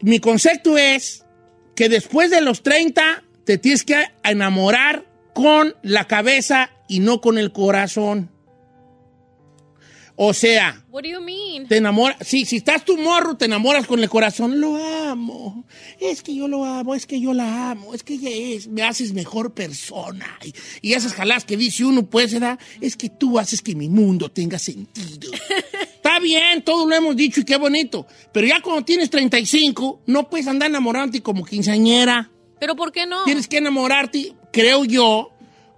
Mi 0.00 0.18
concepto 0.20 0.78
es 0.78 1.24
que 1.74 1.88
después 1.88 2.30
de 2.30 2.40
los 2.40 2.62
30 2.62 3.22
te 3.44 3.58
tienes 3.58 3.84
que 3.84 4.04
enamorar 4.24 5.04
con 5.34 5.74
la 5.82 6.06
cabeza 6.06 6.70
y 6.88 7.00
no 7.00 7.20
con 7.20 7.38
el 7.38 7.52
corazón. 7.52 8.30
O 10.24 10.32
sea, 10.34 10.84
What 10.88 11.02
do 11.02 11.08
you 11.08 11.20
mean? 11.20 11.66
te 11.66 11.78
enamoras, 11.78 12.16
sí, 12.20 12.44
si 12.44 12.58
estás 12.58 12.84
tu 12.84 12.96
morro, 12.96 13.36
te 13.36 13.46
enamoras 13.46 13.88
con 13.88 13.98
el 13.98 14.08
corazón, 14.08 14.60
lo 14.60 14.76
amo, 14.76 15.64
es 15.98 16.22
que 16.22 16.32
yo 16.32 16.46
lo 16.46 16.64
amo, 16.64 16.94
es 16.94 17.06
que 17.06 17.20
yo 17.20 17.34
la 17.34 17.72
amo, 17.72 17.92
es 17.92 18.04
que 18.04 18.14
ella 18.14 18.30
es, 18.30 18.68
me 18.68 18.84
haces 18.84 19.14
mejor 19.14 19.52
persona. 19.52 20.38
Y, 20.44 20.54
y 20.80 20.92
esas 20.92 21.14
jaladas 21.14 21.44
que 21.44 21.56
dice 21.56 21.84
uno, 21.84 22.04
pues, 22.04 22.32
¿verdad? 22.34 22.56
es 22.80 22.96
que 22.96 23.08
tú 23.08 23.36
haces 23.36 23.62
que 23.62 23.74
mi 23.74 23.88
mundo 23.88 24.28
tenga 24.28 24.60
sentido. 24.60 25.32
Está 25.96 26.20
bien, 26.20 26.62
todo 26.62 26.86
lo 26.88 26.94
hemos 26.94 27.16
dicho 27.16 27.40
y 27.40 27.44
qué 27.44 27.56
bonito, 27.56 28.06
pero 28.32 28.46
ya 28.46 28.60
cuando 28.62 28.84
tienes 28.84 29.10
35, 29.10 30.02
no 30.06 30.30
puedes 30.30 30.46
andar 30.46 30.70
enamorándote 30.70 31.20
como 31.20 31.44
quinceañera. 31.44 32.30
Pero 32.60 32.76
¿por 32.76 32.92
qué 32.92 33.06
no? 33.06 33.24
Tienes 33.24 33.48
que 33.48 33.56
enamorarte, 33.56 34.34
creo 34.52 34.84
yo, 34.84 35.31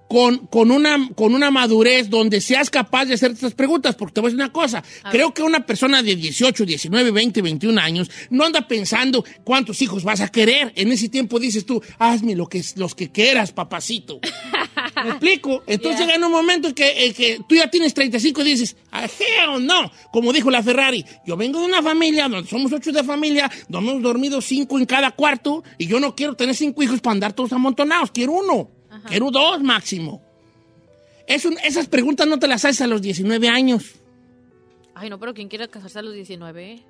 con, 0.08 0.46
con, 0.46 0.70
una, 0.70 1.08
con 1.14 1.34
una 1.34 1.50
madurez 1.50 2.10
donde 2.10 2.40
seas 2.40 2.70
capaz 2.70 3.06
de 3.06 3.14
hacer 3.14 3.32
estas 3.32 3.54
preguntas. 3.54 3.94
Porque 3.96 4.14
te 4.14 4.20
voy 4.20 4.28
a 4.28 4.30
decir 4.32 4.44
una 4.44 4.52
cosa. 4.52 4.82
creo 5.10 5.32
que 5.34 5.42
una 5.42 5.66
persona 5.66 6.02
de 6.02 6.16
18, 6.16 6.64
19, 6.64 7.10
20, 7.10 7.42
21 7.42 7.80
años 7.80 8.10
no 8.30 8.44
anda 8.44 8.66
pensando 8.68 9.24
cuántos 9.44 9.80
hijos 9.82 10.04
vas 10.04 10.20
a 10.20 10.28
querer. 10.28 10.72
En 10.76 10.92
ese 10.92 11.08
tiempo 11.08 11.38
dices 11.38 11.66
tú, 11.66 11.82
hazme 11.98 12.34
lo 12.34 12.46
que, 12.48 12.62
los 12.76 12.94
que 12.94 13.10
quieras, 13.10 13.52
papacito. 13.52 14.20
¿Me 15.04 15.10
explico? 15.10 15.62
Entonces 15.66 15.94
Yeah. 16.04 16.14
llega 16.14 16.26
un 16.26 16.32
momento 16.32 16.68
en 16.68 16.74
que, 16.74 17.06
en 17.06 17.14
que 17.14 17.40
tú 17.48 17.54
ya 17.54 17.68
tienes 17.70 17.94
35 17.94 18.40
y 18.42 18.44
dices, 18.44 18.76
"Ah, 18.90 19.04
hell 19.06 19.64
no. 19.64 19.90
Como 20.12 20.32
dijo 20.32 20.50
la 20.50 20.62
Ferrari, 20.62 21.04
yo 21.26 21.36
vengo 21.36 21.60
de 21.60 21.66
una 21.66 21.82
familia 21.82 22.28
donde 22.28 22.48
somos 22.48 22.72
ocho 22.72 22.90
de 22.92 23.02
familia, 23.04 23.50
donde 23.68 23.90
hemos 23.90 24.02
dormido 24.02 24.40
cinco 24.40 24.78
en 24.78 24.86
cada 24.86 25.12
cuarto 25.12 25.62
y 25.78 25.86
yo 25.86 26.00
no 26.00 26.14
quiero 26.14 26.34
tener 26.34 26.54
cinco 26.54 26.82
hijos 26.82 27.00
para 27.00 27.12
andar 27.12 27.32
todos 27.32 27.52
amontonados. 27.52 28.10
Quiero 28.10 28.32
uno. 28.32 28.70
Quiero 29.08 29.30
dos 29.30 29.62
máximo. 29.62 30.22
Es 31.26 31.44
un- 31.44 31.58
esas 31.64 31.86
preguntas 31.88 32.26
no 32.26 32.38
te 32.38 32.46
las 32.48 32.64
haces 32.64 32.80
a 32.82 32.86
los 32.86 33.00
19 33.02 33.48
años. 33.48 33.94
Ay, 34.94 35.10
no, 35.10 35.18
pero 35.18 35.34
¿quién 35.34 35.48
quiere 35.48 35.68
casarse 35.68 35.98
a 35.98 36.02
los 36.02 36.14
19? 36.14 36.82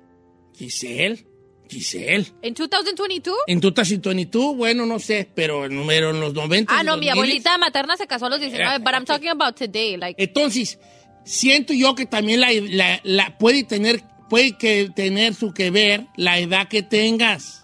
Giselle, 0.55 1.25
Giselle. 1.69 2.27
¿En 2.41 2.53
2022? 2.53 3.35
En 3.47 3.59
tu 3.59 3.71
2022, 3.71 4.55
bueno, 4.55 4.85
no 4.85 4.99
sé, 4.99 5.27
pero 5.33 5.65
en 5.65 5.75
número 5.75 6.11
en 6.11 6.19
los 6.19 6.33
90. 6.33 6.71
Ah, 6.77 6.83
no, 6.83 6.97
mi 6.97 7.07
2000. 7.07 7.11
abuelita 7.11 7.57
materna 7.57 7.97
se 7.97 8.07
casó 8.07 8.27
a 8.27 8.29
los 8.29 8.39
19, 8.39 8.79
but 8.79 8.93
I'm 8.93 9.05
talking 9.05 9.29
about 9.29 9.55
today, 9.55 9.97
like... 9.97 10.21
Entonces, 10.21 10.79
siento 11.25 11.73
yo 11.73 11.95
que 11.95 12.05
también 12.05 12.41
la, 12.41 12.49
la- 12.53 12.99
la- 13.03 13.37
puede 13.37 13.63
tener 13.63 14.03
puede 14.29 14.57
que 14.57 14.89
tener 14.95 15.35
su 15.35 15.53
que 15.53 15.69
ver 15.69 16.07
la 16.17 16.39
edad 16.39 16.67
que 16.67 16.81
tengas, 16.83 17.63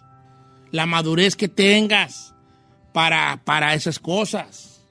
la 0.72 0.86
madurez 0.86 1.36
que 1.36 1.48
tengas 1.48 2.31
para, 2.94 3.42
para 3.44 3.74
esas 3.74 4.00
cosas. 4.00 4.82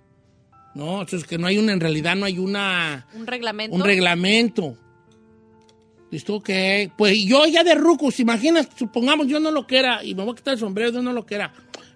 No, 0.74 1.00
entonces 1.00 1.26
que 1.28 1.36
no 1.38 1.46
hay 1.46 1.58
una, 1.58 1.72
en 1.72 1.80
realidad 1.80 2.14
no 2.16 2.26
hay 2.26 2.38
una, 2.38 3.06
Un 3.14 3.26
reglamento. 3.26 3.74
un 3.76 3.82
reglamento. 3.84 4.76
¿Listo? 6.10 6.36
Ok. 6.36 6.50
Pues 6.96 7.24
yo 7.24 7.46
ya 7.46 7.62
de 7.64 7.74
rucos, 7.74 8.18
imaginas, 8.20 8.68
supongamos 8.76 9.26
yo 9.28 9.38
no 9.40 9.50
lo 9.50 9.66
quiera, 9.66 10.02
y 10.04 10.14
me 10.14 10.24
voy 10.24 10.32
a 10.32 10.36
quitar 10.36 10.54
el 10.54 10.60
sombrero, 10.60 10.90
yo 10.90 11.02
no 11.02 11.12
lo 11.12 11.24
quiera. 11.24 11.52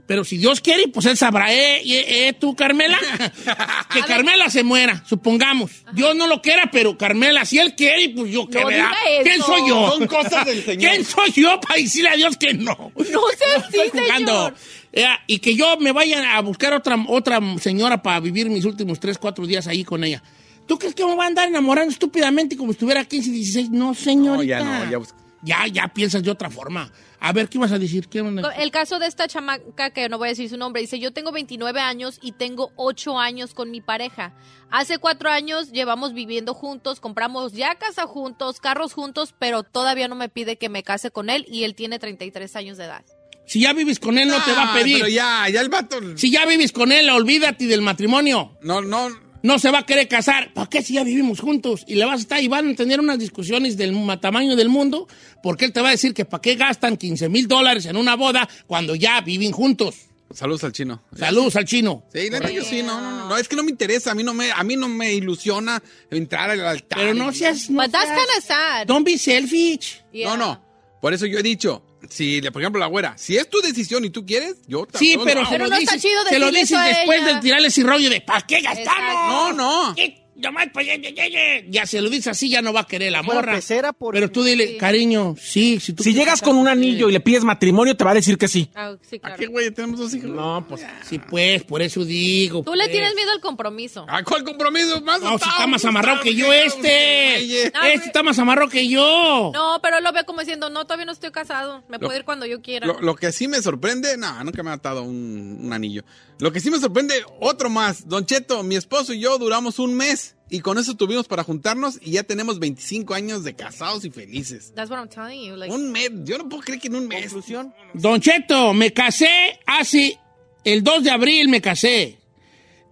Pero 0.07 0.23
si 0.23 0.37
Dios 0.37 0.61
quiere, 0.61 0.87
pues 0.89 1.07
él 1.07 1.17
sabrá, 1.17 1.53
¿eh? 1.53 1.79
¿Eh, 1.83 2.29
eh, 2.29 2.33
tú, 2.35 2.55
Carmela? 2.55 2.99
que 3.93 4.01
Carmela 4.03 4.51
se 4.51 4.63
muera, 4.63 5.03
supongamos. 5.07 5.71
Dios 5.95 6.15
no 6.15 6.27
lo 6.27 6.43
quiera, 6.43 6.69
pero 6.71 6.99
Carmela, 6.99 7.45
si 7.47 7.59
él 7.59 7.75
quiere, 7.75 8.11
pues 8.11 8.31
yo 8.31 8.47
qué, 8.47 8.61
No 8.61 8.67
¿verdad? 8.67 8.91
diga 8.91 8.97
eso. 9.11 9.23
¿Quién 9.25 9.43
soy 9.43 9.69
yo? 9.69 9.91
Son 9.93 10.07
cosas 10.07 10.45
del 10.45 10.63
Señor. 10.65 10.79
¿Quién 10.93 11.05
soy 11.07 11.33
yo 11.33 11.59
para 11.61 11.81
decirle 11.81 12.11
a 12.11 12.17
Dios 12.17 12.37
que 12.37 12.53
no? 12.55 12.93
No 12.95 13.03
sé 13.05 13.89
jugando. 13.93 14.33
señor. 14.49 14.55
Eh, 14.97 15.05
y 15.27 15.41
que 15.41 15.57
yo 15.57 15.77
me 15.79 15.91
vaya 15.91 16.37
a 16.37 16.41
buscar 16.41 16.73
otra, 16.73 16.97
otra 17.09 17.41
señora 17.59 18.01
para 18.01 18.21
vivir 18.21 18.49
mis 18.49 18.65
últimos 18.65 19.01
3, 19.01 19.19
4 19.19 19.45
días 19.47 19.67
ahí 19.67 19.83
con 19.83 20.05
ella. 20.05 20.23
¿Tú 20.67 20.79
crees 20.79 20.95
que 20.95 21.05
me 21.05 21.17
va 21.17 21.25
a 21.25 21.27
andar 21.27 21.49
enamorando 21.49 21.91
estúpidamente 21.91 22.57
como 22.57 22.71
si 22.71 22.77
estuviera 22.77 23.05
15, 23.05 23.31
16? 23.31 23.71
No, 23.71 23.93
señorita. 23.95 24.61
No, 24.61 24.71
ya 24.71 24.85
no, 24.85 24.91
ya 24.91 24.99
bus- 24.99 25.15
ya, 25.43 25.67
ya 25.67 25.89
piensas 25.89 26.23
de 26.23 26.31
otra 26.31 26.49
forma. 26.49 26.91
A 27.21 27.33
ver, 27.33 27.49
¿qué 27.49 27.59
vas 27.59 27.73
a 27.73 27.79
decir? 27.79 28.09
¿Qué 28.09 28.23
van 28.23 28.39
a 28.39 28.43
decir? 28.43 28.63
El 28.63 28.71
caso 28.71 28.99
de 28.99 29.07
esta 29.07 29.27
chamaca, 29.29 29.91
que 29.91 30.09
no 30.09 30.17
voy 30.17 30.29
a 30.29 30.31
decir 30.31 30.49
su 30.49 30.57
nombre, 30.57 30.81
dice, 30.81 30.99
yo 30.99 31.13
tengo 31.13 31.33
29 31.33 31.81
años 31.81 32.19
y 32.23 32.33
tengo 32.33 32.71
8 32.77 33.19
años 33.19 33.53
con 33.53 33.71
mi 33.71 33.81
pareja. 33.81 34.33
Hace 34.71 34.99
4 34.99 35.29
años 35.31 35.71
llevamos 35.73 36.15
viviendo 36.15 36.55
juntos, 36.55 37.01
compramos 37.01 37.53
ya 37.53 37.75
casa 37.75 38.07
juntos, 38.07 38.61
carros 38.61 38.95
juntos, 38.95 39.35
pero 39.39 39.65
todavía 39.65 40.07
no 40.09 40.15
me 40.15 40.29
pide 40.29 40.57
que 40.57 40.69
me 40.69 40.83
case 40.83 41.11
con 41.11 41.29
él 41.31 41.45
y 41.49 41.65
él 41.65 41.75
tiene 41.75 41.99
33 41.99 42.57
años 42.57 42.79
de 42.79 42.85
edad. 42.85 43.05
Si 43.47 43.61
ya 43.61 43.73
vives 43.73 43.99
con 44.01 44.19
él, 44.19 44.29
no 44.29 44.43
te 44.43 44.53
va 44.53 44.63
a 44.63 44.71
Ah, 44.75 44.79
pedir. 44.79 44.97
Pero 44.97 45.09
ya, 45.09 45.49
ya 45.51 45.61
el 45.61 45.69
vato. 45.69 45.99
Si 46.17 46.31
ya 46.31 46.47
vives 46.47 46.73
con 46.73 46.93
él, 46.93 47.09
olvídate 47.11 47.67
del 47.67 47.83
matrimonio. 47.83 48.57
No, 48.63 48.81
no. 48.81 49.09
No 49.43 49.59
se 49.59 49.71
va 49.71 49.81
a 49.81 49.87
querer 49.87 50.09
casar. 50.09 50.55
¿Para 50.55 50.71
qué 50.71 50.83
si 50.83 50.95
ya 50.95 51.05
vivimos 51.05 51.41
juntos? 51.41 51.85
Y 51.87 51.97
le 51.97 52.07
vas 52.07 52.19
a 52.21 52.23
estar 52.23 52.43
y 52.43 52.49
van 52.49 52.71
a 52.71 52.75
tener 52.75 52.99
unas 53.01 53.19
discusiones 53.19 53.77
del 53.77 53.93
ma- 53.93 54.19
tamaño 54.19 54.57
del 54.57 54.71
mundo, 54.71 55.07
porque 55.43 55.67
él 55.67 55.73
te 55.75 55.83
va 55.83 55.89
a 55.89 55.91
decir 55.91 56.15
que 56.15 56.25
para 56.25 56.41
qué 56.41 56.55
gastan 56.55 56.97
15 56.97 57.29
mil 57.29 57.47
dólares 57.47 57.85
en 57.85 57.99
una 57.99 58.17
boda 58.17 58.49
cuando 58.67 58.95
ya 58.95 59.21
viven 59.21 59.53
juntos. 59.53 59.97
Saludos 60.33 60.65
al 60.65 60.73
chino. 60.73 61.03
Saludos 61.15 61.55
al 61.57 61.67
chino. 61.67 62.05
Sí, 62.13 62.31
neta, 62.31 62.51
yo 62.51 62.65
sí, 62.65 62.83
no, 62.83 62.99
no, 62.99 63.11
no, 63.11 63.29
no, 63.29 63.37
es 63.37 63.47
que 63.47 63.55
no 63.55 63.63
me 63.63 63.71
interesa, 63.71 64.13
a 64.13 64.15
mí 64.15 64.23
no 64.25 64.33
me, 64.33 64.51
a 64.51 64.65
mí 64.65 64.75
no 64.77 64.89
me 64.89 65.13
ilusiona 65.13 65.81
entrar 66.11 66.49
al 66.51 66.61
altar. 66.67 66.99
Pero 66.99 67.13
no 67.13 67.31
seas. 67.31 67.69
no 67.69 67.83
But 67.83 67.93
that's 67.93 68.07
seas- 68.09 68.19
kind 68.19 68.39
of 68.39 68.45
sad. 68.45 68.87
Don't 68.87 69.05
be 69.05 69.19
selfish. 69.19 70.01
Yeah. 70.11 70.31
No, 70.31 70.37
no, 70.39 70.65
por 71.03 71.13
eso 71.13 71.27
yo 71.27 71.39
he 71.39 71.43
dicho, 71.43 71.85
si, 72.11 72.41
le- 72.41 72.51
por 72.53 72.63
ejemplo, 72.63 72.79
la 72.81 72.87
güera, 72.87 73.17
si 73.19 73.37
es 73.37 73.49
tu 73.49 73.61
decisión 73.61 74.05
y 74.05 74.11
tú 74.11 74.25
quieres, 74.27 74.57
yo 74.67 74.87
te 74.87 74.99
Sí, 74.99 75.17
pero 75.25 75.43
no 75.43 75.65
está 75.77 75.79
dices, 75.79 76.03
chido 76.03 76.23
se 76.29 76.39
lo 76.39 76.51
dices 76.51 76.79
después 76.85 77.23
ella. 77.23 77.35
de 77.35 77.41
tirarle 77.41 77.69
ese 77.69 77.83
rollo 77.83 78.11
de 78.11 78.21
¿para 78.21 78.41
qué 78.47 78.61
gastamos? 78.61 78.89
Exacto. 78.89 79.27
No, 79.29 79.53
no. 79.53 79.95
¿Qué? 79.95 80.24
Nomás, 80.37 80.67
pues, 80.73 80.87
ya, 80.87 80.97
ya, 80.97 81.11
ya, 81.11 81.29
ya. 81.29 81.41
Ya 81.69 81.87
se 81.87 82.01
lo 82.03 82.11
dices 82.11 82.29
así, 82.29 82.49
ya 82.49 82.61
no 82.61 82.73
va 82.73 82.81
a 82.81 82.87
querer 82.87 83.13
la 83.13 83.23
morra. 83.23 83.55
pecera 83.55 83.93
por- 83.93 84.15
Pero 84.15 84.31
tú 84.31 84.43
dile, 84.43 84.77
cariño, 84.77 85.37
sí, 85.41 85.79
si 85.81 85.93
tú 85.93 86.03
Si 86.03 86.11
quieres 86.11 86.27
llegas 86.27 86.43
con 86.43 86.57
un 86.57 86.67
anillo 86.67 87.09
y 87.09 87.13
le 87.13 87.21
pides 87.21 87.45
matrimonio, 87.45 87.97
te 87.97 88.03
va 88.05 88.11
a 88.11 88.15
decir 88.15 88.37
que 88.37 88.49
sí. 88.49 88.69
Ah, 88.75 88.95
sí, 89.09 89.21
¿A 89.23 89.35
qué 89.37 89.47
güey 89.47 89.71
tenemos 89.71 90.01
dos 90.01 90.13
hijos? 90.15 90.31
No, 90.31 90.65
pues. 90.69 90.85
Sí, 91.09 91.19
pues, 91.19 91.63
por 91.63 91.83
eso 91.83 92.05
digo. 92.05 92.63
Tú 92.65 92.75
le 92.75 92.85
pues. 92.85 92.91
tienes 92.93 93.15
miedo 93.15 93.31
al 93.31 93.41
compromiso. 93.41 94.05
¿A 94.09 94.23
cuál 94.25 94.43
compromiso? 94.45 95.01
Más 95.03 95.21
No, 95.23 95.39
si 95.39 95.49
está 95.49 95.67
más 95.67 95.85
amarrado 95.85 96.21
que 96.21 96.35
yo 96.35 96.53
este. 96.53 97.71
No, 97.73 97.83
Este 97.85 98.07
está 98.07 98.23
más 98.23 98.39
amarrado 98.39 98.69
que 98.69 98.89
yo. 98.89 99.51
No, 99.55 99.79
pero 99.83 99.99
él 99.99 100.05
lo 100.05 100.13
ve 100.13 100.25
como 100.25 100.41
diciendo, 100.41 100.69
no, 100.71 100.85
todavía 100.85 101.07
no 101.07 101.13
estoy 101.13 101.31
casado. 101.31 101.83
Me 101.89 101.99
Lo- 101.99 102.07
puedo 102.07 102.19
ir 102.19 102.25
cuando 102.25 102.47
yo 102.47 102.61
quiera. 102.61 102.87
Lo, 102.87 103.01
lo 103.01 103.15
que 103.15 103.31
sí 103.33 103.47
me 103.49 103.63
sorprende, 103.63 104.17
no, 104.17 104.43
nunca 104.45 104.63
me 104.63 104.71
ha 104.71 104.75
atado 104.75 105.03
un, 105.03 105.59
un 105.63 105.73
anillo. 105.73 106.03
Lo 106.39 106.53
que 106.53 106.61
sí 106.61 106.71
me 106.71 106.79
sorprende, 106.79 107.15
otro 107.41 107.71
más. 107.71 108.09
Don 108.09 108.27
Cheto, 108.27 108.63
mi 108.63 108.75
esposo 108.75 109.15
y 109.15 109.21
yo 109.21 109.39
duramos 109.39 109.79
un 109.79 109.95
mes 109.95 110.37
y 110.51 110.61
con 110.61 110.79
eso 110.79 110.95
tuvimos 110.95 111.27
para 111.27 111.45
juntarnos 111.45 111.99
y 112.03 112.13
ya 112.13 112.23
tenemos 112.25 112.59
25 112.59 113.15
años 113.15 113.45
de 113.45 113.55
casados 113.55 114.05
y 114.05 114.11
felices. 114.11 114.73
That's 114.75 114.91
what 114.91 114.99
I'm 114.99 115.09
telling 115.09 115.47
you. 115.49 115.57
Like, 115.57 115.73
Un 115.73 115.93
mes, 115.93 116.11
yo 116.25 116.39
no 116.39 116.49
puedo 116.49 116.63
creer 116.63 116.81
que 116.81 116.89
en 116.89 116.97
un 116.97 117.09
mes. 117.09 117.25
Conclusión. 117.25 117.73
Don 117.95 118.21
Cheto, 118.21 118.75
me 118.75 118.93
casé 118.93 119.61
hace 119.67 120.19
el 120.65 120.83
2 120.83 121.05
de 121.05 121.11
abril, 121.11 121.49
me 121.49 121.61
casé. 121.61 122.19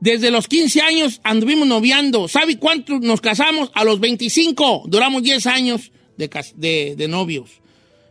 Desde 0.00 0.30
los 0.30 0.48
15 0.48 0.80
años 0.80 1.20
anduvimos 1.22 1.66
noviando. 1.66 2.26
¿Sabe 2.28 2.58
cuánto 2.58 2.98
nos 2.98 3.20
casamos? 3.20 3.70
A 3.74 3.84
los 3.84 4.00
25. 4.00 4.84
Duramos 4.86 5.22
10 5.22 5.46
años 5.46 5.92
de, 6.16 6.28
de, 6.56 6.94
de 6.96 7.08
novios. 7.08 7.50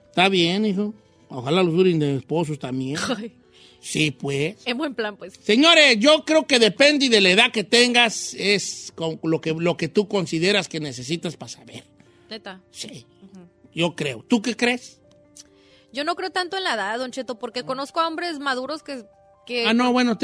Está 0.10 0.30
bien, 0.30 0.65
hijo. 0.65 0.94
Ojalá 1.32 1.63
los 1.63 1.74
duren 1.74 2.00
de 2.00 2.17
esposos 2.17 2.60
también. 2.60 2.98
ay, 3.17 3.34
Sí, 3.80 4.12
pues. 4.12 4.58
en 4.65 4.78
buen 4.78 4.94
plan, 4.94 5.17
pues. 5.17 5.34
Señores, 5.41 5.98
yo 5.98 6.24
creo 6.24 6.46
que 6.46 6.60
depende 6.60 7.10
de 7.10 7.20
la 7.20 7.32
edad 7.32 7.52
que 7.52 7.63
tengas, 7.63 8.36
es 8.36 8.94
con 8.96 9.20
lo 9.24 9.41
que, 9.41 9.54
lo 9.54 9.76
que 9.76 9.88
tú 9.88 10.08
consideras 10.08 10.67
que 10.67 10.80
necesitas 10.80 11.36
para 11.36 11.50
saber. 11.50 11.84
Neta. 12.30 12.62
Sí. 12.70 13.08
Yo 13.74 13.96
creo. 13.96 14.24
¿Tú 14.28 14.41
qué 14.44 14.56
crees? 14.56 15.00
Yo 15.91 16.04
no 16.04 16.15
creo 16.15 16.30
tanto 16.30 16.58
en 16.58 16.63
la 16.63 16.76
edad, 16.76 17.00
Don 17.00 17.12
Cheto, 17.12 17.39
porque 17.39 17.63
conozco 17.63 18.00
a 18.00 18.08
hombres 18.08 18.38
maduros 18.38 18.84
que... 18.84 19.04
que 19.48 19.65
Ah, 19.65 19.74
no, 19.74 19.91
bueno, 19.91 20.15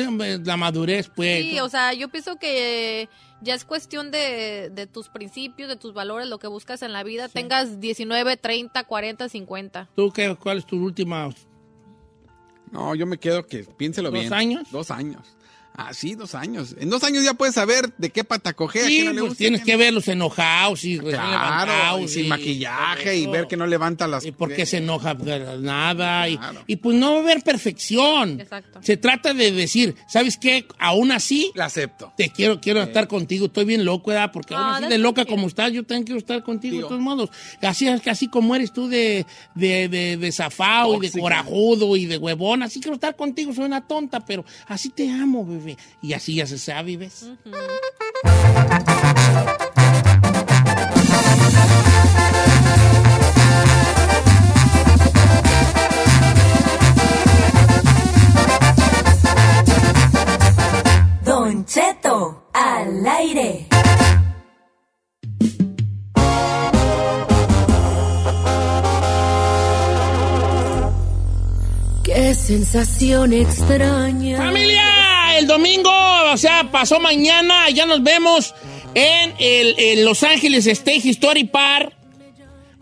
la 0.44 0.58
madurez, 0.58 1.10
pues. 1.16 1.44
Sí, 1.44 1.60
o 1.60 1.68
sea, 1.68 1.94
yo 1.94 2.10
pienso 2.10 2.38
que 2.38 3.10
ya 3.42 3.54
es 3.54 3.66
cuestión 3.66 4.12
de, 4.12 4.70
de 4.74 4.88
tus 4.88 5.10
principios, 5.10 5.70
de 5.70 5.76
tus 5.76 5.94
valores, 5.94 6.28
lo 6.28 6.40
que 6.40 6.48
buscas 6.48 6.82
en 6.82 6.94
la 6.94 7.04
vida. 7.04 7.30
Tengas 7.30 7.80
19, 7.80 8.38
30, 8.38 8.84
40, 8.84 9.30
50. 9.30 9.90
¿Tú 9.96 10.12
qué, 10.12 10.36
cuál 10.36 10.58
es 10.60 10.66
tu 10.66 10.78
última? 10.84 11.30
No, 12.72 12.96
yo 12.96 13.06
me 13.06 13.18
quedo 13.18 13.46
que 13.46 13.64
piénselo 13.64 14.12
¿Dos 14.12 14.20
bien. 14.20 14.34
años? 14.34 14.72
Dos 14.72 14.92
años. 14.92 15.37
Ah, 15.80 15.94
sí, 15.94 16.16
dos 16.16 16.34
años. 16.34 16.76
En 16.80 16.90
dos 16.90 17.04
años 17.04 17.24
ya 17.24 17.36
puedes 17.36 17.54
saber 17.54 17.94
de 18.00 18.10
qué 18.10 18.24
pata 18.24 18.54
coge, 18.54 18.80
a 18.82 18.86
Sí, 18.88 18.90
quién 18.96 19.06
no 19.06 19.14
le 19.14 19.20
pues 19.20 19.30
gusta, 19.30 19.38
tienes 19.38 19.62
a 19.62 19.64
que 19.64 19.66
quién 19.68 19.80
verlos 19.80 20.08
enojados 20.08 20.84
y 20.84 20.98
no. 20.98 21.04
Claro, 21.04 22.00
y 22.00 22.08
sin 22.08 22.26
y 22.26 22.30
maquillaje 22.30 23.16
y 23.18 23.28
ver 23.28 23.46
que 23.48 23.58
no 23.58 23.68
levanta 23.68 24.08
las... 24.08 24.26
¿Y 24.26 24.32
por 24.32 24.52
qué 24.54 24.66
se 24.66 24.78
enoja 24.78 25.14
de 25.14 25.60
nada? 25.60 26.28
Y- 26.30 26.38
Claro. 26.38 26.64
Y, 26.66 26.78
pues 26.78 26.98
no 26.98 27.12
va 27.12 27.18
a 27.18 27.22
haber 27.22 27.44
perfección. 27.44 28.40
Exacto. 28.42 28.80
Se 28.82 28.98
trata 28.98 29.34
de 29.34 29.52
decir, 29.52 29.96
¿sabes 30.08 30.38
qué? 30.38 30.66
Aún 30.80 31.12
así, 31.12 31.52
La 31.54 31.66
acepto. 31.66 32.12
te 32.18 32.30
quiero, 32.30 32.60
quiero 32.60 32.82
estar 32.82 33.08
contigo. 33.08 33.46
Estoy 33.48 33.66
bien 33.66 33.86
loco, 33.86 34.10
¿verdad? 34.10 34.32
Porque 34.32 34.56
aún 34.56 34.64
Ah, 34.64 34.78
así 34.78 34.88
de 34.88 34.98
loca 34.98 35.26
como 35.26 35.46
estás, 35.48 35.72
yo 35.74 35.84
también 35.84 36.06
quiero 36.06 36.18
estar 36.20 36.42
contigo 36.44 36.78
de 36.78 36.84
todos 36.84 37.02
modos. 37.02 37.30
Así, 37.62 37.88
así 37.88 38.28
como 38.30 38.56
eres 38.56 38.74
tú 38.74 38.88
de, 38.88 39.26
de, 39.56 39.90
de, 39.90 40.18
de 40.18 40.32
zafao 40.32 41.04
y 41.04 41.10
de 41.10 41.20
corajudo 41.20 41.96
y 41.98 42.06
de 42.06 42.18
huevón, 42.18 42.64
así 42.64 42.80
quiero 42.80 42.96
estar 42.96 43.16
contigo. 43.16 43.54
Soy 43.54 43.66
una 43.66 43.86
tonta, 43.86 44.22
pero 44.26 44.44
así 44.68 44.90
te 44.90 45.10
amo, 45.12 45.46
bebé. 45.46 45.67
Y 46.02 46.14
así 46.14 46.36
ya 46.36 46.46
se 46.46 46.58
sabe, 46.58 46.98
¿ves? 46.98 47.26
Don 61.24 61.66
Cheto, 61.66 62.50
al 62.54 63.08
aire. 63.08 63.68
Qué 72.04 72.34
sensación 72.34 73.34
extraña. 73.34 74.38
Familia, 74.38 74.97
el 75.38 75.48
domingo, 75.48 75.92
o 76.34 76.38
sea, 76.38 76.70
pasó 76.72 77.00
mañana, 77.00 77.70
ya 77.70 77.86
nos 77.86 78.02
vemos 78.04 78.56
en 78.94 79.34
el 79.40 79.76
en 79.78 80.06
Los 80.06 80.24
Ángeles 80.24 80.66
Stage 80.68 81.10
Story 81.10 81.46
Park. 81.46 81.94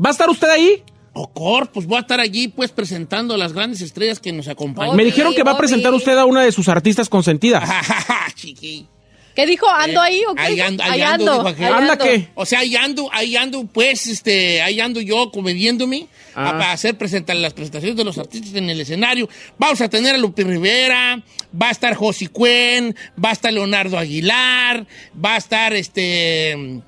¿Va 0.04 0.10
a 0.10 0.12
estar 0.12 0.30
usted 0.30 0.50
ahí? 0.50 0.84
Ocor, 1.14 1.72
pues 1.72 1.86
voy 1.86 1.98
a 1.98 2.02
estar 2.02 2.20
allí 2.20 2.50
pues 2.50 2.72
presentando 2.72 3.38
las 3.38 3.54
grandes 3.54 3.82
estrellas 3.82 4.20
que 4.20 4.34
nos 4.34 4.48
acompañan. 4.48 4.96
Me 4.96 5.06
dijeron 5.06 5.34
que 5.34 5.44
va 5.44 5.52
a 5.52 5.58
presentar 5.58 5.94
usted 5.94 6.18
a 6.18 6.26
una 6.26 6.44
de 6.44 6.52
sus 6.52 6.68
artistas 6.68 7.08
consentidas. 7.08 7.70
Chiqui. 8.36 8.88
¿Qué 9.36 9.46
dijo? 9.46 9.70
¿Ando 9.70 10.02
ahí 10.02 10.22
o 10.28 10.34
qué? 10.34 10.42
Ahí 10.42 10.60
ando, 10.62 10.84
ahí 10.84 11.02
ando, 11.02 11.46
¿Anda 11.48 11.98
qué? 11.98 12.30
O 12.36 12.46
sea, 12.46 12.60
ahí 12.60 12.76
ando, 12.76 13.10
ahí 13.12 13.36
ando, 13.36 13.66
pues, 13.66 14.08
este, 14.08 14.62
ahí 14.62 14.80
ando 14.80 15.02
yo 15.02 15.30
comediéndome 15.32 16.08
Ah. 16.36 16.50
a- 16.50 16.52
para 16.54 16.72
hacer 16.72 16.98
presentar 16.98 17.36
las 17.36 17.54
presentaciones 17.54 17.98
de 17.98 18.04
los 18.06 18.18
artistas 18.18 18.54
en 18.56 18.70
el 18.70 18.80
escenario. 18.80 19.28
Vamos 19.58 19.82
a 19.82 19.90
tener 19.90 20.16
a 20.16 20.18
Lupi 20.18 20.44
Rivera, 20.44 21.22
va 21.62 21.68
a 21.68 21.72
estar 21.72 21.94
Josi 21.96 22.28
Cuen, 22.28 22.96
va 23.24 23.30
a 23.30 23.34
estar 23.34 23.52
Leonardo 23.54 23.98
Aguilar, 23.98 24.86
va 25.24 25.36
a 25.36 25.38
estar 25.38 25.74
este, 25.74 26.82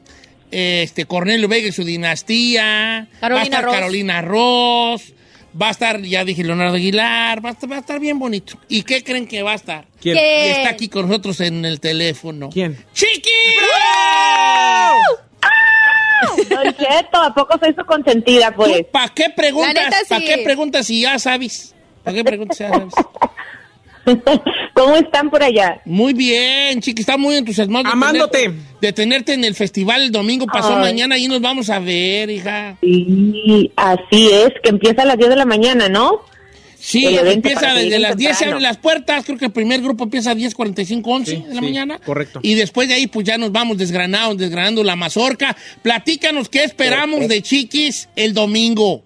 este 0.51 1.05
Cornelio 1.05 1.47
Vega 1.47 1.67
y 1.67 1.71
su 1.73 1.83
dinastía, 1.83 3.07
va 3.12 3.17
a 3.17 3.19
Carolina 3.19 3.43
estar 3.43 3.63
Ross. 3.65 3.73
Carolina 3.75 4.21
Ross, 4.21 5.13
va 5.60 5.70
a 5.70 5.72
estar, 5.72 6.02
ya 6.02 6.24
dije 6.24 6.43
Leonardo 6.43 6.76
Aguilar, 6.76 7.43
va 7.43 7.50
a 7.50 7.54
estar, 7.54 7.72
va 7.72 7.78
a 7.78 7.80
estar 7.80 8.00
bien 8.00 8.20
bonito. 8.20 8.58
¿Y 8.67 8.84
qué 8.84 9.04
creen 9.04 9.28
que 9.28 9.43
va 9.43 9.54
a 9.54 9.56
estar? 9.56 9.86
¿Quién? 10.00 10.17
Está 10.17 10.70
aquí 10.70 10.88
con 10.88 11.08
nosotros 11.08 11.39
en 11.41 11.65
el 11.65 11.80
teléfono. 11.80 12.50
¿Quién? 12.50 12.78
¡Chiqui! 12.93 13.30
Don 16.50 16.74
Cheto, 16.78 17.22
¿a 17.22 17.34
poco 17.34 17.58
soy 17.60 17.74
su 17.74 17.86
consentida, 17.86 18.54
pues? 18.56 18.86
¿Para 18.91 19.10
qué 19.10 19.30
preguntas? 19.36 19.74
Sí. 19.74 20.06
¿Para 20.10 20.22
qué 20.22 20.38
preguntas 20.43 20.88
si 20.88 21.02
ya 21.02 21.20
sabes? 21.20 21.76
¿Para 22.04 22.15
qué 22.15 22.24
preguntas 22.24 22.58
si 22.58 22.63
ya 22.63 22.70
sabes? 22.70 22.93
¿Cómo 24.74 24.96
están 24.96 25.30
por 25.30 25.43
allá? 25.43 25.82
Muy 25.86 26.13
bien, 26.13 26.80
chiqui, 26.82 27.02
está 27.02 27.17
muy 27.17 27.36
entusiasmado. 27.36 27.84
de 27.86 27.89
Amándote. 27.91 28.38
tenerte- 28.50 28.78
de 28.82 28.93
tenerte 28.93 29.34
en 29.34 29.43
el 29.43 29.56
festival 29.56 30.04
el 30.04 30.12
domingo 30.12 30.46
pasó 30.46 30.76
Ay. 30.76 30.82
mañana 30.82 31.17
y 31.17 31.28
nos 31.28 31.41
vamos 31.41 31.70
a 31.70 31.80
ver, 31.80 32.30
hija. 32.30 32.78
Sí, 32.82 33.72
así 33.76 34.30
es, 34.32 34.50
que 34.63 34.70
empieza 34.70 35.02
a 35.02 35.06
las 35.06 35.17
10 35.17 35.30
de 35.32 35.36
la 35.36 35.46
mañana, 35.46 35.89
¿no? 35.89 36.22
Sí, 36.80 37.06
empieza 37.08 37.74
desde 37.74 37.98
las 37.98 38.15
10 38.15 38.30
se 38.38 38.43
temprano. 38.46 38.52
abren 38.58 38.63
las 38.63 38.78
puertas, 38.78 39.26
creo 39.26 39.38
que 39.39 39.46
el 39.46 39.52
primer 39.52 39.82
grupo 39.82 40.04
empieza 40.04 40.32
a 40.32 40.36
10.45, 40.36 41.02
11 41.06 41.32
Sí, 41.32 41.41
de 41.41 41.48
la 41.56 41.60
sí, 41.60 41.62
mañana. 41.62 42.00
correcto. 42.06 42.39
Y 42.43 42.54
después 42.54 42.88
de 42.88 42.93
ahí 42.93 43.08
pues 43.08 43.26
ya 43.26 43.38
nos 43.39 43.52
vamos 43.52 43.80
desgranados, 43.80 44.38
desgranando 44.38 44.84
la 44.84 44.96
mazorca. 44.96 45.58
Platícanos 45.82 46.50
qué 46.50 46.63
esperamos 46.63 47.28
de 47.28 47.41
Chiquis 47.41 48.10
el 48.15 48.34
domingo. 48.36 49.04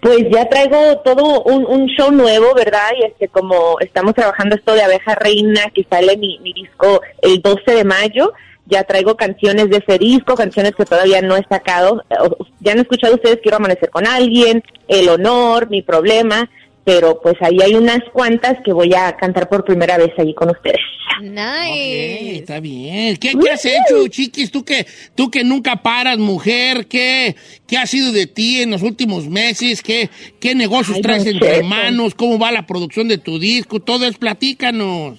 Pues 0.00 0.24
ya 0.30 0.48
traigo 0.48 0.98
todo 1.04 1.42
un, 1.42 1.64
un 1.66 1.86
show 1.88 2.10
nuevo, 2.10 2.54
¿verdad? 2.54 2.90
Y 3.00 3.04
este, 3.04 3.28
como 3.28 3.78
estamos 3.80 4.14
trabajando 4.14 4.56
esto 4.56 4.74
de 4.74 4.82
Abeja 4.82 5.14
Reina, 5.14 5.70
que 5.74 5.84
sale 5.88 6.16
mi, 6.16 6.38
mi 6.40 6.52
disco 6.52 7.00
el 7.22 7.40
12 7.40 7.72
de 7.72 7.84
mayo, 7.84 8.32
ya 8.66 8.84
traigo 8.84 9.16
canciones 9.16 9.70
de 9.70 9.78
ese 9.78 9.98
disco, 9.98 10.34
canciones 10.34 10.74
que 10.74 10.84
todavía 10.84 11.22
no 11.22 11.36
he 11.36 11.44
sacado. 11.48 12.02
Eh, 12.10 12.14
Ya 12.60 12.72
han 12.72 12.78
escuchado 12.80 13.14
ustedes 13.14 13.40
Quiero 13.42 13.56
Amanecer 13.56 13.90
con 13.90 14.06
Alguien, 14.06 14.62
El 14.88 15.08
Honor, 15.08 15.70
Mi 15.70 15.82
Problema, 15.82 16.48
pero 16.88 17.20
pues 17.20 17.34
ahí 17.42 17.58
hay 17.62 17.74
unas 17.74 17.98
cuantas 18.14 18.56
que 18.64 18.72
voy 18.72 18.94
a 18.94 19.14
cantar 19.14 19.46
por 19.50 19.62
primera 19.62 19.98
vez 19.98 20.10
ahí 20.16 20.32
con 20.32 20.48
ustedes. 20.48 20.80
Nice. 21.20 22.36
está 22.36 22.60
bien. 22.60 23.18
¿Qué, 23.18 23.34
qué 23.38 23.50
has 23.50 23.62
hecho, 23.66 24.08
chiquis? 24.08 24.50
Tú 24.50 24.64
que, 24.64 24.86
tú 25.14 25.30
que 25.30 25.44
nunca 25.44 25.82
paras, 25.82 26.16
mujer. 26.16 26.86
¿Qué, 26.86 27.36
qué 27.66 27.76
ha 27.76 27.84
sido 27.84 28.10
de 28.10 28.26
ti 28.26 28.62
en 28.62 28.70
los 28.70 28.80
últimos 28.80 29.28
meses? 29.28 29.82
¿Qué, 29.82 30.08
qué 30.40 30.54
negocios 30.54 30.96
Ay, 30.96 31.02
traes 31.02 31.26
entre 31.26 31.62
manos? 31.62 32.14
¿Cómo 32.14 32.38
va 32.38 32.52
la 32.52 32.64
producción 32.64 33.06
de 33.06 33.18
tu 33.18 33.38
disco? 33.38 33.80
Todo 33.80 34.06
es 34.06 34.16
platícanos. 34.16 35.18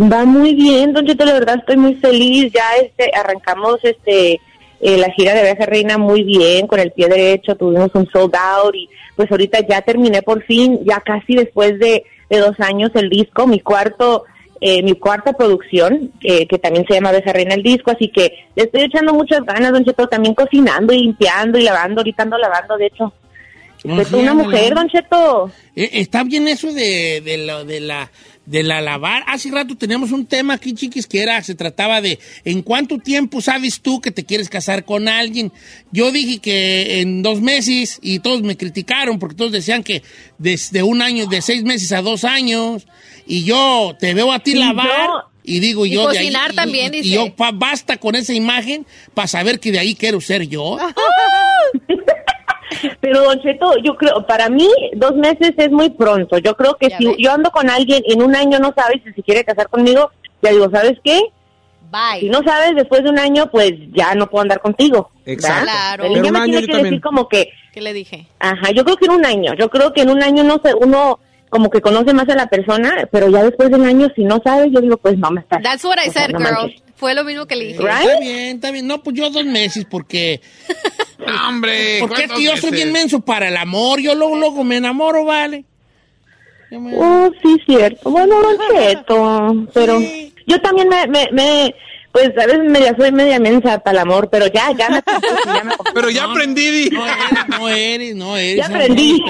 Va 0.00 0.24
muy 0.24 0.54
bien, 0.54 0.92
Don 0.92 1.04
Cheto, 1.04 1.24
la 1.24 1.32
verdad 1.32 1.56
estoy 1.58 1.78
muy 1.78 1.96
feliz. 1.96 2.52
Ya 2.52 2.76
este 2.80 3.10
arrancamos 3.12 3.80
este 3.82 4.38
eh, 4.80 4.98
la 4.98 5.10
gira 5.12 5.34
de 5.34 5.40
Abeja 5.40 5.66
Reina 5.66 5.98
muy 5.98 6.22
bien, 6.24 6.66
con 6.66 6.78
el 6.78 6.92
pie 6.92 7.08
derecho, 7.08 7.56
tuvimos 7.56 7.90
un 7.94 8.06
sold 8.12 8.36
out 8.36 8.74
y 8.74 8.86
pues 9.16 9.30
ahorita 9.30 9.60
ya 9.68 9.82
terminé 9.82 10.22
por 10.22 10.42
fin, 10.44 10.80
ya 10.84 11.00
casi 11.00 11.34
después 11.34 11.78
de, 11.78 12.04
de 12.30 12.38
dos 12.38 12.58
años 12.60 12.90
el 12.94 13.08
disco, 13.08 13.46
mi 13.46 13.60
cuarto, 13.60 14.24
eh, 14.60 14.82
mi 14.82 14.94
cuarta 14.94 15.32
producción, 15.32 16.12
eh, 16.22 16.46
que 16.46 16.58
también 16.58 16.84
se 16.86 16.94
llama 16.94 17.10
Abeja 17.10 17.32
Reina 17.32 17.54
el 17.54 17.62
disco, 17.62 17.90
así 17.90 18.08
que 18.08 18.32
le 18.54 18.64
estoy 18.64 18.82
echando 18.82 19.12
muchas 19.12 19.40
ganas, 19.44 19.72
Don 19.72 19.84
Cheto, 19.84 20.06
también 20.08 20.34
cocinando 20.34 20.92
y 20.92 21.00
limpiando 21.00 21.58
y 21.58 21.62
lavando, 21.62 22.00
ahorita 22.00 22.22
ando 22.22 22.38
lavando, 22.38 22.76
de 22.76 22.86
hecho. 22.86 23.12
Soy 23.82 24.04
sí, 24.06 24.14
una 24.14 24.32
mujer, 24.32 24.74
Don 24.74 24.88
Cheto. 24.88 25.50
Eh, 25.76 25.90
Está 25.92 26.24
bien 26.24 26.48
eso 26.48 26.72
de, 26.72 27.20
de 27.20 27.80
la 27.80 28.10
de 28.46 28.62
la 28.62 28.80
lavar. 28.80 29.24
Hace 29.26 29.50
rato 29.50 29.76
teníamos 29.76 30.12
un 30.12 30.26
tema 30.26 30.54
aquí, 30.54 30.74
chiquis, 30.74 31.06
que 31.06 31.22
era, 31.22 31.42
se 31.42 31.54
trataba 31.54 32.00
de 32.00 32.18
¿en 32.44 32.62
cuánto 32.62 32.98
tiempo 32.98 33.40
sabes 33.40 33.80
tú 33.80 34.00
que 34.00 34.10
te 34.10 34.24
quieres 34.24 34.48
casar 34.48 34.84
con 34.84 35.08
alguien? 35.08 35.50
Yo 35.92 36.12
dije 36.12 36.38
que 36.40 37.00
en 37.00 37.22
dos 37.22 37.40
meses 37.40 37.98
y 38.02 38.18
todos 38.18 38.42
me 38.42 38.56
criticaron 38.56 39.18
porque 39.18 39.36
todos 39.36 39.52
decían 39.52 39.82
que 39.82 40.02
desde 40.38 40.82
un 40.82 41.00
año, 41.02 41.26
de 41.26 41.40
seis 41.42 41.62
meses 41.62 41.92
a 41.92 42.02
dos 42.02 42.24
años 42.24 42.86
y 43.26 43.44
yo 43.44 43.96
te 43.98 44.12
veo 44.14 44.32
a 44.32 44.40
ti 44.40 44.54
lavar. 44.54 45.08
Y 45.46 45.60
digo 45.60 45.84
Y 45.84 45.90
yo 45.90 46.08
de 46.08 46.18
ahí, 46.20 46.28
y- 46.28 46.54
también, 46.56 46.94
y, 46.94 46.98
dice. 46.98 47.08
y 47.08 47.12
yo 47.12 47.36
pa- 47.36 47.50
basta 47.52 47.98
con 47.98 48.14
esa 48.14 48.32
imagen 48.32 48.86
para 49.12 49.28
saber 49.28 49.60
que 49.60 49.72
de 49.72 49.78
ahí 49.78 49.94
quiero 49.94 50.18
ser 50.22 50.48
yo. 50.48 50.78
Pero 53.00 53.22
Don 53.22 53.40
Cheto, 53.40 53.76
yo 53.82 53.96
creo, 53.96 54.26
para 54.26 54.48
mí 54.48 54.68
dos 54.94 55.14
meses 55.16 55.52
es 55.56 55.70
muy 55.70 55.90
pronto. 55.90 56.38
Yo 56.38 56.54
creo 56.56 56.74
que 56.74 56.88
Ya 56.90 56.98
si 56.98 57.06
ves. 57.06 57.16
yo 57.18 57.32
ando 57.32 57.50
con 57.50 57.68
alguien 57.70 58.02
en 58.06 58.22
un 58.22 58.34
año 58.36 58.58
no 58.58 58.72
sabes 58.76 59.00
si 59.04 59.12
se 59.12 59.22
quiere 59.22 59.44
casar 59.44 59.68
conmigo, 59.68 60.10
ya 60.42 60.50
digo, 60.50 60.68
¿sabes 60.70 60.94
qué? 61.04 61.18
Si 61.18 62.26
Bye. 62.26 62.30
no 62.30 62.40
sabes 62.44 62.72
después 62.74 63.04
de 63.04 63.10
un 63.10 63.18
año, 63.18 63.48
pues 63.50 63.72
ya 63.92 64.14
no 64.14 64.28
puedo 64.28 64.42
andar 64.42 64.60
contigo. 64.60 65.10
Exacto. 65.26 65.60
¿verdad? 65.60 65.72
Claro. 65.72 66.04
El 66.04 66.10
Pero 66.12 66.22
niño 66.22 66.32
me 66.32 66.44
tiene 66.44 66.60
yo 66.60 66.66
que 66.66 66.72
también. 66.72 66.84
decir 66.90 67.00
como 67.02 67.28
que, 67.28 67.48
¿Qué 67.72 67.80
le 67.80 67.92
dije? 67.92 68.26
ajá, 68.40 68.70
yo 68.72 68.84
creo 68.84 68.96
que 68.96 69.04
en 69.06 69.12
un 69.12 69.24
año, 69.24 69.54
yo 69.54 69.70
creo 69.70 69.92
que 69.92 70.02
en 70.02 70.10
un 70.10 70.22
año 70.22 70.42
no 70.42 70.60
sé, 70.64 70.72
uno 70.80 71.20
como 71.50 71.70
que 71.70 71.80
conoce 71.80 72.12
más 72.12 72.28
a 72.28 72.34
la 72.34 72.48
persona, 72.48 73.08
pero 73.12 73.28
ya 73.28 73.44
después 73.44 73.70
de 73.70 73.76
un 73.76 73.86
año 73.86 74.08
si 74.16 74.24
no 74.24 74.40
sabes, 74.44 74.72
yo 74.72 74.80
digo, 74.80 74.96
pues 74.96 75.16
no 75.18 75.30
me 75.30 75.40
estás. 75.40 75.62
That's 75.62 75.84
what 75.84 75.96
I 76.04 76.08
o 76.08 76.12
sea, 76.12 76.22
said, 76.26 76.32
no 76.32 76.38
girl. 76.40 76.52
manches. 76.52 76.82
Fue 76.96 77.14
lo 77.14 77.24
mismo 77.24 77.46
que 77.46 77.56
le 77.56 77.66
dije. 77.66 77.78
Right? 77.80 78.00
Está 78.08 78.20
bien, 78.20 78.56
está 78.56 78.70
bien. 78.70 78.86
No, 78.86 79.02
pues 79.02 79.16
yo 79.16 79.30
dos 79.30 79.44
meses 79.44 79.84
porque... 79.90 80.40
Hombre. 81.48 81.98
Porque 82.00 82.22
es 82.22 82.28
¿cuántos 82.28 82.38
que 82.38 82.44
yo 82.44 82.56
soy 82.56 82.70
bien 82.72 82.92
menso 82.92 83.20
para 83.20 83.48
el 83.48 83.56
amor. 83.56 84.00
Yo 84.00 84.14
luego, 84.14 84.36
luego 84.36 84.64
me 84.64 84.76
enamoro, 84.76 85.24
vale. 85.24 85.64
Me- 86.70 86.94
Oh, 86.96 87.30
sí, 87.42 87.56
cierto. 87.66 88.10
Bueno, 88.10 88.36
Cheto, 88.72 89.66
pero 89.74 90.00
yo 90.46 90.60
también 90.60 90.88
me, 90.88 91.06
me, 91.06 91.28
me, 91.32 91.74
pues 92.14 92.30
a 92.38 92.46
veces 92.46 92.70
media, 92.70 92.94
soy 92.96 93.10
media 93.10 93.40
mensa 93.40 93.80
para 93.80 93.90
el 93.90 93.98
amor, 93.98 94.28
pero 94.30 94.46
ya, 94.46 94.70
ya 94.70 94.88
me 94.88 95.02
ya 95.52 95.64
me. 95.64 95.72
Pero 95.92 96.10
ya 96.10 96.30
aprendí, 96.30 96.70
Di. 96.70 96.90
No 96.90 97.04
eres, 97.04 97.48
no 97.48 97.68
eres, 97.68 98.14
no 98.14 98.36
eres. 98.36 98.56
Ya 98.56 98.66
aprendí. 98.66 99.20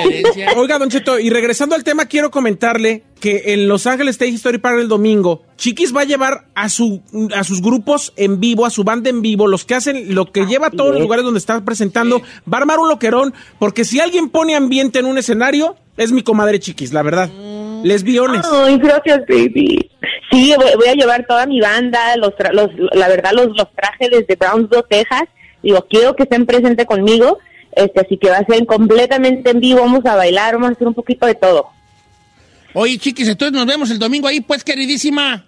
Oiga, 0.55 0.79
Don 0.79 0.91
Cheto, 0.91 1.19
y 1.19 1.31
regresando 1.31 1.75
al 1.75 1.83
tema, 1.83 2.05
quiero 2.05 2.31
comentarle 2.31 3.05
que 3.21 3.55
en 3.55 3.69
Los 3.69 3.87
Ángeles 3.87 4.17
State 4.17 4.33
History 4.33 4.59
Park 4.59 4.81
el 4.81 4.89
domingo, 4.89 5.47
Chiquis 5.57 5.97
va 5.97 6.03
a 6.03 6.05
llevar 6.05 6.49
a 6.55 6.69
su 6.69 7.01
a 7.35 7.43
sus 7.43 7.63
grupos 7.63 8.13
en 8.17 8.39
vivo, 8.39 8.67
a 8.67 8.71
su 8.71 8.85
banda 8.85 9.09
en 9.09 9.23
vivo, 9.23 9.47
los 9.47 9.65
que 9.65 9.77
hacen, 9.77 10.15
lo 10.15 10.31
que 10.31 10.45
lleva 10.45 10.67
a 10.67 10.71
todos 10.71 10.93
los 10.93 11.01
lugares 11.01 11.25
donde 11.25 11.39
está 11.39 11.65
presentando, 11.65 12.21
va 12.21 12.59
a 12.59 12.61
armar 12.61 12.81
un 12.81 12.91
loquerón, 12.91 13.33
porque 13.59 13.87
si 13.87 13.99
alguien 13.99 14.29
pone 14.29 14.57
ambiente 14.57 14.99
en 14.99 15.07
un 15.07 15.17
escenario, 15.17 15.75
es 15.97 16.13
mi 16.13 16.23
comadre 16.23 16.61
Chiquis, 16.61 16.93
la 16.93 17.03
verdad. 17.03 17.31
Lesbiones. 17.85 18.47
Ay, 18.51 18.79
gracias, 18.79 19.21
baby. 19.29 19.91
Sí, 20.31 20.53
voy, 20.57 20.71
voy 20.77 20.89
a 20.89 20.95
llevar 20.95 21.27
toda 21.27 21.47
mi 21.47 21.61
banda, 21.61 22.17
los, 22.17 22.31
tra- 22.31 22.53
los 22.53 22.71
la 22.95 23.09
verdad, 23.09 23.33
los, 23.33 23.49
los 23.49 23.69
trajes 23.77 24.11
desde 24.11 24.37
Brownsville, 24.37 24.85
Texas. 24.89 25.25
Digo, 25.63 25.87
quiero 25.89 26.17
que 26.17 26.25
estén 26.25 26.47
presentes 26.47 26.87
conmigo, 26.87 27.39
este, 27.73 28.01
así 28.01 28.17
que 28.19 28.31
va 28.31 28.39
a 28.39 28.45
ser 28.47 28.67
completamente 28.67 29.51
en 29.51 29.61
vivo, 29.61 29.81
vamos 29.81 30.05
a 30.07 30.15
bailar, 30.17 30.55
vamos 30.55 30.71
a 30.71 30.73
hacer 30.73 30.89
un 30.89 30.95
poquito 30.95 31.27
de 31.27 31.35
todo. 31.35 31.69
Oye, 32.73 32.99
chiquis, 32.99 33.29
entonces 33.29 33.53
nos 33.57 33.67
vemos 33.67 33.91
el 33.91 33.99
domingo 33.99 34.29
ahí, 34.29 34.41
pues, 34.41 34.65
queridísima. 34.65 35.45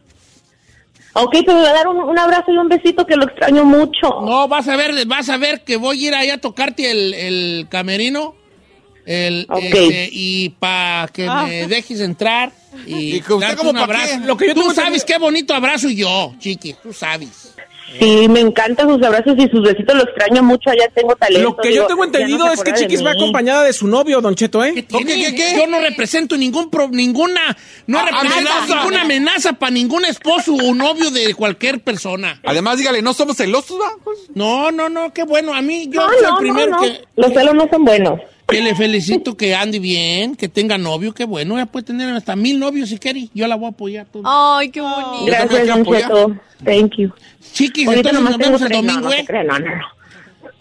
Ok, 1.14 1.32
te 1.45 1.53
voy 1.53 1.64
a 1.64 1.72
dar 1.72 1.89
un, 1.89 1.97
un 1.97 2.18
abrazo 2.18 2.53
y 2.53 2.59
un 2.59 2.68
besito 2.68 3.07
que 3.07 3.16
lo 3.16 3.24
extraño 3.24 3.64
mucho. 3.64 4.20
No, 4.22 4.47
vas 4.49 4.68
a 4.68 4.76
ver, 4.76 4.93
vas 5.07 5.30
a 5.30 5.39
ver 5.39 5.64
que 5.64 5.76
voy 5.76 6.05
a 6.05 6.09
ir 6.09 6.14
ahí 6.14 6.30
a 6.30 6.39
tocarte 6.39 6.91
el, 6.91 7.14
el 7.14 7.66
camerino. 7.70 8.34
El, 9.07 9.47
este, 9.63 10.09
y 10.13 10.49
para 10.59 11.07
que 11.09 11.29
me 11.31 11.69
dejes 11.69 12.01
entrar 12.01 12.51
y, 12.87 13.17
¿Y 13.17 13.21
que 13.21 13.33
usted 13.35 13.47
darte 13.47 13.57
como 13.59 13.71
un 13.71 13.79
abrazo. 13.79 14.19
qué? 14.21 14.27
Lo 14.27 14.37
que 14.37 14.49
yo 14.49 14.55
tú 14.55 14.73
sabes 14.73 15.05
qué 15.05 15.17
bonito 15.19 15.55
abrazo 15.55 15.89
yo, 15.89 16.35
chiquis, 16.41 16.77
tú 16.83 16.93
sabes. 16.93 17.53
Sí, 18.01 18.27
me 18.29 18.41
encantan 18.41 18.89
sus 18.89 19.01
abrazos 19.01 19.37
y 19.39 19.49
sus 19.49 19.63
besitos, 19.63 19.95
lo 19.95 20.03
extraño 20.03 20.43
mucho, 20.43 20.69
allá 20.71 20.89
tengo 20.93 21.15
talento. 21.15 21.51
Lo 21.51 21.57
que 21.57 21.69
digo, 21.69 21.83
yo 21.83 21.87
tengo 21.87 22.01
no 22.01 22.05
entendido 22.07 22.51
es 22.53 22.61
que 22.65 22.73
Chiquis 22.75 23.03
va 23.07 23.13
acompañada 23.13 23.63
de 23.63 23.73
su 23.73 23.87
novio, 23.87 24.21
Don 24.21 24.35
Cheto, 24.35 24.63
¿eh? 24.65 24.75
¿Qué 24.75 24.83
tiene? 24.83 25.15
qué, 25.25 25.35
qué? 25.37 25.55
Yo 25.57 25.69
no 25.69 25.79
represento 25.79 26.37
ningún 26.37 26.69
pro- 26.69 26.89
ninguna, 26.89 27.57
no 27.87 28.01
Ah, 28.01 28.07
represento 28.11 28.51
amenaza. 28.51 28.75
ninguna 28.75 29.03
amenaza 29.03 29.53
para 29.53 29.71
ningún 29.71 30.05
esposo 30.05 30.53
o 30.57 30.75
novio 30.75 31.13
de 31.13 31.33
cualquier 31.35 31.79
persona. 31.81 32.41
Además, 32.45 32.77
dígale, 32.79 33.03
no 33.03 33.15
somos 33.15 33.37
celosos, 33.37 33.79
¿va? 33.81 33.93
No, 34.35 34.73
no, 34.73 34.89
no, 34.89 35.13
qué 35.15 35.23
bueno. 35.23 35.55
A 35.55 35.63
mí, 35.63 35.89
yo 35.89 36.01
No, 36.01 36.09
soy 36.09 36.17
no, 36.23 36.27
el 36.27 36.33
no, 36.35 36.39
primero 36.41 36.71
no. 36.73 36.81
que, 36.83 37.03
Los 37.15 37.33
celos 37.33 37.55
no 37.55 37.69
son 37.71 37.85
buenos. 37.85 38.21
Que 38.49 38.61
le 38.61 38.74
felicito 38.74 39.36
que 39.36 39.55
ande 39.55 39.78
bien, 39.80 40.36
que 40.36 40.49
tenga 40.49 40.78
novio, 40.78 41.12
qué 41.12 41.24
bueno. 41.24 41.57
Ella 41.57 41.66
puede 41.66 41.86
tener 41.86 42.09
hasta 42.14 42.36
mil 42.36 42.59
novios 42.59 42.88
si 42.88 42.99
quiere. 42.99 43.28
Yo 43.34 43.47
la 43.49 43.57
voy 43.57 43.66
a 43.66 43.70
apoyar. 43.70 44.07
tú. 44.12 44.22
Ay, 44.24 44.70
qué 44.70 44.80
bonito. 44.80 45.24
Gracias, 45.26 45.66
Don 45.66 45.80
apoyar. 45.80 46.03
Cheto. 46.03 46.36
Thank 46.64 46.92
you. 46.99 47.11
Chiquis, 47.53 47.86
Ahorita 47.88 48.11
entonces 48.11 48.30
nos 48.30 48.38
vemos 48.38 48.62
el 48.62 48.68
no, 48.70 48.76
domingo, 48.76 49.01
no 49.01 49.12
¿eh? 49.12 49.26
no, 49.28 49.42
no, 49.44 49.59
no. 49.59 49.82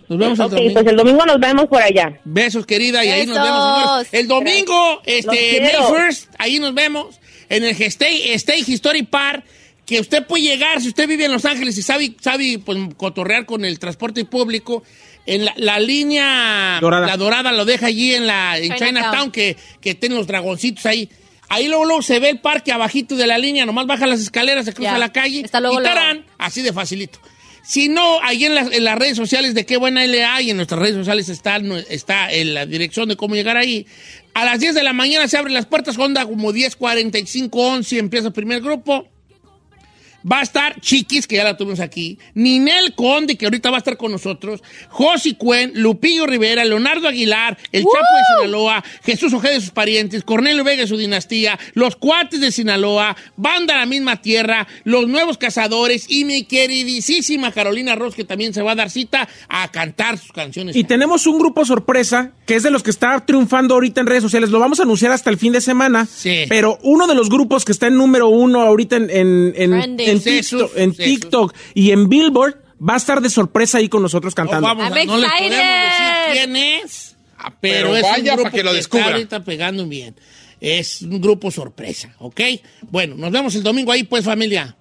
Nos 0.07 0.19
vemos 0.19 0.39
el 0.39 0.45
Ok, 0.45 0.51
domingo. 0.51 0.73
pues 0.73 0.87
el 0.87 0.95
domingo 0.95 1.25
nos 1.25 1.39
vemos 1.39 1.65
por 1.67 1.81
allá. 1.81 2.19
Besos, 2.25 2.65
querida, 2.65 3.03
y 3.05 3.09
ahí 3.09 3.25
nos 3.25 3.35
Besos. 3.37 3.49
vemos, 3.49 3.83
señores. 3.85 4.07
El 4.13 4.27
domingo, 4.27 5.01
este, 5.05 5.27
May 5.61 5.69
quiero. 5.71 5.89
1st, 5.95 6.27
ahí 6.37 6.59
nos 6.59 6.73
vemos, 6.73 7.19
en 7.49 7.63
el 7.63 7.71
State, 7.81 8.33
State 8.35 8.63
History 8.67 9.03
Park, 9.03 9.43
que 9.85 9.99
usted 9.99 10.25
puede 10.25 10.43
llegar, 10.43 10.81
si 10.81 10.89
usted 10.89 11.07
vive 11.07 11.25
en 11.25 11.31
Los 11.31 11.45
Ángeles 11.45 11.77
y 11.77 11.81
sabe, 11.83 12.15
sabe 12.19 12.59
pues, 12.63 12.77
cotorrear 12.97 13.45
con 13.45 13.63
el 13.65 13.77
transporte 13.79 14.25
público, 14.25 14.83
en 15.25 15.45
la, 15.45 15.53
la 15.57 15.79
línea, 15.79 16.77
Dorada. 16.81 17.07
la 17.07 17.17
dorada 17.17 17.51
lo 17.51 17.65
deja 17.65 17.87
allí 17.87 18.13
en 18.13 18.27
la 18.27 18.57
en 18.57 18.63
Chinatown. 18.73 18.87
Chinatown, 18.87 19.31
que, 19.31 19.57
que 19.81 19.95
tiene 19.95 20.15
los 20.15 20.27
dragoncitos 20.27 20.85
ahí. 20.85 21.09
Ahí 21.49 21.67
luego, 21.67 21.85
luego 21.85 22.01
se 22.01 22.19
ve 22.19 22.29
el 22.31 22.39
parque 22.39 22.71
abajito 22.71 23.15
de 23.15 23.27
la 23.27 23.37
línea, 23.37 23.65
nomás 23.65 23.85
baja 23.85 24.07
las 24.07 24.19
escaleras, 24.19 24.65
se 24.65 24.73
cruza 24.73 24.93
Ya. 24.93 24.97
la 24.97 25.11
calle 25.11 25.41
Está 25.41 25.59
luego, 25.59 25.75
y 25.79 25.83
luego. 25.83 25.95
tarán, 25.95 26.25
así 26.37 26.61
de 26.61 26.73
facilito. 26.73 27.19
Si 27.63 27.87
no, 27.89 28.19
ahí 28.21 28.45
en 28.45 28.53
las, 28.55 28.71
en 28.71 28.83
las 28.83 28.95
redes 28.97 29.17
sociales 29.17 29.55
de 29.55 29.65
Qué 29.65 29.77
Buena 29.77 30.05
LA 30.05 30.41
y 30.43 30.51
en 30.51 30.57
nuestras 30.57 30.79
redes 30.79 30.95
sociales 30.95 31.29
está, 31.29 31.57
no- 31.59 31.77
está 31.77 32.31
en 32.31 32.53
la 32.53 32.65
dirección 32.67 33.09
de 33.09 33.15
cómo 33.15 33.33
llegar 33.35 33.57
ahí. 33.57 33.87
A 34.35 34.45
las 34.45 34.59
10 34.59 34.75
de 34.75 34.83
la 34.83 34.93
mañana 34.93 35.27
se 35.27 35.37
abren 35.37 35.53
las 35.55 35.65
puertas, 35.65 35.97
onda 35.97 36.25
como 36.25 36.51
10, 36.51 36.75
45, 36.75 37.59
11, 37.59 37.97
empieza 37.97 38.27
el 38.27 38.33
primer 38.33 38.61
grupo. 38.61 39.07
Va 40.29 40.39
a 40.39 40.43
estar 40.43 40.79
Chiquis, 40.81 41.27
que 41.27 41.35
ya 41.35 41.43
la 41.43 41.55
tuvimos 41.55 41.79
aquí, 41.79 42.17
Ninel 42.33 42.95
Conde, 42.95 43.37
que 43.37 43.45
ahorita 43.45 43.69
va 43.69 43.77
a 43.77 43.79
estar 43.79 43.97
con 43.97 44.11
nosotros, 44.11 44.63
Josi 44.89 45.35
Cuen, 45.35 45.71
Lupillo 45.75 46.25
Rivera, 46.25 46.65
Leonardo 46.65 47.07
Aguilar, 47.07 47.57
el 47.71 47.83
Chapo 47.83 47.97
de 47.97 48.43
Sinaloa, 48.45 48.83
Jesús 49.03 49.33
Ojeda 49.33 49.55
y 49.55 49.61
sus 49.61 49.71
parientes, 49.71 50.23
Cornelio 50.23 50.63
Vega 50.63 50.83
y 50.83 50.87
su 50.87 50.97
dinastía, 50.97 51.59
los 51.73 51.95
cuates 51.95 52.41
de 52.41 52.51
Sinaloa, 52.51 53.15
Banda 53.37 53.77
La 53.77 53.85
Misma 53.85 54.21
Tierra, 54.21 54.67
los 54.83 55.07
nuevos 55.07 55.37
cazadores 55.37 56.05
y 56.09 56.25
mi 56.25 56.43
queridísima 56.43 57.51
Carolina 57.51 57.95
Ross, 57.95 58.15
que 58.15 58.23
también 58.23 58.53
se 58.53 58.61
va 58.61 58.71
a 58.71 58.75
dar 58.75 58.89
cita 58.89 59.27
a 59.47 59.71
cantar 59.71 60.17
sus 60.17 60.31
canciones. 60.31 60.75
Y 60.75 60.83
tenemos 60.83 61.27
un 61.27 61.37
grupo 61.37 61.65
sorpresa 61.65 62.31
que 62.45 62.55
es 62.55 62.63
de 62.63 62.71
los 62.71 62.83
que 62.83 62.91
está 62.91 63.25
triunfando 63.25 63.73
ahorita 63.73 64.01
en 64.01 64.07
redes 64.07 64.23
sociales. 64.23 64.49
Lo 64.49 64.59
vamos 64.59 64.79
a 64.79 64.83
anunciar 64.83 65.11
hasta 65.11 65.29
el 65.29 65.37
fin 65.37 65.51
de 65.51 65.61
semana. 65.61 66.05
Sí. 66.05 66.45
Pero 66.47 66.77
uno 66.83 67.07
de 67.07 67.15
los 67.15 67.29
grupos 67.29 67.65
que 67.65 67.71
está 67.71 67.87
en 67.87 67.95
número 67.95 68.27
uno 68.27 68.61
ahorita 68.61 68.95
en, 68.97 69.53
en. 69.55 70.14
En 70.15 70.21
TikTok, 70.23 70.71
en 70.77 70.95
Jesús. 70.95 71.05
TikTok 71.21 71.55
y 71.73 71.91
en 71.91 72.09
Billboard 72.09 72.55
va 72.87 72.93
a 72.95 72.97
estar 72.97 73.21
de 73.21 73.29
sorpresa 73.29 73.77
ahí 73.79 73.89
con 73.89 74.01
nosotros 74.01 74.33
No, 74.33 74.35
cantando. 74.35 74.67
vamos, 74.67 74.83
I'm 74.85 75.07
no 75.07 75.17
les 75.17 75.29
podemos 75.31 75.57
decir 75.57 76.31
quién 76.31 76.55
es, 76.55 77.15
pero, 77.37 77.89
pero 77.91 77.95
es 77.95 78.01
vaya 78.03 78.17
un 78.33 78.37
grupo 78.37 78.43
para 78.43 78.51
que 78.51 78.63
lo 78.63 78.69
está 78.71 78.77
descubra. 78.77 79.05
ahorita 79.13 79.43
pegando 79.43 79.85
bien. 79.87 80.15
Es 80.61 81.01
un 81.01 81.21
grupo 81.21 81.51
sorpresa, 81.51 82.15
¿ok? 82.19 82.41
Bueno, 82.89 83.15
nos 83.15 83.29
vemos 83.31 83.53
el 83.55 83.63
domingo 83.63 83.91
ahí, 83.91 84.03
pues, 84.03 84.23
familia. 84.23 84.75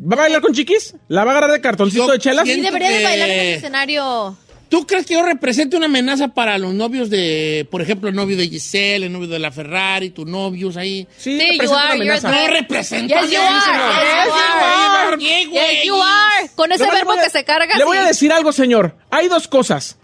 ¿Va 0.00 0.14
a 0.16 0.20
bailar 0.20 0.40
con 0.40 0.54
chiquis? 0.54 0.94
¿La 1.08 1.24
va 1.24 1.32
a 1.32 1.36
agarrar 1.36 1.52
de 1.52 1.60
cartoncito 1.60 2.06
Yo 2.06 2.12
de 2.12 2.18
chelas? 2.18 2.46
Sí, 2.48 2.60
debería 2.60 2.90
de 2.90 3.04
bailar 3.04 3.28
en 3.28 3.38
el 3.40 3.54
escenario. 3.56 4.36
¿Tú 4.68 4.86
crees 4.86 5.06
que 5.06 5.14
yo 5.14 5.22
represento 5.22 5.76
una 5.78 5.86
amenaza 5.86 6.28
para 6.28 6.58
los 6.58 6.74
novios 6.74 7.08
de, 7.08 7.66
por 7.70 7.80
ejemplo, 7.80 8.08
el 8.10 8.14
novio 8.14 8.36
de 8.36 8.48
Giselle, 8.48 9.06
el 9.06 9.12
novio 9.12 9.28
de 9.28 9.38
la 9.38 9.50
Ferrari, 9.50 10.10
tus 10.10 10.26
novios 10.26 10.76
ahí? 10.76 11.06
Sí, 11.16 11.38
Sí, 11.40 11.58
you 11.58 11.70
una 11.70 11.82
are, 11.84 11.92
amenaza. 11.94 12.30
No 12.30 12.46
represento. 12.48 13.14
Yes, 13.14 13.30
you 13.30 13.38
are. 13.40 13.54
Yes, 13.54 14.26
you 14.26 14.32
are. 14.32 15.16
Yes, 15.18 15.48
güey. 15.48 15.74
Yes, 15.76 15.84
you 15.86 15.94
are. 16.02 16.50
Con 16.54 16.70
ese 16.72 16.84
verbo 16.84 17.14
que 17.14 17.30
se 17.30 17.44
carga 17.44 17.78
Le 17.78 17.84
voy 17.84 17.96
a 17.96 18.04
decir 18.04 18.30
algo, 18.30 18.52
señor. 18.52 18.94
Hay 19.10 19.28
dos 19.28 19.48
cosas. 19.48 19.96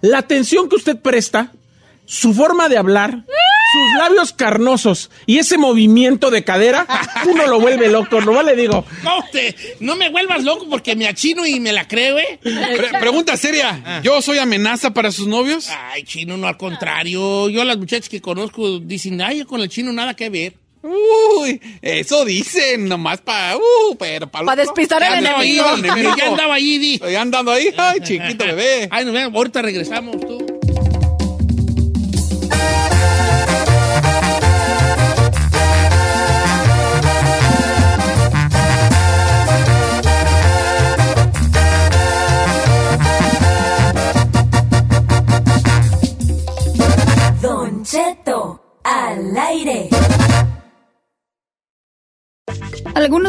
La 0.00 0.18
atención 0.18 0.68
que 0.68 0.76
usted 0.76 0.96
presta, 0.96 1.52
su 2.06 2.32
forma 2.32 2.68
de 2.68 2.76
hablar, 2.78 3.24
sus 3.72 3.98
labios 3.98 4.32
carnosos 4.32 5.10
y 5.26 5.38
ese 5.38 5.56
movimiento 5.58 6.30
de 6.30 6.44
cadera, 6.44 6.86
uno 7.26 7.46
lo 7.46 7.60
vuelve 7.60 7.88
loco. 7.88 8.20
No 8.20 8.42
le 8.42 8.54
digo. 8.56 8.84
No, 9.02 9.24
te- 9.32 9.54
no 9.80 9.96
me 9.96 10.08
vuelvas 10.10 10.44
loco 10.44 10.66
porque 10.68 10.94
me 10.96 11.06
achino 11.06 11.46
y 11.46 11.58
me 11.60 11.72
la 11.72 11.86
creo, 11.88 12.18
¿eh? 12.18 12.38
Pre- 12.42 12.98
pregunta 13.00 13.36
seria. 13.36 14.00
¿Yo 14.02 14.20
soy 14.22 14.38
amenaza 14.38 14.92
para 14.92 15.10
sus 15.12 15.26
novios? 15.26 15.68
Ay, 15.90 16.02
chino, 16.04 16.36
no, 16.36 16.46
al 16.46 16.56
contrario. 16.56 17.48
Yo 17.48 17.64
las 17.64 17.78
muchachas 17.78 18.08
que 18.08 18.20
conozco 18.20 18.78
dicen, 18.78 19.20
ay, 19.22 19.44
con 19.44 19.60
el 19.60 19.68
chino 19.68 19.92
nada 19.92 20.14
que 20.14 20.28
ver. 20.30 20.54
Uy, 20.84 21.60
eso 21.80 22.24
dicen, 22.24 22.88
nomás 22.88 23.20
para... 23.20 23.56
Uh, 23.56 23.94
pero 23.96 24.26
para... 24.26 24.44
Pa' 24.44 24.56
despistar 24.56 25.00
al 25.02 25.18
andaba 25.18 25.38
ahí, 25.38 25.58
enemigo. 25.78 26.16
ya 26.16 26.26
andaba 26.26 26.54
ahí, 26.54 26.78
di. 26.78 26.94
Estoy 26.94 27.14
andando 27.14 27.52
ahí. 27.52 27.72
Ay, 27.76 28.00
chiquito 28.04 28.44
bebé. 28.44 28.88
Ay, 28.90 29.04
nos 29.04 29.14
vemos, 29.14 29.32
ahorita 29.36 29.62
regresamos, 29.62 30.18
tú. 30.20 30.44